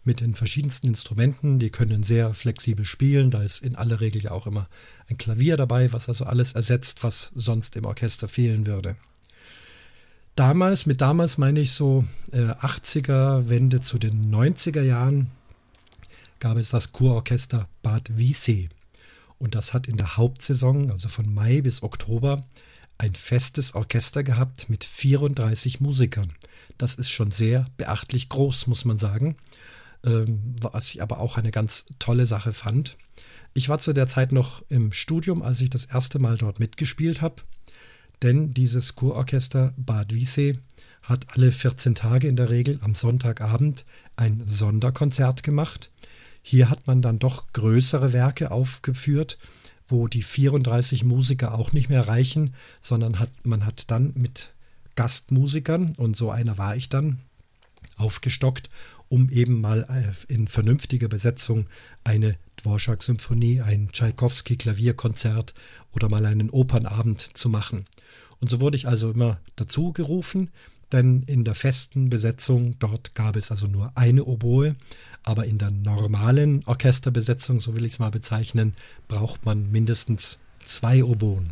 mit 0.05 0.21
den 0.21 0.35
verschiedensten 0.35 0.89
Instrumenten. 0.89 1.59
Die 1.59 1.71
können 1.71 2.03
sehr 2.03 2.35
flexibel 2.35 2.85
spielen. 2.85 3.31
Da 3.31 3.43
ist 3.43 3.63
in 3.63 3.77
aller 3.77 4.01
Regel 4.01 4.23
ja 4.23 4.33
auch 4.33 4.47
immer 4.47 4.69
ein 5.09 5.17
Klavier 5.17 5.57
dabei, 5.57 5.93
was 5.93 6.09
also 6.09 6.25
alles 6.25 6.53
ersetzt, 6.53 7.03
was 7.03 7.31
sonst 7.35 7.77
im 7.77 7.87
Orchester 7.87 8.29
fehlen 8.29 8.67
würde. 8.67 8.97
Damals, 10.35 10.87
mit 10.87 11.01
damals 11.01 11.39
meine 11.39 11.61
ich 11.61 11.73
so 11.73 12.05
äh, 12.33 12.39
80er 12.39 13.49
Wende 13.49 13.81
zu 13.81 13.99
den 13.99 14.35
90er 14.35 14.83
Jahren, 14.83 15.29
gab 16.41 16.57
es 16.57 16.71
das 16.71 16.93
Kurorchester 16.93 17.69
Bad 17.83 18.17
Wiessee. 18.17 18.69
Und 19.43 19.55
das 19.55 19.75
hat 19.75 19.89
in 19.89 19.97
der 19.97 20.17
Hauptsaison, 20.17 20.91
also 20.91 21.09
von 21.09 21.33
Mai 21.33 21.61
bis 21.61 21.83
Oktober, 21.83 22.47
ein 22.99 23.15
festes 23.15 23.75
Orchester 23.75 24.23
gehabt 24.23 24.71
mit 24.71 24.85
34 24.85 25.81
Musikern. 25.81 26.33
Das 26.79 26.95
ist 26.95 27.11
schon 27.11 27.31
sehr 27.31 27.67
beachtlich 27.77 28.29
groß, 28.29 28.69
muss 28.69 28.85
man 28.85 28.99
sagen 28.99 29.37
ähm, 30.05 30.55
was 30.61 30.91
ich 30.91 31.03
aber 31.03 31.21
auch 31.21 31.37
eine 31.37 31.51
ganz 31.51 31.87
tolle 31.99 32.27
Sache 32.27 32.53
fand. 32.53 32.97
Ich 33.55 33.69
war 33.69 33.79
zu 33.79 33.93
der 33.93 34.09
Zeit 34.09 34.33
noch 34.33 34.65
im 34.69 34.93
Studium, 34.93 35.43
als 35.43 35.61
ich 35.61 35.71
das 35.71 35.85
erste 35.85 36.19
Mal 36.19 36.39
dort 36.39 36.59
mitgespielt 36.59 37.21
habe. 37.21 37.37
denn 38.23 38.55
dieses 38.55 38.95
Kurorchester 38.95 39.75
Bad 39.77 40.15
Wiessee 40.15 40.59
hat 41.03 41.27
alle 41.35 41.51
14 41.51 41.97
Tage 41.97 42.29
in 42.29 42.37
der 42.37 42.51
Regel 42.51 42.79
am 42.81 42.95
Sonntagabend 42.95 43.85
ein 44.15 44.41
Sonderkonzert 44.47 45.43
gemacht. 45.43 45.91
Hier 46.43 46.69
hat 46.69 46.87
man 46.87 47.03
dann 47.03 47.19
doch 47.19 47.53
größere 47.53 48.13
Werke 48.13 48.51
aufgeführt, 48.51 49.39
wo 49.87 50.09
die 50.09 50.23
34 50.23 51.05
Musiker 51.05 51.55
auch 51.55 51.73
nicht 51.73 51.89
mehr 51.89 52.07
reichen, 52.09 52.55
sondern 52.81 53.19
hat, 53.19 53.31
man 53.45 53.65
hat 53.65 53.91
dann 53.91 54.13
mit 54.15 54.53
Gastmusikern, 54.97 55.95
und 55.97 56.17
so 56.17 56.31
einer 56.31 56.59
war 56.59 56.77
ich 56.77 56.89
dann, 56.89 57.19
aufgestockt, 57.97 58.71
um 59.09 59.29
eben 59.29 59.61
mal 59.61 59.87
äh, 59.89 60.33
in 60.33 60.49
vernünftiger 60.49 61.09
Besetzung 61.09 61.67
eine 62.05 62.37
Dvorak-Symphonie, 62.57 63.61
ein 63.61 63.91
Tschaikowski-Klavierkonzert 63.93 65.55
oder 65.95 66.09
mal 66.09 66.25
einen 66.27 66.51
Opernabend 66.51 67.37
zu 67.37 67.49
machen. 67.49 67.85
Und 68.41 68.51
so 68.51 68.61
wurde 68.61 68.77
ich 68.77 68.89
also 68.89 69.11
immer 69.11 69.39
dazu 69.57 69.93
gerufen, 69.93 70.51
denn 70.91 71.23
in 71.23 71.45
der 71.45 71.55
festen 71.55 72.11
Besetzung 72.11 72.79
dort 72.79 73.15
gab 73.15 73.37
es 73.37 73.51
also 73.51 73.67
nur 73.67 73.93
eine 73.97 74.25
Oboe, 74.25 74.75
aber 75.25 75.47
in 75.47 75.59
der 75.59 75.71
normalen 75.71 76.65
Orchesterbesetzung, 76.67 77.61
so 77.61 77.75
will 77.75 77.87
ich 77.87 77.93
es 77.93 77.99
mal 77.99 78.11
bezeichnen, 78.11 78.75
braucht 79.09 79.45
man 79.45 79.71
mindestens 79.71 80.39
zwei 80.65 81.05
Oboen. 81.05 81.51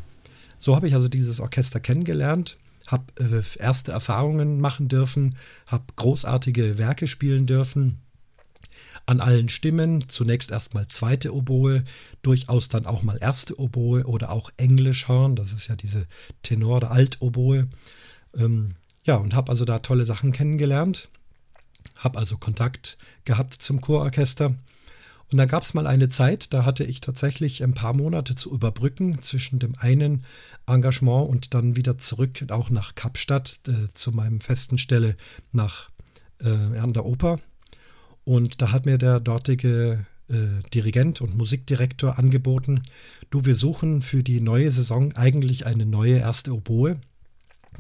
So 0.58 0.76
habe 0.76 0.88
ich 0.88 0.94
also 0.94 1.08
dieses 1.08 1.40
Orchester 1.40 1.80
kennengelernt, 1.80 2.58
habe 2.86 3.04
äh, 3.18 3.42
erste 3.58 3.92
Erfahrungen 3.92 4.60
machen 4.60 4.88
dürfen, 4.88 5.34
habe 5.66 5.84
großartige 5.96 6.78
Werke 6.78 7.06
spielen 7.06 7.46
dürfen. 7.46 7.98
An 9.06 9.20
allen 9.20 9.48
Stimmen, 9.48 10.08
zunächst 10.08 10.50
erstmal 10.50 10.86
zweite 10.88 11.34
Oboe, 11.34 11.84
durchaus 12.22 12.68
dann 12.68 12.86
auch 12.86 13.02
mal 13.02 13.18
erste 13.20 13.58
Oboe 13.58 14.04
oder 14.04 14.30
auch 14.30 14.50
Englischhorn, 14.56 15.34
das 15.34 15.52
ist 15.52 15.68
ja 15.68 15.76
diese 15.76 16.06
Tenor- 16.42 16.76
oder 16.76 16.90
Altoboe. 16.90 17.66
Ähm, 18.36 18.74
ja, 19.04 19.16
und 19.16 19.34
habe 19.34 19.50
also 19.50 19.64
da 19.64 19.78
tolle 19.78 20.04
Sachen 20.04 20.32
kennengelernt, 20.32 21.08
habe 22.00 22.18
also 22.18 22.36
Kontakt 22.36 22.98
gehabt 23.24 23.54
zum 23.54 23.80
Chororchester. 23.80 24.54
Und 25.30 25.38
dann 25.38 25.48
gab 25.48 25.62
es 25.62 25.74
mal 25.74 25.86
eine 25.86 26.08
Zeit, 26.08 26.52
da 26.52 26.64
hatte 26.64 26.82
ich 26.82 27.00
tatsächlich 27.00 27.62
ein 27.62 27.74
paar 27.74 27.94
Monate 27.94 28.34
zu 28.34 28.50
überbrücken 28.50 29.22
zwischen 29.22 29.60
dem 29.60 29.74
einen 29.78 30.24
Engagement 30.66 31.28
und 31.28 31.54
dann 31.54 31.76
wieder 31.76 31.98
zurück 31.98 32.44
auch 32.48 32.70
nach 32.70 32.96
Kapstadt 32.96 33.60
äh, 33.68 33.92
zu 33.94 34.10
meinem 34.10 34.40
festen 34.40 34.76
Stelle 34.76 35.16
nach 35.52 35.88
äh, 36.40 36.48
an 36.48 36.92
der 36.92 37.04
Oper. 37.04 37.38
Und 38.24 38.60
da 38.60 38.72
hat 38.72 38.86
mir 38.86 38.98
der 38.98 39.20
dortige 39.20 40.04
äh, 40.28 40.68
Dirigent 40.74 41.20
und 41.20 41.36
Musikdirektor 41.36 42.18
angeboten, 42.18 42.82
du, 43.30 43.44
wir 43.44 43.54
suchen 43.54 44.02
für 44.02 44.24
die 44.24 44.40
neue 44.40 44.70
Saison 44.70 45.12
eigentlich 45.16 45.64
eine 45.64 45.86
neue 45.86 46.18
erste 46.18 46.52
Oboe. 46.52 46.98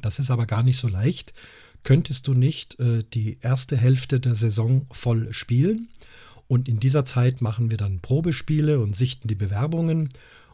Das 0.00 0.20
ist 0.20 0.30
aber 0.30 0.46
gar 0.46 0.62
nicht 0.62 0.78
so 0.78 0.86
leicht. 0.86 1.32
Könntest 1.82 2.26
du 2.26 2.34
nicht 2.34 2.78
äh, 2.80 3.02
die 3.14 3.38
erste 3.40 3.76
Hälfte 3.76 4.20
der 4.20 4.34
Saison 4.34 4.86
voll 4.90 5.32
spielen? 5.32 5.88
Und 6.46 6.68
in 6.68 6.80
dieser 6.80 7.04
Zeit 7.06 7.42
machen 7.42 7.70
wir 7.70 7.76
dann 7.76 8.00
Probespiele 8.00 8.80
und 8.80 8.96
sichten 8.96 9.28
die 9.28 9.36
Bewerbungen. 9.36 10.08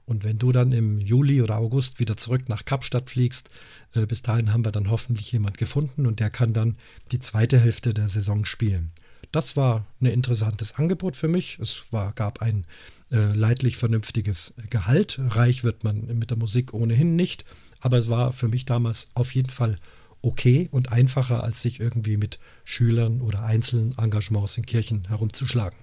Und 0.04 0.22
wenn 0.22 0.38
du 0.38 0.52
dann 0.52 0.70
im 0.72 1.00
Juli 1.00 1.42
oder 1.42 1.56
August 1.56 1.98
wieder 1.98 2.16
zurück 2.16 2.48
nach 2.48 2.64
Kapstadt 2.64 3.10
fliegst, 3.10 3.50
äh, 3.94 4.06
bis 4.06 4.22
dahin 4.22 4.52
haben 4.52 4.64
wir 4.64 4.72
dann 4.72 4.90
hoffentlich 4.90 5.32
jemand 5.32 5.58
gefunden 5.58 6.06
und 6.06 6.20
der 6.20 6.30
kann 6.30 6.52
dann 6.52 6.76
die 7.12 7.18
zweite 7.18 7.58
Hälfte 7.58 7.92
der 7.92 8.08
Saison 8.08 8.44
spielen. 8.44 8.92
Das 9.32 9.56
war 9.56 9.86
ein 10.00 10.06
interessantes 10.06 10.74
Angebot 10.76 11.16
für 11.16 11.28
mich. 11.28 11.58
Es 11.58 11.86
war, 11.90 12.12
gab 12.12 12.40
ein 12.40 12.66
äh, 13.10 13.32
leidlich 13.32 13.76
vernünftiges 13.76 14.54
Gehalt. 14.70 15.18
Reich 15.18 15.64
wird 15.64 15.82
man 15.82 16.06
mit 16.18 16.30
der 16.30 16.38
Musik 16.38 16.72
ohnehin 16.72 17.16
nicht. 17.16 17.44
Aber 17.80 17.98
es 17.98 18.08
war 18.08 18.32
für 18.32 18.48
mich 18.48 18.64
damals 18.64 19.08
auf 19.14 19.34
jeden 19.34 19.50
Fall 19.50 19.78
okay 20.26 20.68
und 20.70 20.92
einfacher, 20.92 21.42
als 21.42 21.62
sich 21.62 21.80
irgendwie 21.80 22.16
mit 22.16 22.38
Schülern 22.64 23.20
oder 23.20 23.44
einzelnen 23.44 23.96
Engagements 23.98 24.56
in 24.56 24.66
Kirchen 24.66 25.06
herumzuschlagen. 25.08 25.78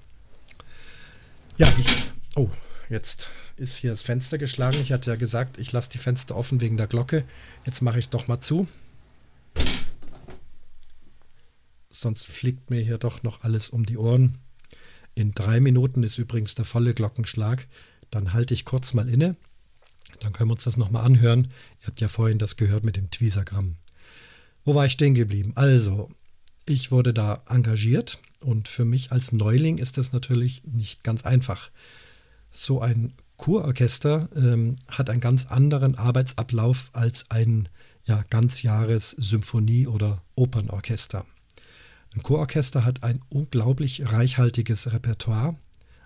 Ja, 1.57 1.71
ich. 1.77 1.87
Oh, 2.35 2.49
jetzt 2.89 3.29
ist 3.57 3.77
hier 3.77 3.91
das 3.91 4.01
Fenster 4.01 4.37
geschlagen. 4.37 4.79
Ich 4.81 4.91
hatte 4.91 5.11
ja 5.11 5.15
gesagt, 5.15 5.57
ich 5.57 5.71
lasse 5.71 5.89
die 5.89 5.99
Fenster 5.99 6.35
offen 6.35 6.61
wegen 6.61 6.77
der 6.77 6.87
Glocke. 6.87 7.23
Jetzt 7.65 7.81
mache 7.81 7.99
ich 7.99 8.05
es 8.05 8.09
doch 8.09 8.27
mal 8.27 8.41
zu. 8.41 8.67
Sonst 11.89 12.25
fliegt 12.25 12.69
mir 12.69 12.81
hier 12.81 12.97
doch 12.97 13.23
noch 13.23 13.43
alles 13.43 13.69
um 13.69 13.85
die 13.85 13.97
Ohren. 13.97 14.39
In 15.15 15.33
drei 15.33 15.59
Minuten 15.59 16.01
ist 16.01 16.17
übrigens 16.17 16.55
der 16.55 16.65
volle 16.65 16.95
Glockenschlag. 16.95 17.67
Dann 18.09 18.33
halte 18.33 18.55
ich 18.55 18.65
kurz 18.65 18.93
mal 18.93 19.07
inne 19.07 19.35
dann 20.23 20.33
können 20.33 20.49
wir 20.49 20.53
uns 20.53 20.63
das 20.63 20.77
nochmal 20.77 21.05
anhören. 21.05 21.49
Ihr 21.81 21.87
habt 21.87 22.01
ja 22.01 22.07
vorhin 22.07 22.37
das 22.37 22.55
gehört 22.55 22.83
mit 22.83 22.95
dem 22.95 23.11
Tweesagramm. 23.11 23.75
Wo 24.65 24.75
war 24.75 24.85
ich 24.85 24.93
stehen 24.93 25.13
geblieben? 25.13 25.51
Also, 25.55 26.09
ich 26.65 26.91
wurde 26.91 27.13
da 27.13 27.43
engagiert 27.49 28.21
und 28.39 28.67
für 28.67 28.85
mich 28.85 29.11
als 29.11 29.31
Neuling 29.31 29.77
ist 29.77 29.97
das 29.97 30.13
natürlich 30.13 30.63
nicht 30.65 31.03
ganz 31.03 31.25
einfach. 31.25 31.69
So 32.49 32.79
ein 32.81 33.13
Kurorchester 33.37 34.29
ähm, 34.35 34.75
hat 34.87 35.09
einen 35.09 35.19
ganz 35.19 35.47
anderen 35.47 35.97
Arbeitsablauf 35.97 36.91
als 36.93 37.29
ein 37.29 37.67
ja, 38.05 38.23
ganzjahres 38.29 39.11
Symphonie- 39.11 39.87
oder 39.87 40.23
Opernorchester. 40.35 41.25
Ein 42.15 42.23
Chororchester 42.23 42.85
hat 42.85 43.03
ein 43.03 43.19
unglaublich 43.29 44.11
reichhaltiges 44.11 44.93
Repertoire 44.93 45.57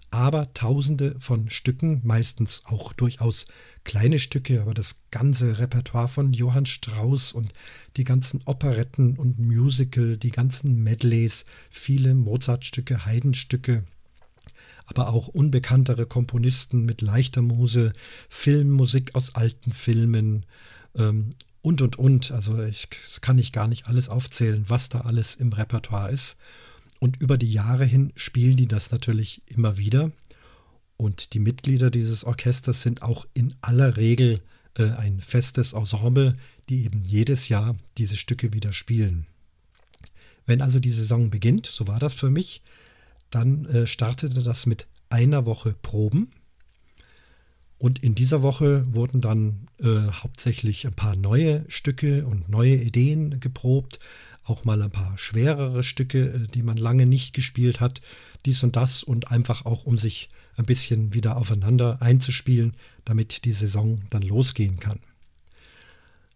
aber 0.10 0.54
tausende 0.54 1.16
von 1.20 1.50
Stücken, 1.50 2.02
meistens 2.04 2.64
auch 2.66 2.94
durchaus 2.94 3.48
kleine 3.84 4.20
Stücke, 4.20 4.62
aber 4.62 4.74
das 4.74 5.02
ganze 5.12 5.60
Repertoire 5.60 6.08
von 6.08 6.34
Johann 6.34 6.66
Strauss 6.66 7.32
und 7.32 7.54
die 7.98 8.04
ganzen 8.04 8.42
Operetten 8.46 9.18
und 9.18 9.40
Musical, 9.40 10.18
die 10.18 10.32
ganzen 10.32 10.84
Medleys, 10.84 11.46
viele 11.70 12.16
Mozartstücke, 12.16 13.06
Heidenstücke, 13.06 13.84
aber 14.86 15.10
auch 15.10 15.28
unbekanntere 15.28 16.06
Komponisten 16.06 16.86
mit 16.86 17.02
leichter 17.02 17.42
Muse, 17.42 17.92
Filmmusik 18.30 19.14
aus 19.16 19.36
alten 19.36 19.72
Filmen 19.72 20.46
ähm, 20.96 21.36
und 21.62 21.82
und 21.82 22.00
und. 22.00 22.32
Also 22.32 22.62
ich 22.64 22.88
kann 23.20 23.38
ich 23.38 23.52
gar 23.52 23.68
nicht 23.68 23.88
alles 23.88 24.08
aufzählen, 24.08 24.64
was 24.68 24.88
da 24.90 25.02
alles 25.02 25.36
im 25.36 25.52
Repertoire 25.52 26.12
ist. 26.12 26.38
Und 27.00 27.22
über 27.22 27.38
die 27.38 27.52
Jahre 27.52 27.86
hin 27.86 28.12
spielen 28.16 28.58
die 28.58 28.68
das 28.68 28.92
natürlich 28.92 29.42
immer 29.48 29.78
wieder. 29.78 30.12
Und 30.98 31.34
die 31.34 31.40
Mitglieder 31.40 31.92
dieses 31.92 32.24
Orchesters 32.24 32.82
sind 32.82 33.04
auch 33.04 33.28
in 33.34 33.54
aller 33.62 33.98
Regel 33.98 34.42
äh, 34.78 34.90
ein 34.92 35.22
festes 35.22 35.74
Ensemble, 35.74 36.36
die 36.70 36.86
eben 36.86 37.04
jedes 37.06 37.50
Jahr 37.50 37.76
diese 37.98 38.18
Stücke 38.18 38.54
wieder 38.54 38.74
spielen. 38.74 39.28
Wenn 40.46 40.62
also 40.62 40.80
die 40.80 40.92
Saison 40.92 41.30
beginnt, 41.30 41.68
so 41.68 41.88
war 41.88 42.00
das 42.00 42.14
für 42.14 42.30
mich, 42.30 42.62
dann 43.30 43.66
äh, 43.66 43.86
startete 43.86 44.42
das 44.42 44.66
mit 44.66 44.88
einer 45.10 45.46
Woche 45.46 45.76
Proben. 45.82 46.32
Und 47.78 48.02
in 48.04 48.16
dieser 48.16 48.42
Woche 48.42 48.92
wurden 48.94 49.22
dann 49.22 49.68
äh, 49.80 50.12
hauptsächlich 50.12 50.88
ein 50.88 50.94
paar 50.94 51.16
neue 51.16 51.64
Stücke 51.68 52.26
und 52.26 52.50
neue 52.50 52.76
Ideen 52.76 53.40
geprobt, 53.40 54.00
auch 54.50 54.66
mal 54.66 54.82
ein 54.82 54.90
paar 54.90 55.18
schwerere 55.18 55.84
Stücke, 55.84 56.34
äh, 56.34 56.48
die 56.48 56.64
man 56.64 56.78
lange 56.78 57.06
nicht 57.06 57.34
gespielt 57.34 57.80
hat, 57.80 58.02
dies 58.46 58.64
und 58.64 58.76
das 58.76 59.04
und 59.04 59.32
einfach 59.32 59.66
auch, 59.66 59.86
um 59.86 59.98
sich 59.98 60.30
ein 60.56 60.66
bisschen 60.66 61.14
wieder 61.14 61.38
aufeinander 61.38 62.02
einzuspielen, 62.02 62.74
damit 63.06 63.46
die 63.46 63.52
Saison 63.52 64.02
dann 64.10 64.24
losgehen 64.24 64.80
kann. 64.80 65.00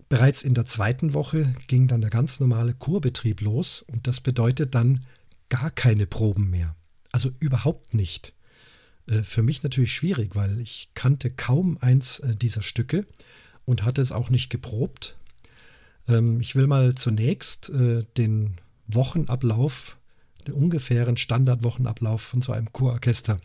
Bereits 0.10 0.44
in 0.44 0.54
der 0.54 0.66
zweiten 0.66 1.14
Woche 1.14 1.54
ging 1.68 1.88
dann 1.88 2.02
der 2.02 2.10
ganz 2.10 2.40
normale 2.40 2.74
Kurbetrieb 2.74 3.42
los 3.42 3.82
und 3.82 4.08
das 4.08 4.20
bedeutet 4.20 4.76
dann 4.76 5.06
gar 5.50 5.72
keine 5.72 6.06
Proben 6.06 6.50
mehr. 6.50 6.76
Also 7.12 7.32
überhaupt 7.40 7.94
nicht. 7.94 8.34
Äh, 9.08 9.24
für 9.24 9.44
mich 9.44 9.64
natürlich 9.64 9.94
schwierig, 9.94 10.36
weil 10.36 10.60
ich 10.60 10.90
kannte 10.96 11.30
kaum 11.30 11.78
eins 11.80 12.20
äh, 12.20 12.36
dieser 12.36 12.62
Stücke 12.62 13.06
und 13.66 13.84
hatte 13.84 14.02
es 14.02 14.12
auch 14.12 14.30
nicht 14.30 14.50
geprobt. 14.50 15.16
Ähm, 16.08 16.40
ich 16.40 16.56
will 16.56 16.68
mal 16.68 16.96
zunächst 16.96 17.70
äh, 17.70 18.04
den 18.18 18.58
Wochenablauf, 18.88 19.98
den 20.48 20.54
ungefähren 20.54 21.18
Standardwochenablauf 21.18 22.22
von 22.22 22.42
so 22.42 22.52
einem 22.52 22.72
Chororchester 22.72 23.40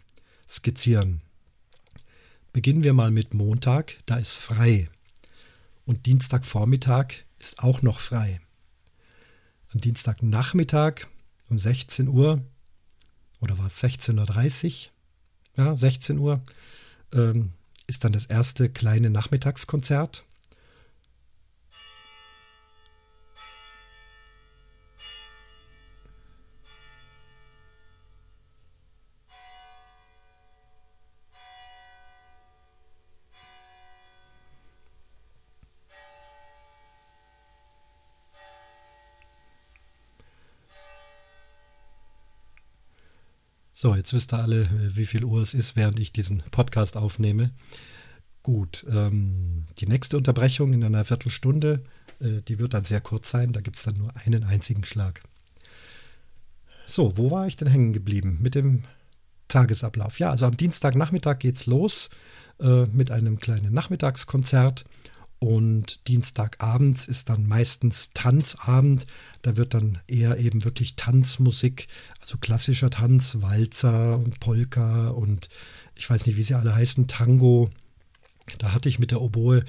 skizzieren. 0.48 1.20
Beginnen 2.52 2.84
wir 2.84 2.94
mal 2.94 3.10
mit 3.10 3.34
Montag, 3.34 3.98
da 4.06 4.16
ist 4.16 4.32
frei. 4.32 4.88
Und 5.84 6.06
Dienstagvormittag 6.06 7.08
ist 7.38 7.62
auch 7.62 7.82
noch 7.82 8.00
frei. 8.00 8.40
Am 9.72 9.80
Dienstagnachmittag 9.80 11.06
um 11.48 11.58
16 11.58 12.08
Uhr, 12.08 12.42
oder 13.40 13.58
war 13.58 13.66
es 13.66 13.82
16.30 13.82 14.88
Uhr? 15.56 15.64
Ja, 15.64 15.76
16 15.76 16.18
Uhr 16.18 16.42
ähm, 17.12 17.52
ist 17.86 18.04
dann 18.04 18.12
das 18.12 18.26
erste 18.26 18.68
kleine 18.68 19.10
Nachmittagskonzert. 19.10 20.24
So, 43.78 43.94
jetzt 43.94 44.14
wisst 44.14 44.32
ihr 44.32 44.38
alle, 44.38 44.70
wie 44.96 45.04
viel 45.04 45.22
Uhr 45.22 45.42
es 45.42 45.52
ist, 45.52 45.76
während 45.76 46.00
ich 46.00 46.10
diesen 46.10 46.42
Podcast 46.50 46.96
aufnehme. 46.96 47.50
Gut, 48.42 48.86
ähm, 48.88 49.66
die 49.76 49.86
nächste 49.86 50.16
Unterbrechung 50.16 50.72
in 50.72 50.82
einer 50.82 51.04
Viertelstunde, 51.04 51.84
äh, 52.18 52.40
die 52.48 52.58
wird 52.58 52.72
dann 52.72 52.86
sehr 52.86 53.02
kurz 53.02 53.30
sein. 53.30 53.52
Da 53.52 53.60
gibt 53.60 53.76
es 53.76 53.82
dann 53.82 53.96
nur 53.96 54.10
einen 54.24 54.44
einzigen 54.44 54.82
Schlag. 54.82 55.22
So, 56.86 57.18
wo 57.18 57.30
war 57.30 57.46
ich 57.48 57.58
denn 57.58 57.68
hängen 57.68 57.92
geblieben 57.92 58.38
mit 58.40 58.54
dem 58.54 58.84
Tagesablauf? 59.48 60.18
Ja, 60.18 60.30
also 60.30 60.46
am 60.46 60.56
Dienstagnachmittag 60.56 61.38
geht 61.38 61.56
es 61.56 61.66
los 61.66 62.08
äh, 62.58 62.86
mit 62.86 63.10
einem 63.10 63.40
kleinen 63.40 63.74
Nachmittagskonzert 63.74 64.86
und 65.38 66.08
Dienstagabends 66.08 67.06
ist 67.06 67.28
dann 67.28 67.46
meistens 67.46 68.12
Tanzabend. 68.14 69.06
Da 69.42 69.56
wird 69.56 69.74
dann 69.74 69.98
eher 70.06 70.38
eben 70.38 70.64
wirklich 70.64 70.96
Tanzmusik, 70.96 71.88
also 72.20 72.38
klassischer 72.38 72.90
Tanz, 72.90 73.38
Walzer 73.40 74.18
und 74.18 74.40
Polka 74.40 75.08
und 75.08 75.48
ich 75.94 76.08
weiß 76.08 76.26
nicht, 76.26 76.36
wie 76.36 76.42
sie 76.42 76.54
alle 76.54 76.74
heißen, 76.74 77.06
Tango. 77.06 77.70
Da 78.58 78.72
hatte 78.72 78.88
ich 78.88 78.98
mit 78.98 79.10
der 79.10 79.20
Oboe 79.20 79.64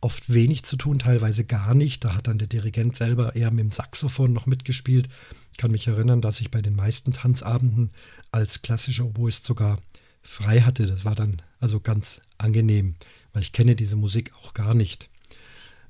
oft 0.00 0.32
wenig 0.32 0.64
zu 0.64 0.76
tun, 0.76 0.98
teilweise 0.98 1.44
gar 1.44 1.74
nicht. 1.74 2.04
Da 2.04 2.14
hat 2.14 2.26
dann 2.26 2.38
der 2.38 2.48
Dirigent 2.48 2.96
selber 2.96 3.36
eher 3.36 3.50
mit 3.50 3.60
dem 3.60 3.70
Saxophon 3.70 4.32
noch 4.32 4.46
mitgespielt. 4.46 5.08
Ich 5.52 5.58
kann 5.58 5.70
mich 5.70 5.86
erinnern, 5.86 6.20
dass 6.20 6.40
ich 6.40 6.50
bei 6.50 6.62
den 6.62 6.74
meisten 6.74 7.12
Tanzabenden 7.12 7.90
als 8.32 8.62
klassischer 8.62 9.04
Oboist 9.04 9.44
sogar 9.44 9.78
frei 10.22 10.60
hatte. 10.60 10.86
Das 10.86 11.04
war 11.04 11.14
dann 11.14 11.42
also 11.58 11.80
ganz 11.80 12.20
angenehm 12.38 12.96
weil 13.32 13.42
ich 13.42 13.52
kenne 13.52 13.76
diese 13.76 13.96
Musik 13.96 14.32
auch 14.42 14.54
gar 14.54 14.74
nicht. 14.74 15.08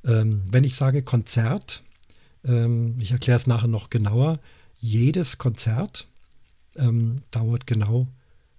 Ähm, 0.05 0.43
wenn 0.51 0.64
ich 0.64 0.75
sage 0.75 1.03
Konzert, 1.03 1.83
ähm, 2.45 2.97
ich 2.99 3.12
erkläre 3.12 3.37
es 3.37 3.47
nachher 3.47 3.69
noch 3.69 3.90
genauer, 3.90 4.40
jedes 4.79 5.38
Konzert 5.38 6.09
ähm, 6.77 7.23
dauert 7.31 7.66
genau 7.66 8.09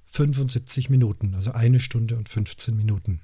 75 0.08 0.90
Minuten, 0.90 1.36
also 1.36 1.52
eine 1.52 1.80
Stunde 1.80 2.16
und 2.18 2.30
15 2.30 2.76
Minuten. 2.76 3.22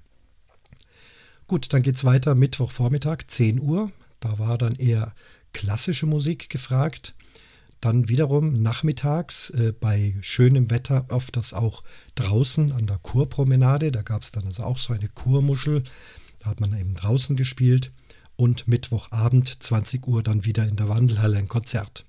Gut, 1.47 1.71
dann 1.73 1.81
geht 1.81 1.95
es 1.95 2.03
weiter 2.03 2.35
Mittwochvormittag, 2.35 3.19
10 3.27 3.61
Uhr. 3.61 3.91
Da 4.19 4.39
war 4.39 4.57
dann 4.57 4.73
eher 4.75 5.13
klassische 5.53 6.05
Musik 6.05 6.49
gefragt. 6.49 7.13
Dann 7.81 8.09
wiederum 8.09 8.61
nachmittags 8.61 9.51
äh, 9.51 9.73
bei 9.79 10.15
schönem 10.21 10.71
Wetter 10.71 11.05
öfters 11.09 11.53
auch 11.53 11.83
draußen 12.15 12.71
an 12.71 12.87
der 12.87 12.97
Kurpromenade. 12.97 13.91
Da 13.91 14.01
gab 14.01 14.23
es 14.23 14.31
dann 14.31 14.45
also 14.45 14.63
auch 14.63 14.77
so 14.77 14.93
eine 14.93 15.07
Kurmuschel. 15.07 15.83
Da 16.39 16.49
hat 16.49 16.59
man 16.59 16.77
eben 16.77 16.95
draußen 16.95 17.35
gespielt. 17.35 17.91
Und 18.35 18.67
Mittwochabend, 18.67 19.63
20 19.63 20.07
Uhr, 20.07 20.23
dann 20.23 20.45
wieder 20.45 20.67
in 20.67 20.75
der 20.75 20.89
Wandelhalle 20.89 21.37
ein 21.37 21.47
Konzert. 21.47 22.05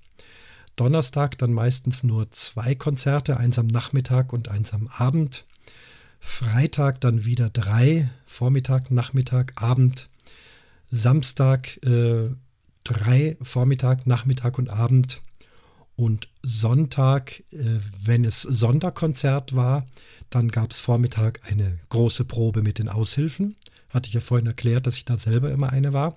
Donnerstag 0.75 1.37
dann 1.39 1.51
meistens 1.51 2.03
nur 2.03 2.31
zwei 2.31 2.73
Konzerte, 2.73 3.37
eins 3.37 3.59
am 3.59 3.67
Nachmittag 3.67 4.31
und 4.31 4.47
eins 4.47 4.73
am 4.73 4.87
Abend. 4.87 5.45
Freitag 6.19 7.01
dann 7.01 7.25
wieder 7.25 7.49
drei, 7.49 8.09
Vormittag, 8.25 8.91
Nachmittag, 8.91 9.53
Abend. 9.61 10.09
Samstag 10.89 11.83
äh, 11.83 12.29
drei, 12.83 13.37
Vormittag, 13.41 14.07
Nachmittag 14.07 14.57
und 14.57 14.69
Abend. 14.69 15.21
Und 15.99 16.29
Sonntag, 16.43 17.43
äh, 17.51 17.77
wenn 18.01 18.23
es 18.23 18.41
Sonderkonzert 18.41 19.53
war, 19.53 19.85
dann 20.29 20.47
gab 20.47 20.71
es 20.71 20.79
Vormittag 20.79 21.41
eine 21.51 21.77
große 21.89 22.23
Probe 22.23 22.61
mit 22.61 22.79
den 22.79 22.87
Aushilfen. 22.87 23.57
Hatte 23.89 24.07
ich 24.07 24.13
ja 24.13 24.21
vorhin 24.21 24.47
erklärt, 24.47 24.87
dass 24.87 24.95
ich 24.95 25.03
da 25.03 25.17
selber 25.17 25.51
immer 25.51 25.73
eine 25.73 25.91
war. 25.91 26.15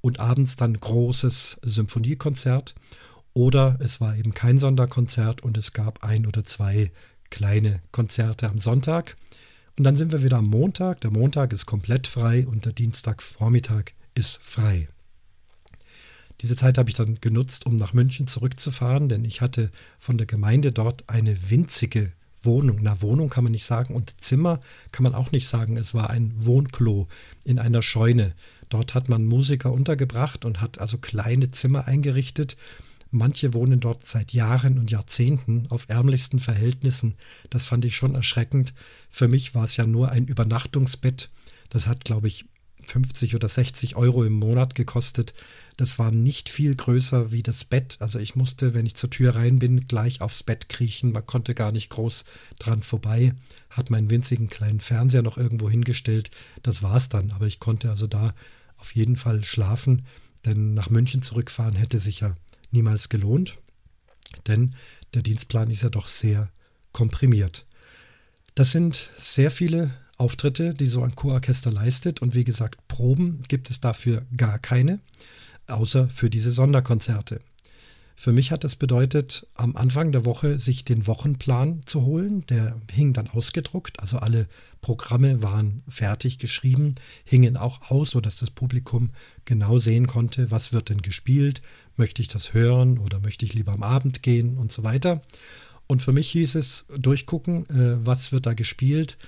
Und 0.00 0.20
abends 0.20 0.54
dann 0.54 0.78
großes 0.78 1.58
Symphoniekonzert. 1.60 2.76
Oder 3.34 3.76
es 3.80 4.00
war 4.00 4.14
eben 4.14 4.32
kein 4.32 4.60
Sonderkonzert 4.60 5.42
und 5.42 5.56
es 5.56 5.72
gab 5.72 6.04
ein 6.04 6.24
oder 6.24 6.44
zwei 6.44 6.92
kleine 7.28 7.80
Konzerte 7.90 8.48
am 8.48 8.60
Sonntag. 8.60 9.16
Und 9.76 9.82
dann 9.82 9.96
sind 9.96 10.12
wir 10.12 10.22
wieder 10.22 10.36
am 10.36 10.46
Montag. 10.46 11.00
Der 11.00 11.10
Montag 11.10 11.52
ist 11.52 11.66
komplett 11.66 12.06
frei 12.06 12.46
und 12.46 12.64
der 12.64 12.74
Dienstagvormittag 12.74 13.86
ist 14.14 14.38
frei. 14.40 14.86
Diese 16.42 16.56
Zeit 16.56 16.78
habe 16.78 16.90
ich 16.90 16.96
dann 16.96 17.20
genutzt, 17.20 17.66
um 17.66 17.76
nach 17.76 17.92
München 17.92 18.26
zurückzufahren, 18.26 19.08
denn 19.08 19.24
ich 19.24 19.40
hatte 19.40 19.70
von 19.98 20.18
der 20.18 20.26
Gemeinde 20.26 20.72
dort 20.72 21.08
eine 21.08 21.50
winzige 21.50 22.12
Wohnung. 22.42 22.78
Na, 22.82 23.00
Wohnung 23.02 23.28
kann 23.28 23.44
man 23.44 23.52
nicht 23.52 23.64
sagen 23.64 23.94
und 23.94 24.22
Zimmer 24.22 24.60
kann 24.92 25.02
man 25.02 25.14
auch 25.14 25.32
nicht 25.32 25.48
sagen. 25.48 25.76
Es 25.76 25.94
war 25.94 26.10
ein 26.10 26.32
Wohnklo 26.36 27.08
in 27.44 27.58
einer 27.58 27.82
Scheune. 27.82 28.34
Dort 28.68 28.94
hat 28.94 29.08
man 29.08 29.24
Musiker 29.24 29.72
untergebracht 29.72 30.44
und 30.44 30.60
hat 30.60 30.78
also 30.78 30.98
kleine 30.98 31.50
Zimmer 31.50 31.86
eingerichtet. 31.86 32.56
Manche 33.10 33.54
wohnen 33.54 33.80
dort 33.80 34.06
seit 34.06 34.32
Jahren 34.32 34.78
und 34.78 34.90
Jahrzehnten 34.90 35.66
auf 35.70 35.88
ärmlichsten 35.88 36.38
Verhältnissen. 36.38 37.14
Das 37.50 37.64
fand 37.64 37.84
ich 37.84 37.94
schon 37.94 38.14
erschreckend. 38.14 38.74
Für 39.10 39.28
mich 39.28 39.54
war 39.54 39.64
es 39.64 39.76
ja 39.76 39.86
nur 39.86 40.10
ein 40.10 40.26
Übernachtungsbett. 40.26 41.30
Das 41.70 41.86
hat, 41.86 42.04
glaube 42.04 42.28
ich, 42.28 42.46
50 42.86 43.34
oder 43.34 43.48
60 43.48 43.96
Euro 43.96 44.24
im 44.24 44.32
Monat 44.32 44.74
gekostet. 44.74 45.34
Das 45.76 45.98
war 45.98 46.10
nicht 46.10 46.48
viel 46.48 46.74
größer 46.74 47.32
wie 47.32 47.42
das 47.42 47.64
Bett. 47.64 47.98
Also 48.00 48.18
ich 48.18 48.34
musste, 48.36 48.74
wenn 48.74 48.86
ich 48.86 48.94
zur 48.94 49.10
Tür 49.10 49.36
rein 49.36 49.58
bin, 49.58 49.88
gleich 49.88 50.20
aufs 50.20 50.42
Bett 50.42 50.68
kriechen. 50.68 51.12
Man 51.12 51.26
konnte 51.26 51.54
gar 51.54 51.72
nicht 51.72 51.90
groß 51.90 52.24
dran 52.58 52.82
vorbei. 52.82 53.34
Hat 53.70 53.90
meinen 53.90 54.10
winzigen 54.10 54.48
kleinen 54.48 54.80
Fernseher 54.80 55.22
noch 55.22 55.36
irgendwo 55.36 55.68
hingestellt. 55.68 56.30
Das 56.62 56.82
war's 56.82 57.08
dann. 57.08 57.30
Aber 57.32 57.46
ich 57.46 57.60
konnte 57.60 57.90
also 57.90 58.06
da 58.06 58.32
auf 58.76 58.94
jeden 58.94 59.16
Fall 59.16 59.44
schlafen. 59.44 60.06
Denn 60.44 60.74
nach 60.74 60.90
München 60.90 61.22
zurückfahren 61.22 61.74
hätte 61.74 61.98
sich 61.98 62.20
ja 62.20 62.36
niemals 62.70 63.08
gelohnt. 63.08 63.58
Denn 64.46 64.74
der 65.14 65.22
Dienstplan 65.22 65.70
ist 65.70 65.82
ja 65.82 65.90
doch 65.90 66.06
sehr 66.06 66.50
komprimiert. 66.92 67.66
Das 68.54 68.70
sind 68.70 69.10
sehr 69.16 69.50
viele 69.50 69.92
Auftritte, 70.16 70.74
die 70.74 70.86
so 70.86 71.02
ein 71.02 71.14
Chororchester 71.14 71.70
leistet. 71.70 72.22
Und 72.22 72.34
wie 72.34 72.44
gesagt, 72.44 72.86
Proben 72.88 73.42
gibt 73.48 73.70
es 73.70 73.80
dafür 73.80 74.22
gar 74.36 74.58
keine, 74.58 75.00
außer 75.66 76.08
für 76.08 76.30
diese 76.30 76.50
Sonderkonzerte. 76.50 77.40
Für 78.18 78.32
mich 78.32 78.50
hat 78.50 78.64
es 78.64 78.76
bedeutet, 78.76 79.46
am 79.54 79.76
Anfang 79.76 80.10
der 80.10 80.24
Woche 80.24 80.58
sich 80.58 80.86
den 80.86 81.06
Wochenplan 81.06 81.82
zu 81.84 82.06
holen. 82.06 82.46
Der 82.46 82.80
hing 82.90 83.12
dann 83.12 83.28
ausgedruckt, 83.28 84.00
also 84.00 84.16
alle 84.16 84.48
Programme 84.80 85.42
waren 85.42 85.82
fertig 85.86 86.38
geschrieben, 86.38 86.94
hingen 87.24 87.58
auch 87.58 87.90
aus, 87.90 88.12
sodass 88.12 88.38
das 88.38 88.50
Publikum 88.50 89.10
genau 89.44 89.78
sehen 89.78 90.06
konnte, 90.06 90.50
was 90.50 90.72
wird 90.72 90.88
denn 90.88 91.02
gespielt, 91.02 91.60
möchte 91.96 92.22
ich 92.22 92.28
das 92.28 92.54
hören 92.54 92.98
oder 92.98 93.20
möchte 93.20 93.44
ich 93.44 93.52
lieber 93.52 93.72
am 93.72 93.82
Abend 93.82 94.22
gehen 94.22 94.56
und 94.56 94.72
so 94.72 94.82
weiter. 94.82 95.20
Und 95.86 96.02
für 96.02 96.12
mich 96.12 96.30
hieß 96.30 96.54
es 96.54 96.86
durchgucken, 96.98 97.68
äh, 97.68 98.04
was 98.04 98.32
wird 98.32 98.46
da 98.46 98.54
gespielt, 98.54 99.18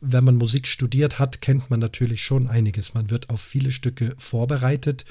wenn 0.00 0.24
man 0.24 0.36
Musik 0.36 0.66
studiert 0.66 1.18
hat, 1.18 1.40
kennt 1.40 1.70
man 1.70 1.80
natürlich 1.80 2.22
schon 2.22 2.48
einiges. 2.48 2.94
Man 2.94 3.10
wird 3.10 3.30
auf 3.30 3.40
viele 3.40 3.70
Stücke 3.70 4.14
vorbereitet. 4.16 5.04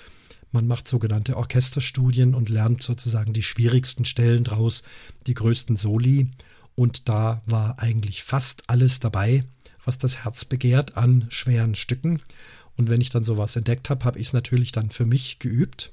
Man 0.52 0.68
macht 0.68 0.88
sogenannte 0.88 1.36
Orchesterstudien 1.36 2.34
und 2.34 2.50
lernt 2.50 2.82
sozusagen 2.82 3.34
die 3.34 3.44
schwierigsten 3.44 4.06
Stellen 4.06 4.44
draus, 4.44 4.84
die 5.28 5.34
größten 5.34 5.76
Soli. 5.76 6.30
Und 6.76 7.10
da 7.10 7.42
war 7.46 7.80
eigentlich 7.80 8.24
fast 8.24 8.64
alles 8.68 9.00
dabei, 9.00 9.44
was 9.84 9.98
das 9.98 10.24
Herz 10.24 10.46
begehrt 10.46 10.96
an 10.96 11.26
schweren 11.30 11.76
Stücken. 11.76 12.22
Und 12.78 12.90
wenn 12.90 13.02
ich 13.02 13.10
dann 13.10 13.24
sowas 13.24 13.56
entdeckt 13.56 13.90
habe, 13.90 14.06
habe 14.06 14.20
ich 14.20 14.28
es 14.28 14.34
natürlich 14.34 14.72
dann 14.72 14.90
für 14.90 15.06
mich 15.06 15.40
geübt, 15.40 15.92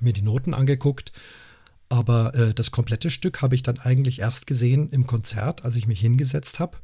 mir 0.00 0.12
die 0.12 0.22
Noten 0.22 0.54
angeguckt. 0.54 1.12
Aber 1.90 2.34
äh, 2.34 2.54
das 2.54 2.70
komplette 2.70 3.10
Stück 3.10 3.42
habe 3.42 3.54
ich 3.54 3.62
dann 3.62 3.78
eigentlich 3.78 4.20
erst 4.20 4.46
gesehen 4.46 4.88
im 4.90 5.06
Konzert, 5.06 5.64
als 5.64 5.76
ich 5.76 5.86
mich 5.86 6.00
hingesetzt 6.00 6.58
habe 6.58 6.78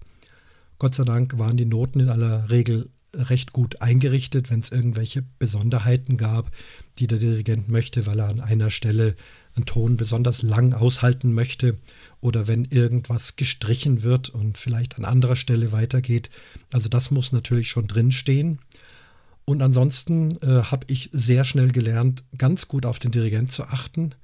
Gott 0.81 0.95
sei 0.95 1.05
Dank 1.05 1.39
waren 1.39 1.59
die 1.59 1.67
Noten 1.67 2.01
in 2.01 2.09
aller 2.09 2.49
Regel 2.49 2.89
recht 3.15 3.53
gut 3.53 3.83
eingerichtet, 3.83 4.51
wenn 4.51 4.61
es 4.61 4.71
irgendwelche 4.71 5.23
Besonderheiten 5.39 6.17
gab, 6.17 6.51
die 6.99 7.07
der 7.07 7.19
Dirigent 7.19 7.69
möchte, 7.69 8.07
weil 8.07 8.19
er 8.19 8.29
an 8.29 8.41
einer 8.41 8.71
Stelle 8.71 9.15
einen 9.55 9.67
Ton 9.67 9.99
besonders 9.99 10.41
lang 10.41 10.73
aushalten 10.73 11.35
möchte 11.35 11.77
oder 12.21 12.47
wenn 12.47 12.65
irgendwas 12.65 13.37
gestrichen 13.37 14.03
wird 14.05 14.31
und 14.31 14.57
vielleicht 14.57 14.97
an 14.97 15.05
anderer 15.05 15.37
Stelle 15.37 15.71
weitergeht. 15.71 16.31
Also 16.73 16.89
das 16.89 17.11
muss 17.11 17.33
natürlich 17.33 17.69
schon 17.69 17.87
drinstehen. 17.87 18.61
Und 19.45 19.61
ansonsten 19.61 20.39
äh, 20.41 20.63
habe 20.63 20.87
ich 20.89 21.11
sehr 21.13 21.45
schnell 21.45 21.73
gelernt, 21.73 22.25
ganz 22.39 22.69
gut 22.69 22.87
auf 22.87 22.99
den 22.99 23.11
Dirigent 23.11 23.53
zu 23.53 23.65
achten, 23.65 24.15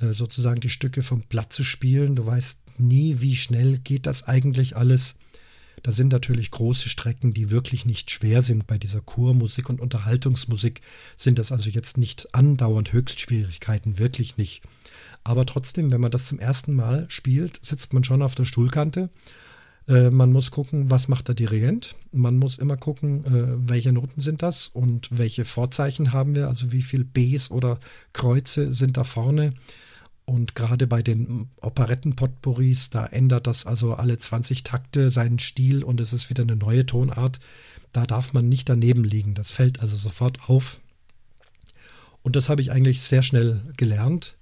äh, 0.00 0.12
sozusagen 0.12 0.60
die 0.60 0.68
Stücke 0.68 1.02
vom 1.02 1.22
Blatt 1.22 1.52
zu 1.52 1.64
spielen. 1.64 2.14
Du 2.14 2.26
weißt 2.26 2.60
nie, 2.78 3.20
wie 3.20 3.34
schnell 3.34 3.78
geht 3.78 4.06
das 4.06 4.24
eigentlich 4.24 4.76
alles. 4.76 5.16
Da 5.86 5.92
sind 5.92 6.10
natürlich 6.10 6.50
große 6.50 6.88
Strecken, 6.88 7.32
die 7.32 7.52
wirklich 7.52 7.86
nicht 7.86 8.10
schwer 8.10 8.42
sind. 8.42 8.66
Bei 8.66 8.76
dieser 8.76 9.00
Chormusik 9.00 9.68
und 9.68 9.80
Unterhaltungsmusik 9.80 10.80
sind 11.16 11.38
das 11.38 11.52
also 11.52 11.70
jetzt 11.70 11.96
nicht 11.96 12.34
andauernd 12.34 12.92
Höchstschwierigkeiten, 12.92 13.96
wirklich 13.96 14.36
nicht. 14.36 14.62
Aber 15.22 15.46
trotzdem, 15.46 15.92
wenn 15.92 16.00
man 16.00 16.10
das 16.10 16.26
zum 16.26 16.40
ersten 16.40 16.74
Mal 16.74 17.06
spielt, 17.08 17.64
sitzt 17.64 17.92
man 17.92 18.02
schon 18.02 18.22
auf 18.22 18.34
der 18.34 18.46
Stuhlkante. 18.46 19.10
Äh, 19.86 20.10
man 20.10 20.32
muss 20.32 20.50
gucken, 20.50 20.90
was 20.90 21.06
macht 21.06 21.28
der 21.28 21.36
Dirigent. 21.36 21.94
Man 22.10 22.36
muss 22.36 22.58
immer 22.58 22.76
gucken, 22.76 23.24
äh, 23.24 23.70
welche 23.70 23.92
Noten 23.92 24.18
sind 24.18 24.42
das 24.42 24.66
und 24.66 25.16
welche 25.16 25.44
Vorzeichen 25.44 26.12
haben 26.12 26.34
wir, 26.34 26.48
also 26.48 26.72
wie 26.72 26.82
viel 26.82 27.04
Bs 27.04 27.52
oder 27.52 27.78
Kreuze 28.12 28.72
sind 28.72 28.96
da 28.96 29.04
vorne. 29.04 29.52
Und 30.26 30.56
gerade 30.56 30.88
bei 30.88 31.02
den 31.02 31.50
Operetten-Potpourris, 31.60 32.90
da 32.90 33.06
ändert 33.06 33.46
das 33.46 33.64
also 33.64 33.94
alle 33.94 34.18
20 34.18 34.64
Takte 34.64 35.08
seinen 35.10 35.38
Stil 35.38 35.84
und 35.84 36.00
es 36.00 36.12
ist 36.12 36.28
wieder 36.30 36.42
eine 36.42 36.56
neue 36.56 36.84
Tonart. 36.84 37.38
Da 37.92 38.06
darf 38.06 38.32
man 38.32 38.48
nicht 38.48 38.68
daneben 38.68 39.04
liegen. 39.04 39.34
Das 39.34 39.52
fällt 39.52 39.80
also 39.80 39.96
sofort 39.96 40.50
auf. 40.50 40.80
Und 42.22 42.34
das 42.34 42.48
habe 42.48 42.60
ich 42.60 42.72
eigentlich 42.72 43.02
sehr 43.02 43.22
schnell 43.22 43.60
gelernt. 43.76 44.36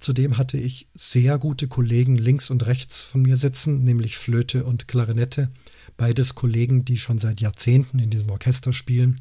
Zudem 0.00 0.36
hatte 0.36 0.58
ich 0.58 0.86
sehr 0.94 1.38
gute 1.38 1.66
Kollegen 1.66 2.16
links 2.18 2.50
und 2.50 2.66
rechts 2.66 3.00
von 3.00 3.22
mir 3.22 3.38
sitzen, 3.38 3.84
nämlich 3.84 4.18
Flöte 4.18 4.64
und 4.64 4.86
Klarinette. 4.86 5.48
Beides 5.96 6.34
Kollegen, 6.34 6.84
die 6.84 6.98
schon 6.98 7.18
seit 7.18 7.40
Jahrzehnten 7.40 8.00
in 8.00 8.10
diesem 8.10 8.28
Orchester 8.30 8.74
spielen 8.74 9.16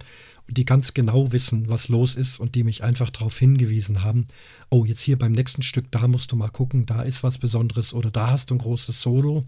und 0.47 0.57
die 0.57 0.65
ganz 0.65 0.93
genau 0.93 1.31
wissen, 1.31 1.69
was 1.69 1.87
los 1.87 2.15
ist 2.15 2.39
und 2.39 2.55
die 2.55 2.63
mich 2.63 2.83
einfach 2.83 3.09
darauf 3.09 3.37
hingewiesen 3.37 4.03
haben, 4.03 4.27
oh, 4.69 4.85
jetzt 4.85 5.01
hier 5.01 5.17
beim 5.17 5.31
nächsten 5.31 5.61
Stück, 5.61 5.91
da 5.91 6.07
musst 6.07 6.31
du 6.31 6.35
mal 6.35 6.49
gucken, 6.49 6.85
da 6.85 7.01
ist 7.01 7.23
was 7.23 7.37
Besonderes 7.37 7.93
oder 7.93 8.11
da 8.11 8.31
hast 8.31 8.49
du 8.49 8.55
ein 8.55 8.59
großes 8.59 9.01
Solo, 9.01 9.43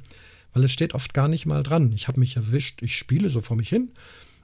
weil 0.53 0.63
es 0.63 0.71
steht 0.71 0.93
oft 0.93 1.13
gar 1.13 1.27
nicht 1.27 1.45
mal 1.45 1.63
dran. 1.63 1.91
Ich 1.93 2.08
habe 2.08 2.19
mich 2.19 2.36
erwischt, 2.36 2.82
ich 2.82 2.97
spiele 2.97 3.29
so 3.29 3.41
vor 3.41 3.58
mich 3.58 3.69
hin, 3.69 3.91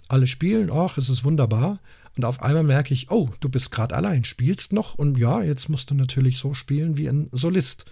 alle 0.08 0.28
spielen, 0.28 0.72
ach, 0.72 0.98
es 0.98 1.10
ist 1.10 1.24
wunderbar 1.24 1.80
und 2.18 2.26
auf 2.26 2.42
einmal 2.42 2.64
merke 2.64 2.94
ich, 2.94 3.12
oh, 3.12 3.30
du 3.40 3.50
bist 3.50 3.72
gerade 3.72 3.96
allein, 3.96 4.24
spielst 4.24 4.74
noch 4.74 4.96
und 4.96 5.18
ja, 5.18 5.42
jetzt 5.44 5.70
musst 5.70 5.92
du 5.92 5.96
natürlich 5.96 6.38
so 6.38 6.54
spielen 6.54 6.98
wie 6.98 7.08
ein 7.08 7.30
Solist. 7.32 7.86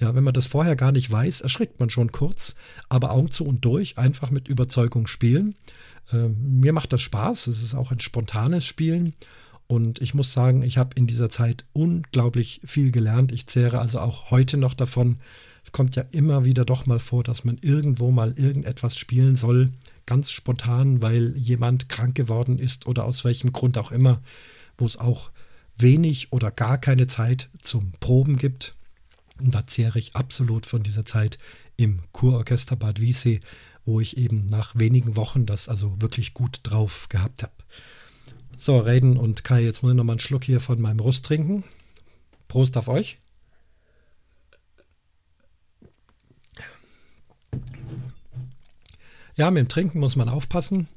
Ja, 0.00 0.14
wenn 0.14 0.24
man 0.24 0.34
das 0.34 0.46
vorher 0.46 0.76
gar 0.76 0.92
nicht 0.92 1.10
weiß, 1.10 1.40
erschrickt 1.40 1.80
man 1.80 1.90
schon 1.90 2.12
kurz, 2.12 2.54
aber 2.88 3.10
Augen 3.10 3.32
zu 3.32 3.44
und 3.44 3.64
durch, 3.64 3.98
einfach 3.98 4.30
mit 4.30 4.46
Überzeugung 4.46 5.06
spielen. 5.06 5.56
Äh, 6.12 6.28
mir 6.28 6.72
macht 6.72 6.92
das 6.92 7.02
Spaß, 7.02 7.48
es 7.48 7.62
ist 7.62 7.74
auch 7.74 7.90
ein 7.90 8.00
spontanes 8.00 8.64
Spielen 8.64 9.14
und 9.68 10.00
ich 10.00 10.14
muss 10.14 10.32
sagen, 10.32 10.62
ich 10.62 10.78
habe 10.78 10.90
in 10.94 11.06
dieser 11.06 11.28
Zeit 11.28 11.64
unglaublich 11.74 12.62
viel 12.64 12.90
gelernt. 12.90 13.32
Ich 13.32 13.46
zehre 13.46 13.80
also 13.80 14.00
auch 14.00 14.30
heute 14.30 14.56
noch 14.56 14.72
davon. 14.72 15.18
Es 15.62 15.72
kommt 15.72 15.94
ja 15.94 16.04
immer 16.10 16.46
wieder 16.46 16.64
doch 16.64 16.86
mal 16.86 16.98
vor, 16.98 17.22
dass 17.22 17.44
man 17.44 17.58
irgendwo 17.60 18.10
mal 18.10 18.32
irgendetwas 18.36 18.96
spielen 18.96 19.36
soll, 19.36 19.70
ganz 20.06 20.30
spontan, 20.30 21.02
weil 21.02 21.36
jemand 21.36 21.90
krank 21.90 22.14
geworden 22.14 22.58
ist 22.58 22.86
oder 22.86 23.04
aus 23.04 23.24
welchem 23.24 23.52
Grund 23.52 23.76
auch 23.76 23.92
immer, 23.92 24.22
wo 24.78 24.86
es 24.86 24.96
auch 24.96 25.30
wenig 25.76 26.32
oder 26.32 26.50
gar 26.50 26.78
keine 26.78 27.06
Zeit 27.06 27.50
zum 27.60 27.92
Proben 28.00 28.38
gibt. 28.38 28.74
Und 29.40 29.54
da 29.54 29.66
zehre 29.66 29.98
ich 29.98 30.16
absolut 30.16 30.66
von 30.66 30.82
dieser 30.82 31.04
Zeit 31.04 31.38
im 31.76 32.00
Kurorchester 32.12 32.76
Bad 32.76 33.00
Wiessee, 33.00 33.40
wo 33.84 34.00
ich 34.00 34.16
eben 34.16 34.46
nach 34.46 34.74
wenigen 34.76 35.16
Wochen 35.16 35.46
das 35.46 35.68
also 35.68 36.00
wirklich 36.00 36.34
gut 36.34 36.60
drauf 36.62 37.08
gehabt 37.08 37.42
habe. 37.42 37.52
So, 38.56 38.78
Raiden 38.78 39.16
und 39.16 39.44
Kai, 39.44 39.62
jetzt 39.62 39.82
muss 39.82 39.92
ich 39.92 39.96
noch 39.96 40.04
mal 40.04 40.14
einen 40.14 40.20
Schluck 40.20 40.44
hier 40.44 40.60
von 40.60 40.80
meinem 40.80 41.00
Rust 41.00 41.24
trinken. 41.24 41.64
Prost 42.48 42.76
auf 42.76 42.88
euch. 42.88 43.18
Ja, 49.36 49.52
mit 49.52 49.60
dem 49.60 49.68
Trinken 49.68 50.00
muss 50.00 50.16
man 50.16 50.28
aufpassen. 50.28 50.88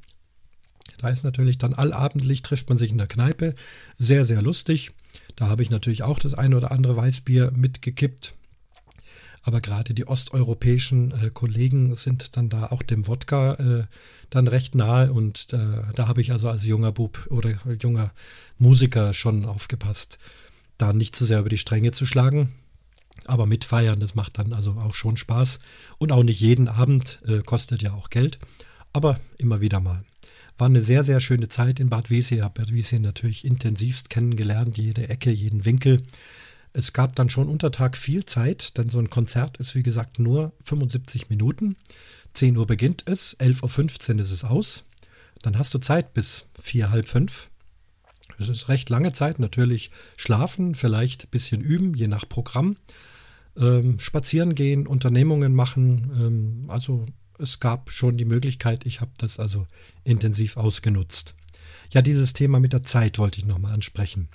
Da 0.98 1.08
ist 1.08 1.22
natürlich 1.22 1.58
dann 1.58 1.74
allabendlich, 1.74 2.42
trifft 2.42 2.68
man 2.68 2.78
sich 2.78 2.90
in 2.90 2.98
der 2.98 3.06
Kneipe. 3.06 3.54
Sehr, 3.96 4.24
sehr 4.24 4.42
lustig. 4.42 4.92
Da 5.36 5.48
habe 5.48 5.62
ich 5.62 5.70
natürlich 5.70 6.02
auch 6.02 6.18
das 6.18 6.34
eine 6.34 6.56
oder 6.56 6.70
andere 6.70 6.96
Weißbier 6.96 7.52
mitgekippt. 7.54 8.34
Aber 9.42 9.60
gerade 9.60 9.92
die 9.92 10.06
osteuropäischen 10.06 11.10
äh, 11.10 11.30
Kollegen 11.30 11.96
sind 11.96 12.36
dann 12.36 12.48
da 12.48 12.66
auch 12.66 12.82
dem 12.82 13.08
Wodka 13.08 13.54
äh, 13.54 13.84
dann 14.30 14.46
recht 14.46 14.74
nahe. 14.74 15.12
Und 15.12 15.52
äh, 15.52 15.82
da 15.94 16.06
habe 16.06 16.20
ich 16.20 16.30
also 16.30 16.48
als 16.48 16.64
junger 16.64 16.92
Bub 16.92 17.26
oder 17.28 17.52
junger 17.80 18.12
Musiker 18.58 19.12
schon 19.12 19.44
aufgepasst, 19.44 20.18
da 20.78 20.92
nicht 20.92 21.16
zu 21.16 21.24
sehr 21.24 21.40
über 21.40 21.48
die 21.48 21.58
Stränge 21.58 21.90
zu 21.90 22.06
schlagen. 22.06 22.52
Aber 23.26 23.46
mitfeiern, 23.46 24.00
das 24.00 24.14
macht 24.14 24.38
dann 24.38 24.52
also 24.52 24.72
auch 24.72 24.94
schon 24.94 25.16
Spaß. 25.16 25.58
Und 25.98 26.12
auch 26.12 26.22
nicht 26.22 26.40
jeden 26.40 26.68
Abend, 26.68 27.18
äh, 27.26 27.42
kostet 27.42 27.82
ja 27.82 27.92
auch 27.94 28.10
Geld. 28.10 28.38
Aber 28.92 29.18
immer 29.38 29.60
wieder 29.60 29.80
mal. 29.80 30.04
War 30.58 30.66
eine 30.66 30.80
sehr, 30.80 31.02
sehr 31.04 31.20
schöne 31.20 31.48
Zeit 31.48 31.80
in 31.80 31.88
Bad 31.88 32.10
Wiessee. 32.10 32.36
Ich 32.36 32.42
habe 32.42 32.60
Bad 32.60 32.72
Wiessee 32.72 32.98
natürlich 32.98 33.44
intensivst 33.44 34.10
kennengelernt, 34.10 34.78
jede 34.78 35.08
Ecke, 35.08 35.30
jeden 35.30 35.64
Winkel. 35.64 36.02
Es 36.72 36.92
gab 36.92 37.16
dann 37.16 37.28
schon 37.28 37.48
unter 37.48 37.70
Tag 37.70 37.96
viel 37.96 38.24
Zeit, 38.24 38.78
denn 38.78 38.88
so 38.88 38.98
ein 38.98 39.10
Konzert 39.10 39.58
ist 39.58 39.74
wie 39.74 39.82
gesagt 39.82 40.18
nur 40.18 40.52
75 40.64 41.28
Minuten. 41.28 41.76
10 42.34 42.56
Uhr 42.56 42.66
beginnt 42.66 43.04
es, 43.06 43.38
11.15 43.38 44.14
Uhr 44.14 44.20
ist 44.20 44.30
es 44.30 44.44
aus. 44.44 44.84
Dann 45.42 45.58
hast 45.58 45.74
du 45.74 45.78
Zeit 45.78 46.14
bis 46.14 46.46
4, 46.60 46.90
halb 46.90 47.08
5. 47.08 47.50
Es 48.38 48.48
ist 48.48 48.68
recht 48.68 48.88
lange 48.88 49.12
Zeit, 49.12 49.38
natürlich 49.38 49.90
schlafen, 50.16 50.74
vielleicht 50.74 51.24
ein 51.24 51.30
bisschen 51.30 51.60
üben, 51.60 51.94
je 51.94 52.08
nach 52.08 52.28
Programm. 52.28 52.76
Ähm, 53.58 53.98
spazieren 53.98 54.54
gehen, 54.54 54.86
Unternehmungen 54.86 55.54
machen. 55.54 56.10
Ähm, 56.14 56.64
also 56.70 57.04
es 57.38 57.60
gab 57.60 57.90
schon 57.90 58.16
die 58.16 58.24
Möglichkeit, 58.24 58.86
ich 58.86 59.00
habe 59.00 59.12
das 59.18 59.38
also 59.38 59.66
intensiv 60.04 60.56
ausgenutzt. 60.56 61.34
Ja, 61.90 62.02
dieses 62.02 62.32
Thema 62.32 62.60
mit 62.60 62.72
der 62.72 62.82
Zeit 62.82 63.18
wollte 63.18 63.38
ich 63.38 63.46
nochmal 63.46 63.72
ansprechen. 63.72 64.28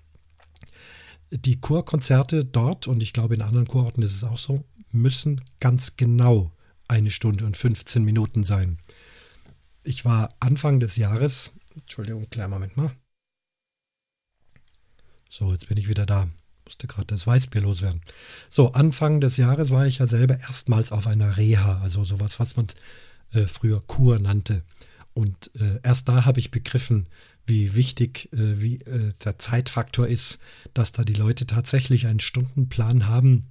Die 1.31 1.59
Chorkonzerte 1.59 2.45
dort, 2.45 2.87
und 2.87 3.03
ich 3.03 3.13
glaube 3.13 3.35
in 3.35 3.41
anderen 3.41 3.67
Chororten 3.67 4.03
ist 4.03 4.15
es 4.15 4.23
auch 4.23 4.37
so, 4.37 4.63
müssen 4.91 5.41
ganz 5.59 5.97
genau 5.97 6.53
eine 6.87 7.09
Stunde 7.09 7.45
und 7.45 7.57
15 7.57 8.03
Minuten 8.03 8.43
sein. 8.43 8.77
Ich 9.83 10.05
war 10.05 10.35
Anfang 10.39 10.79
des 10.79 10.95
Jahres, 10.95 11.53
Entschuldigung, 11.75 12.29
kleinen 12.29 12.51
Moment 12.51 12.77
mal. 12.77 12.91
So, 15.29 15.51
jetzt 15.51 15.67
bin 15.67 15.77
ich 15.77 15.89
wieder 15.89 16.05
da. 16.05 16.29
Musste 16.67 16.87
gerade 16.87 17.07
das 17.07 17.25
Weißbier 17.25 17.61
loswerden. 17.61 18.01
So, 18.49 18.73
Anfang 18.73 19.21
des 19.21 19.37
Jahres 19.37 19.71
war 19.71 19.87
ich 19.87 19.99
ja 19.99 20.07
selber 20.07 20.37
erstmals 20.37 20.91
auf 20.91 21.07
einer 21.07 21.37
Reha, 21.37 21.79
also 21.81 22.03
sowas, 22.03 22.41
was 22.41 22.57
man 22.57 22.67
äh, 23.31 23.47
früher 23.47 23.81
Kur 23.87 24.19
nannte. 24.19 24.63
Und 25.13 25.49
äh, 25.55 25.79
erst 25.81 26.09
da 26.09 26.25
habe 26.25 26.41
ich 26.41 26.51
begriffen, 26.51 27.07
wie 27.45 27.73
wichtig 27.73 28.27
äh, 28.33 28.61
wie, 28.61 28.75
äh, 28.81 29.13
der 29.23 29.39
Zeitfaktor 29.39 30.09
ist, 30.09 30.39
dass 30.73 30.91
da 30.91 31.05
die 31.05 31.13
Leute 31.13 31.45
tatsächlich 31.47 32.05
einen 32.05 32.19
Stundenplan 32.19 33.07
haben. 33.07 33.45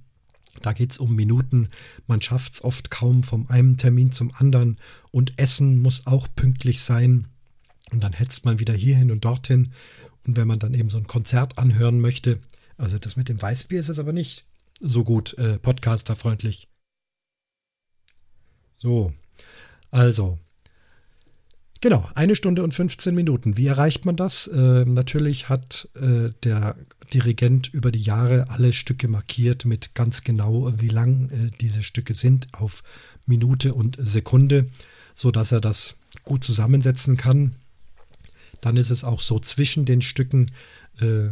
Da 0.61 0.73
geht 0.73 0.91
es 0.91 0.99
um 0.99 1.15
Minuten. 1.15 1.69
Man 2.05 2.21
schafft 2.21 2.53
es 2.53 2.63
oft 2.63 2.91
kaum 2.91 3.23
vom 3.23 3.49
einen 3.49 3.77
Termin 3.77 4.11
zum 4.11 4.31
anderen. 4.35 4.77
Und 5.09 5.39
Essen 5.39 5.79
muss 5.79 6.05
auch 6.05 6.27
pünktlich 6.35 6.81
sein. 6.81 7.25
Und 7.91 8.03
dann 8.03 8.13
hetzt 8.13 8.45
man 8.45 8.59
wieder 8.59 8.75
hierhin 8.75 9.09
und 9.09 9.25
dorthin. 9.25 9.71
Und 10.27 10.37
wenn 10.37 10.47
man 10.47 10.59
dann 10.59 10.75
eben 10.75 10.91
so 10.91 10.99
ein 10.99 11.07
Konzert 11.07 11.57
anhören 11.57 11.99
möchte, 11.99 12.39
also 12.77 12.97
das 12.97 13.15
mit 13.15 13.29
dem 13.29 13.41
Weißbier 13.41 13.79
ist 13.79 13.89
es 13.89 13.99
aber 13.99 14.13
nicht 14.13 14.45
so 14.79 15.03
gut 15.03 15.33
äh, 15.37 15.57
podcasterfreundlich. 15.59 16.67
So, 18.79 19.13
also 19.91 20.37
Genau, 21.79 22.09
eine 22.15 22.35
Stunde 22.35 22.63
und 22.63 22.73
15 22.73 23.13
Minuten. 23.13 23.55
Wie 23.55 23.67
erreicht 23.67 24.05
man 24.05 24.15
das? 24.15 24.47
Äh, 24.47 24.85
natürlich 24.85 25.47
hat 25.47 25.87
äh, 25.95 26.31
der 26.43 26.75
Dirigent 27.13 27.71
über 27.71 27.91
die 27.91 28.01
Jahre 28.01 28.49
alle 28.49 28.73
Stücke 28.73 29.07
markiert 29.07 29.63
mit 29.63 29.93
ganz 29.93 30.23
genau, 30.23 30.71
wie 30.75 30.87
lang 30.87 31.29
äh, 31.29 31.51
diese 31.61 31.83
Stücke 31.83 32.15
sind, 32.15 32.47
auf 32.53 32.83
Minute 33.25 33.75
und 33.75 33.95
Sekunde, 33.99 34.69
sodass 35.13 35.51
er 35.51 35.61
das 35.61 35.97
gut 36.23 36.43
zusammensetzen 36.43 37.15
kann. 37.15 37.55
Dann 38.59 38.75
ist 38.75 38.89
es 38.89 39.03
auch 39.03 39.21
so, 39.21 39.39
zwischen 39.39 39.85
den 39.85 40.01
Stücken 40.01 40.47
äh, 40.99 41.29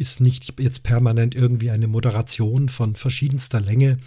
ist 0.00 0.20
nicht 0.20 0.58
jetzt 0.58 0.82
permanent 0.82 1.34
irgendwie 1.34 1.70
eine 1.70 1.86
Moderation 1.86 2.70
von 2.70 2.96
verschiedenster 2.96 3.60
Länge, 3.60 3.98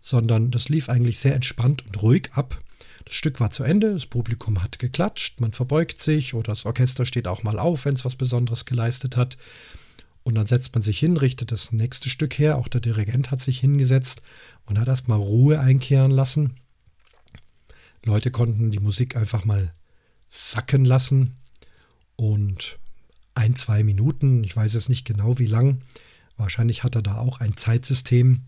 sondern 0.00 0.50
das 0.50 0.70
lief 0.70 0.88
eigentlich 0.88 1.18
sehr 1.18 1.34
entspannt 1.34 1.84
und 1.86 2.00
ruhig 2.00 2.30
ab. 2.32 2.60
Das 3.04 3.14
Stück 3.14 3.38
war 3.38 3.50
zu 3.50 3.62
Ende, 3.62 3.92
das 3.92 4.06
Publikum 4.06 4.62
hat 4.62 4.78
geklatscht, 4.78 5.40
man 5.40 5.52
verbeugt 5.52 6.00
sich 6.00 6.32
oder 6.32 6.52
das 6.52 6.64
Orchester 6.64 7.04
steht 7.04 7.28
auch 7.28 7.42
mal 7.42 7.58
auf, 7.58 7.84
wenn 7.84 7.94
es 7.94 8.04
was 8.04 8.16
Besonderes 8.16 8.64
geleistet 8.64 9.16
hat. 9.16 9.36
Und 10.22 10.36
dann 10.36 10.46
setzt 10.46 10.74
man 10.74 10.82
sich 10.82 10.98
hin, 10.98 11.16
richtet 11.16 11.52
das 11.52 11.72
nächste 11.72 12.08
Stück 12.08 12.38
her. 12.38 12.56
Auch 12.56 12.68
der 12.68 12.80
Dirigent 12.80 13.30
hat 13.30 13.40
sich 13.40 13.58
hingesetzt 13.58 14.22
und 14.66 14.78
hat 14.78 14.88
erstmal 14.88 15.18
Ruhe 15.18 15.58
einkehren 15.60 16.12
lassen. 16.12 16.54
Leute 18.04 18.30
konnten 18.30 18.70
die 18.70 18.78
Musik 18.78 19.16
einfach 19.16 19.44
mal 19.44 19.72
sacken 20.28 20.84
lassen 20.84 21.36
und 22.16 22.78
ein, 23.34 23.56
zwei 23.56 23.82
Minuten, 23.82 24.44
ich 24.44 24.56
weiß 24.56 24.74
jetzt 24.74 24.88
nicht 24.88 25.04
genau 25.04 25.38
wie 25.38 25.46
lang, 25.46 25.82
wahrscheinlich 26.36 26.82
hat 26.82 26.94
er 26.94 27.02
da 27.02 27.18
auch 27.18 27.40
ein 27.40 27.56
Zeitsystem 27.56 28.42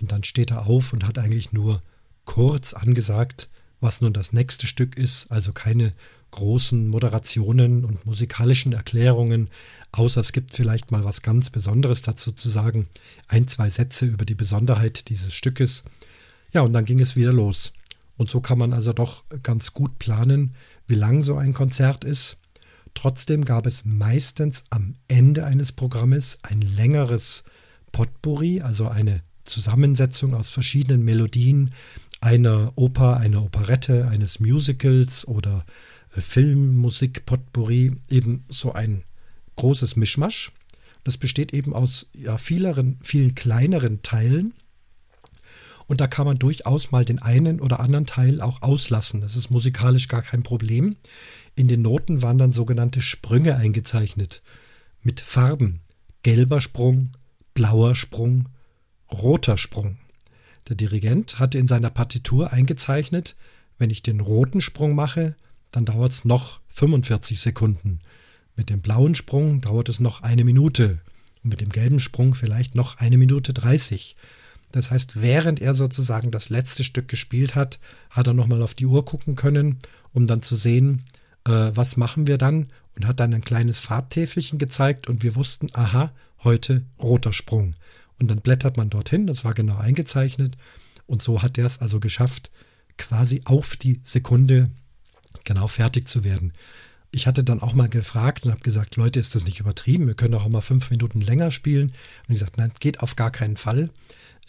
und 0.00 0.12
dann 0.12 0.24
steht 0.24 0.50
er 0.50 0.66
auf 0.66 0.92
und 0.92 1.06
hat 1.06 1.18
eigentlich 1.18 1.52
nur 1.52 1.82
kurz 2.24 2.74
angesagt, 2.74 3.48
was 3.80 4.00
nun 4.00 4.12
das 4.12 4.32
nächste 4.32 4.66
Stück 4.66 4.96
ist, 4.96 5.30
also 5.30 5.52
keine 5.52 5.92
großen 6.30 6.88
Moderationen 6.88 7.84
und 7.84 8.04
musikalischen 8.04 8.72
Erklärungen, 8.72 9.48
außer 9.92 10.20
es 10.20 10.32
gibt 10.32 10.54
vielleicht 10.54 10.90
mal 10.90 11.04
was 11.04 11.22
ganz 11.22 11.50
Besonderes 11.50 12.02
dazu 12.02 12.32
zu 12.32 12.48
sagen, 12.48 12.88
ein, 13.28 13.48
zwei 13.48 13.70
Sätze 13.70 14.06
über 14.06 14.24
die 14.24 14.34
Besonderheit 14.34 15.08
dieses 15.08 15.34
Stückes. 15.34 15.84
Ja, 16.52 16.62
und 16.62 16.72
dann 16.72 16.84
ging 16.84 17.00
es 17.00 17.16
wieder 17.16 17.32
los. 17.32 17.72
Und 18.16 18.30
so 18.30 18.40
kann 18.40 18.58
man 18.58 18.72
also 18.72 18.92
doch 18.92 19.24
ganz 19.42 19.72
gut 19.72 19.98
planen, 19.98 20.52
wie 20.86 20.94
lang 20.94 21.22
so 21.22 21.36
ein 21.36 21.52
Konzert 21.52 22.04
ist. 22.04 22.38
Trotzdem 22.96 23.44
gab 23.44 23.66
es 23.66 23.84
meistens 23.84 24.64
am 24.70 24.94
Ende 25.06 25.44
eines 25.44 25.70
Programmes 25.70 26.38
ein 26.42 26.62
längeres 26.62 27.44
Potpourri, 27.92 28.62
also 28.62 28.88
eine 28.88 29.22
Zusammensetzung 29.44 30.34
aus 30.34 30.48
verschiedenen 30.48 31.04
Melodien 31.04 31.74
einer 32.22 32.72
Oper, 32.74 33.18
einer 33.18 33.42
Operette, 33.42 34.08
eines 34.08 34.40
Musicals 34.40 35.28
oder 35.28 35.66
äh, 36.16 36.22
Filmmusik, 36.22 37.26
Potpourri, 37.26 37.96
eben 38.08 38.44
so 38.48 38.72
ein 38.72 39.04
großes 39.56 39.96
Mischmasch. 39.96 40.52
Das 41.04 41.18
besteht 41.18 41.52
eben 41.52 41.74
aus 41.74 42.08
ja, 42.14 42.38
vieleren, 42.38 42.98
vielen 43.02 43.34
kleineren 43.34 44.00
Teilen. 44.00 44.54
Und 45.86 46.00
da 46.00 46.06
kann 46.06 46.26
man 46.26 46.38
durchaus 46.38 46.90
mal 46.90 47.04
den 47.04 47.20
einen 47.20 47.60
oder 47.60 47.78
anderen 47.78 48.06
Teil 48.06 48.40
auch 48.40 48.62
auslassen. 48.62 49.20
Das 49.20 49.36
ist 49.36 49.50
musikalisch 49.50 50.08
gar 50.08 50.22
kein 50.22 50.42
Problem. 50.42 50.96
In 51.56 51.68
den 51.68 51.80
Noten 51.80 52.20
waren 52.20 52.36
dann 52.36 52.52
sogenannte 52.52 53.00
Sprünge 53.00 53.56
eingezeichnet. 53.56 54.42
Mit 55.02 55.20
Farben. 55.20 55.80
Gelber 56.22 56.60
Sprung, 56.60 57.12
blauer 57.54 57.94
Sprung, 57.94 58.50
roter 59.10 59.56
Sprung. 59.56 59.96
Der 60.68 60.76
Dirigent 60.76 61.38
hatte 61.38 61.58
in 61.58 61.66
seiner 61.66 61.90
Partitur 61.90 62.52
eingezeichnet, 62.52 63.36
wenn 63.78 63.90
ich 63.90 64.02
den 64.02 64.20
roten 64.20 64.60
Sprung 64.60 64.94
mache, 64.94 65.34
dann 65.70 65.86
dauert 65.86 66.12
es 66.12 66.24
noch 66.24 66.60
45 66.68 67.40
Sekunden. 67.40 68.00
Mit 68.54 68.68
dem 68.68 68.80
blauen 68.80 69.14
Sprung 69.14 69.60
dauert 69.60 69.88
es 69.88 69.98
noch 69.98 70.22
eine 70.22 70.44
Minute 70.44 71.00
und 71.42 71.50
mit 71.50 71.60
dem 71.60 71.70
gelben 71.70 72.00
Sprung 72.00 72.34
vielleicht 72.34 72.74
noch 72.74 72.98
eine 72.98 73.16
Minute 73.16 73.54
30. 73.54 74.16
Das 74.72 74.90
heißt, 74.90 75.22
während 75.22 75.60
er 75.60 75.74
sozusagen 75.74 76.30
das 76.30 76.50
letzte 76.50 76.84
Stück 76.84 77.08
gespielt 77.08 77.54
hat, 77.54 77.78
hat 78.10 78.26
er 78.26 78.34
nochmal 78.34 78.62
auf 78.62 78.74
die 78.74 78.86
Uhr 78.86 79.04
gucken 79.04 79.36
können, 79.36 79.78
um 80.12 80.26
dann 80.26 80.42
zu 80.42 80.54
sehen, 80.54 81.04
äh, 81.46 81.76
was 81.76 81.96
machen 81.96 82.26
wir 82.26 82.38
dann 82.38 82.68
und 82.96 83.06
hat 83.06 83.20
dann 83.20 83.34
ein 83.34 83.44
kleines 83.44 83.78
Farbtäfelchen 83.78 84.58
gezeigt 84.58 85.08
und 85.08 85.22
wir 85.22 85.34
wussten, 85.34 85.68
aha, 85.72 86.12
heute 86.44 86.84
roter 87.00 87.32
Sprung. 87.32 87.74
Und 88.18 88.28
dann 88.28 88.40
blättert 88.40 88.76
man 88.76 88.90
dorthin, 88.90 89.26
das 89.26 89.44
war 89.44 89.54
genau 89.54 89.76
eingezeichnet 89.76 90.56
und 91.06 91.22
so 91.22 91.42
hat 91.42 91.58
er 91.58 91.66
es 91.66 91.80
also 91.80 92.00
geschafft, 92.00 92.50
quasi 92.98 93.42
auf 93.44 93.76
die 93.76 94.00
Sekunde 94.04 94.70
genau 95.44 95.66
fertig 95.66 96.08
zu 96.08 96.24
werden. 96.24 96.52
Ich 97.10 97.26
hatte 97.26 97.44
dann 97.44 97.62
auch 97.62 97.72
mal 97.72 97.88
gefragt 97.88 98.44
und 98.44 98.50
habe 98.50 98.62
gesagt, 98.62 98.96
Leute, 98.96 99.20
ist 99.20 99.34
das 99.34 99.44
nicht 99.44 99.60
übertrieben? 99.60 100.06
Wir 100.06 100.14
können 100.14 100.32
doch 100.32 100.44
auch 100.44 100.50
mal 100.50 100.60
fünf 100.60 100.90
Minuten 100.90 101.20
länger 101.20 101.50
spielen. 101.50 101.88
Und 101.88 101.94
ich 102.34 102.40
gesagt, 102.40 102.58
nein, 102.58 102.72
geht 102.80 103.00
auf 103.00 103.16
gar 103.16 103.30
keinen 103.30 103.56
Fall. 103.56 103.90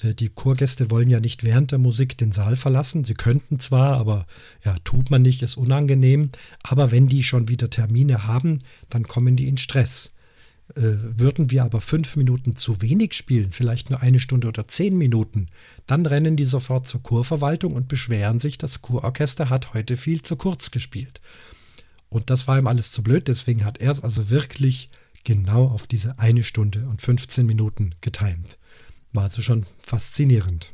Äh, 0.03 0.13
die 0.13 0.29
Chorgäste 0.29 0.91
wollen 0.91 1.09
ja 1.09 1.19
nicht 1.19 1.43
während 1.43 1.71
der 1.71 1.79
Musik 1.79 2.17
den 2.17 2.31
Saal 2.31 2.55
verlassen. 2.55 3.03
Sie 3.03 3.13
könnten 3.13 3.59
zwar, 3.59 3.97
aber 3.97 4.25
ja, 4.63 4.75
tut 4.83 5.11
man 5.11 5.21
nicht, 5.21 5.41
ist 5.41 5.57
unangenehm. 5.57 6.31
Aber 6.63 6.91
wenn 6.91 7.07
die 7.07 7.23
schon 7.23 7.47
wieder 7.47 7.69
Termine 7.69 8.27
haben, 8.27 8.59
dann 8.89 9.07
kommen 9.07 9.35
die 9.35 9.47
in 9.47 9.57
Stress. 9.57 10.11
Äh, 10.75 10.81
würden 11.17 11.49
wir 11.49 11.63
aber 11.63 11.79
fünf 11.79 12.17
Minuten 12.17 12.57
zu 12.57 12.81
wenig 12.81 13.13
spielen, 13.13 13.51
vielleicht 13.51 13.89
nur 13.89 14.01
eine 14.01 14.19
Stunde 14.19 14.49
oder 14.49 14.67
zehn 14.67 14.97
Minuten, 14.97 15.47
dann 15.85 16.05
rennen 16.05 16.35
die 16.35 16.45
sofort 16.45 16.89
zur 16.89 17.01
Kurverwaltung 17.01 17.73
und 17.73 17.87
beschweren 17.87 18.41
sich, 18.41 18.57
das 18.57 18.81
Kurorchester 18.81 19.49
hat 19.49 19.73
heute 19.73 19.95
viel 19.95 20.23
zu 20.23 20.35
kurz 20.35 20.71
gespielt. 20.71 21.21
Und 22.09 22.29
das 22.29 22.47
war 22.47 22.59
ihm 22.59 22.67
alles 22.67 22.91
zu 22.91 23.01
blöd, 23.01 23.29
deswegen 23.29 23.63
hat 23.63 23.77
er 23.77 23.91
es 23.91 24.03
also 24.03 24.29
wirklich 24.29 24.89
genau 25.23 25.67
auf 25.67 25.87
diese 25.87 26.19
eine 26.19 26.43
Stunde 26.43 26.85
und 26.87 27.01
15 27.01 27.45
Minuten 27.45 27.95
getimt. 28.01 28.56
War 29.17 29.23
also 29.23 29.41
schon 29.41 29.63
faszinierend. 29.79 30.73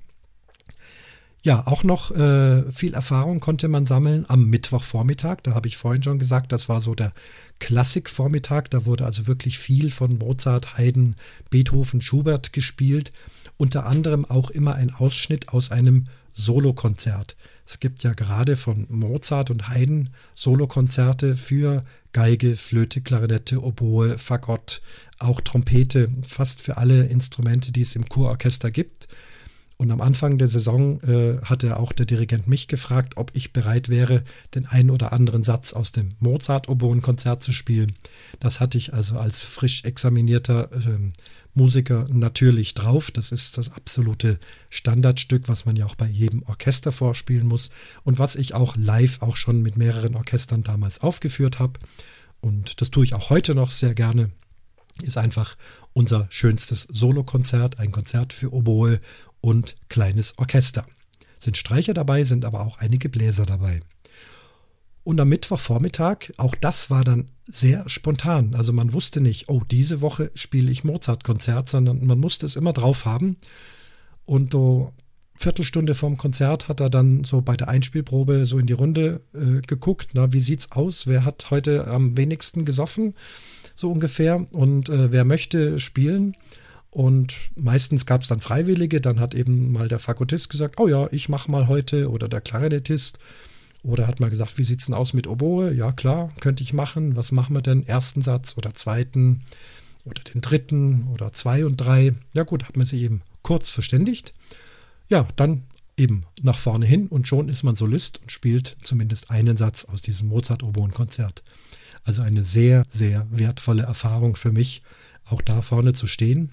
Ja, 1.44 1.66
auch 1.66 1.86
noch 1.86 2.12
äh, 2.12 2.70
viel 2.74 2.94
Erfahrung 2.94 3.40
konnte 3.40 3.70
man 3.70 3.86
sammeln 3.86 4.26
am 4.28 4.50
Mittwochvormittag. 4.50 5.38
Da 5.44 5.54
habe 5.54 5.70
ich 5.70 5.78
vorhin 5.78 6.04
schon 6.04 6.20
gesagt, 6.20 6.52
das 6.52 6.68
war 6.68 6.82
so 6.82 6.94
der 6.94 7.14
Klassikvormittag. 7.60 8.64
Da 8.70 8.86
wurde 8.86 9.06
also 9.06 9.28
wirklich 9.28 9.60
viel 9.60 9.90
von 9.92 10.18
Mozart, 10.18 10.78
Haydn, 10.78 11.16
Beethoven, 11.52 12.02
Schubert 12.02 12.52
gespielt. 12.52 13.14
Unter 13.56 13.86
anderem 13.86 14.26
auch 14.26 14.50
immer 14.50 14.76
ein 14.76 14.94
Ausschnitt 14.94 15.48
aus 15.48 15.72
einem 15.72 16.08
Solokonzert. 16.34 17.38
Es 17.66 17.80
gibt 17.80 18.04
ja 18.04 18.12
gerade 18.12 18.58
von 18.58 18.88
Mozart 18.90 19.52
und 19.52 19.70
Haydn 19.70 20.10
Solokonzerte 20.36 21.36
für 21.36 21.86
Geige, 22.14 22.56
Flöte, 22.56 23.02
Klarinette, 23.02 23.62
Oboe, 23.62 24.18
Fagott, 24.18 24.82
auch 25.20 25.42
Trompete, 25.42 26.10
fast 26.28 26.62
für 26.62 26.78
alle 26.78 27.06
Instrumente, 27.06 27.72
die 27.72 27.82
es 27.82 27.96
im 27.96 28.08
Kurorchester 28.08 28.72
gibt. 28.72 29.08
Und 29.84 29.92
am 29.92 30.00
Anfang 30.00 30.38
der 30.38 30.48
Saison 30.48 31.02
äh, 31.02 31.42
hatte 31.44 31.78
auch 31.78 31.92
der 31.92 32.06
Dirigent 32.06 32.48
mich 32.48 32.70
gefragt, 32.70 33.18
ob 33.18 33.32
ich 33.34 33.52
bereit 33.52 33.90
wäre, 33.90 34.24
den 34.56 34.66
einen 34.66 34.90
oder 34.90 35.12
anderen 35.12 35.44
Satz 35.44 35.74
aus 35.74 35.92
dem 35.92 36.14
Mozart-Oboen-Konzert 36.20 37.44
zu 37.44 37.52
spielen. 37.52 37.92
Das 38.40 38.62
hatte 38.62 38.78
ich 38.78 38.94
also 38.94 39.18
als 39.18 39.42
frisch 39.42 39.84
examinierter 39.84 40.72
äh, 40.72 41.12
Musiker 41.54 42.06
natürlich 42.14 42.76
drauf. 42.76 43.12
Das 43.12 43.34
ist 43.34 43.58
das 43.58 43.74
absolute 43.74 44.40
Standardstück, 44.70 45.50
was 45.50 45.66
man 45.66 45.76
ja 45.76 45.86
auch 45.86 45.96
bei 45.96 46.08
jedem 46.08 46.44
Orchester 46.44 46.94
vorspielen 46.94 47.46
muss 47.46 47.70
und 48.06 48.20
was 48.20 48.38
ich 48.38 48.54
auch 48.54 48.78
live 48.78 49.22
auch 49.22 49.36
schon 49.36 49.62
mit 49.62 49.76
mehreren 49.76 50.16
Orchestern 50.16 50.64
damals 50.64 51.02
aufgeführt 51.02 51.60
habe. 51.60 51.78
Und 52.40 52.80
das 52.80 52.90
tue 52.90 53.04
ich 53.04 53.16
auch 53.16 53.30
heute 53.30 53.54
noch 53.54 53.72
sehr 53.72 53.94
gerne 53.94 54.32
ist 55.02 55.18
einfach 55.18 55.58
unser 55.94 56.28
schönstes 56.30 56.88
Solokonzert, 56.92 57.80
ein 57.80 57.92
Konzert 57.92 58.32
für 58.32 58.54
Oboe 58.54 59.00
und 59.44 59.76
kleines 59.90 60.38
Orchester. 60.38 60.88
Sind 61.38 61.58
Streicher 61.58 61.94
dabei, 61.94 62.24
sind 62.24 62.46
aber 62.46 62.62
auch 62.62 62.80
einige 62.80 63.10
Bläser 63.10 63.46
dabei. 63.46 63.82
Und 65.04 65.20
am 65.20 65.28
Mittwochvormittag, 65.28 66.32
auch 66.38 66.56
das 66.56 66.90
war 66.90 67.04
dann 67.04 67.28
sehr 67.46 67.84
spontan. 67.90 68.56
Also 68.56 68.72
man 68.72 68.94
wusste 68.94 69.20
nicht, 69.20 69.50
oh, 69.50 69.62
diese 69.70 70.00
Woche 70.00 70.32
spiele 70.34 70.72
ich 70.72 70.86
Mozart-Konzert, 70.86 71.68
sondern 71.68 72.06
man 72.06 72.20
musste 72.20 72.46
es 72.46 72.56
immer 72.56 72.72
drauf 72.72 73.04
haben. 73.04 73.36
Und 74.24 74.54
so 74.54 74.94
Viertelstunde 75.36 75.94
vorm 75.94 76.16
Konzert 76.16 76.70
hat 76.70 76.80
er 76.80 76.90
dann 76.90 77.26
so 77.26 77.42
bei 77.42 77.58
der 77.58 77.68
Einspielprobe 77.68 78.46
so 78.46 78.60
in 78.60 78.66
die 78.66 78.72
Runde 78.72 79.20
äh, 79.34 79.60
geguckt, 79.68 80.12
na, 80.14 80.32
wie 80.32 80.40
sieht's 80.40 80.72
aus? 80.72 81.06
Wer 81.06 81.26
hat 81.26 81.52
heute 81.52 81.88
am 81.88 82.16
wenigsten 82.16 82.64
gesoffen? 82.64 83.14
So 83.76 83.92
ungefähr. 83.92 84.48
Und 84.54 84.88
äh, 84.88 85.12
wer 85.12 85.26
möchte 85.26 85.82
spielen? 85.82 86.38
Und 86.94 87.36
meistens 87.56 88.06
gab 88.06 88.22
es 88.22 88.28
dann 88.28 88.40
Freiwillige, 88.40 89.02
dann 89.02 89.20
hat 89.20 89.34
eben 89.34 89.72
mal 89.72 89.88
der 89.88 89.98
Fakultist 89.98 90.52
gesagt, 90.52 90.80
oh 90.80 90.88
ja, 90.88 91.08
ich 91.12 91.28
mache 91.28 91.50
mal 91.50 91.68
heute 91.68 92.12
oder 92.12 92.30
der 92.30 92.40
Klarinettist. 92.40 93.18
Oder 93.82 94.06
hat 94.06 94.20
mal 94.20 94.30
gesagt, 94.30 94.60
wie 94.60 94.64
sieht 94.64 94.80
es 94.80 94.86
denn 94.86 94.94
aus 94.94 95.14
mit 95.14 95.26
Oboe? 95.26 95.74
Ja, 95.74 95.92
klar, 95.92 96.32
könnte 96.40 96.62
ich 96.62 96.72
machen. 96.72 97.16
Was 97.16 97.32
machen 97.32 97.56
wir 97.56 97.62
denn? 97.62 97.88
Ersten 97.88 98.22
Satz 98.22 98.54
oder 98.58 98.76
zweiten 98.76 99.42
oder 100.06 100.22
den 100.22 100.42
dritten 100.42 101.08
oder 101.12 101.34
zwei 101.34 101.66
und 101.66 101.78
drei? 101.78 102.14
Ja 102.34 102.44
gut, 102.44 102.66
hat 102.66 102.78
man 102.78 102.86
sich 102.86 103.02
eben 103.02 103.24
kurz 103.42 103.72
verständigt. 103.72 104.36
Ja, 105.10 105.28
dann 105.36 105.64
eben 105.98 106.26
nach 106.44 106.60
vorne 106.60 106.86
hin 106.86 107.08
und 107.08 107.28
schon 107.28 107.50
ist 107.50 107.64
man 107.64 107.76
Solist 107.76 108.22
und 108.22 108.32
spielt 108.32 108.78
zumindest 108.84 109.32
einen 109.32 109.58
Satz 109.58 109.86
aus 109.86 110.04
diesem 110.04 110.28
Mozart-Oboen-Konzert. 110.28 111.42
Also 112.04 112.22
eine 112.22 112.44
sehr, 112.44 112.84
sehr 112.88 113.26
wertvolle 113.32 113.82
Erfahrung 113.82 114.36
für 114.36 114.52
mich, 114.52 114.84
auch 115.26 115.42
da 115.42 115.64
vorne 115.64 115.94
zu 115.94 116.06
stehen 116.06 116.52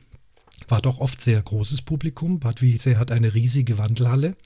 war 0.71 0.83
doch 0.83 0.99
oft 0.99 1.21
sehr 1.21 1.43
großes 1.43 1.83
Publikum. 1.83 2.41
Bad 2.41 2.63
Wiessee 2.63 2.97
hat 2.97 3.11
eine 3.13 3.35
riesige 3.35 3.79
Wandelhalle. 3.79 4.37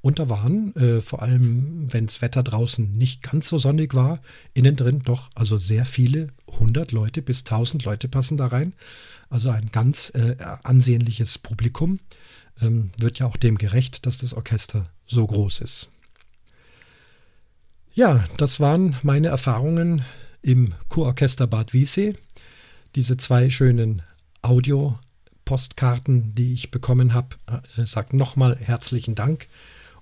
Und 0.00 0.20
da 0.20 0.28
waren, 0.28 0.74
äh, 0.76 1.00
vor 1.00 1.22
allem 1.22 1.92
wenn 1.92 2.06
das 2.06 2.22
Wetter 2.22 2.42
draußen 2.42 2.96
nicht 2.96 3.22
ganz 3.22 3.48
so 3.48 3.58
sonnig 3.58 3.94
war, 3.94 4.20
innen 4.54 4.76
drin 4.76 5.02
doch 5.04 5.28
also 5.34 5.58
sehr 5.58 5.86
viele, 5.86 6.28
100 6.52 6.92
Leute 6.92 7.20
bis 7.20 7.40
1000 7.40 7.84
Leute 7.84 8.08
passen 8.08 8.36
da 8.36 8.46
rein. 8.46 8.74
Also 9.28 9.50
ein 9.50 9.70
ganz 9.72 10.10
äh, 10.14 10.36
ansehnliches 10.62 11.38
Publikum. 11.38 11.98
Ähm, 12.60 12.90
wird 12.98 13.18
ja 13.18 13.26
auch 13.26 13.36
dem 13.36 13.58
gerecht, 13.58 14.06
dass 14.06 14.18
das 14.18 14.34
Orchester 14.34 14.88
so 15.06 15.26
groß 15.26 15.60
ist. 15.60 15.90
Ja, 17.92 18.24
das 18.36 18.60
waren 18.60 18.96
meine 19.02 19.28
Erfahrungen 19.28 20.02
im 20.42 20.74
Kurorchester 20.88 21.46
Bad 21.48 21.72
Wiessee. 21.72 22.14
Diese 22.94 23.16
zwei 23.16 23.50
schönen 23.50 24.02
Audio- 24.42 24.98
Postkarten, 25.48 26.34
die 26.34 26.52
ich 26.52 26.70
bekommen 26.70 27.14
habe. 27.14 27.36
Äh, 27.78 27.86
sagt 27.86 28.12
nochmal 28.12 28.58
herzlichen 28.60 29.14
Dank. 29.14 29.46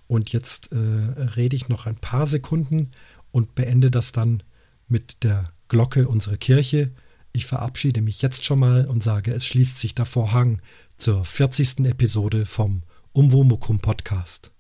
Und 0.09 0.32
jetzt 0.32 0.72
äh, 0.72 0.76
rede 0.76 1.55
ich 1.55 1.68
noch 1.68 1.86
ein 1.86 1.94
paar 1.94 2.26
Sekunden 2.26 2.90
und 3.30 3.55
beende 3.55 3.92
das 3.92 4.11
dann 4.11 4.42
mit 4.88 5.22
der 5.22 5.53
Glocke 5.68 6.09
unserer 6.09 6.36
Kirche. 6.36 6.90
Ich 7.32 7.47
verabschiede 7.47 8.03
mich 8.03 8.22
jetzt 8.22 8.44
schon 8.44 8.59
mal 8.59 8.86
und 8.86 9.05
sage, 9.05 9.32
es 9.32 9.47
schließt 9.47 9.78
sich 9.78 9.94
der 9.94 10.07
Vorhang 10.07 10.61
zur 10.97 11.24
40. 11.24 11.86
Episode 11.86 12.44
vom 12.44 12.82
Umwomukum 13.12 13.78
Podcast. 13.78 14.51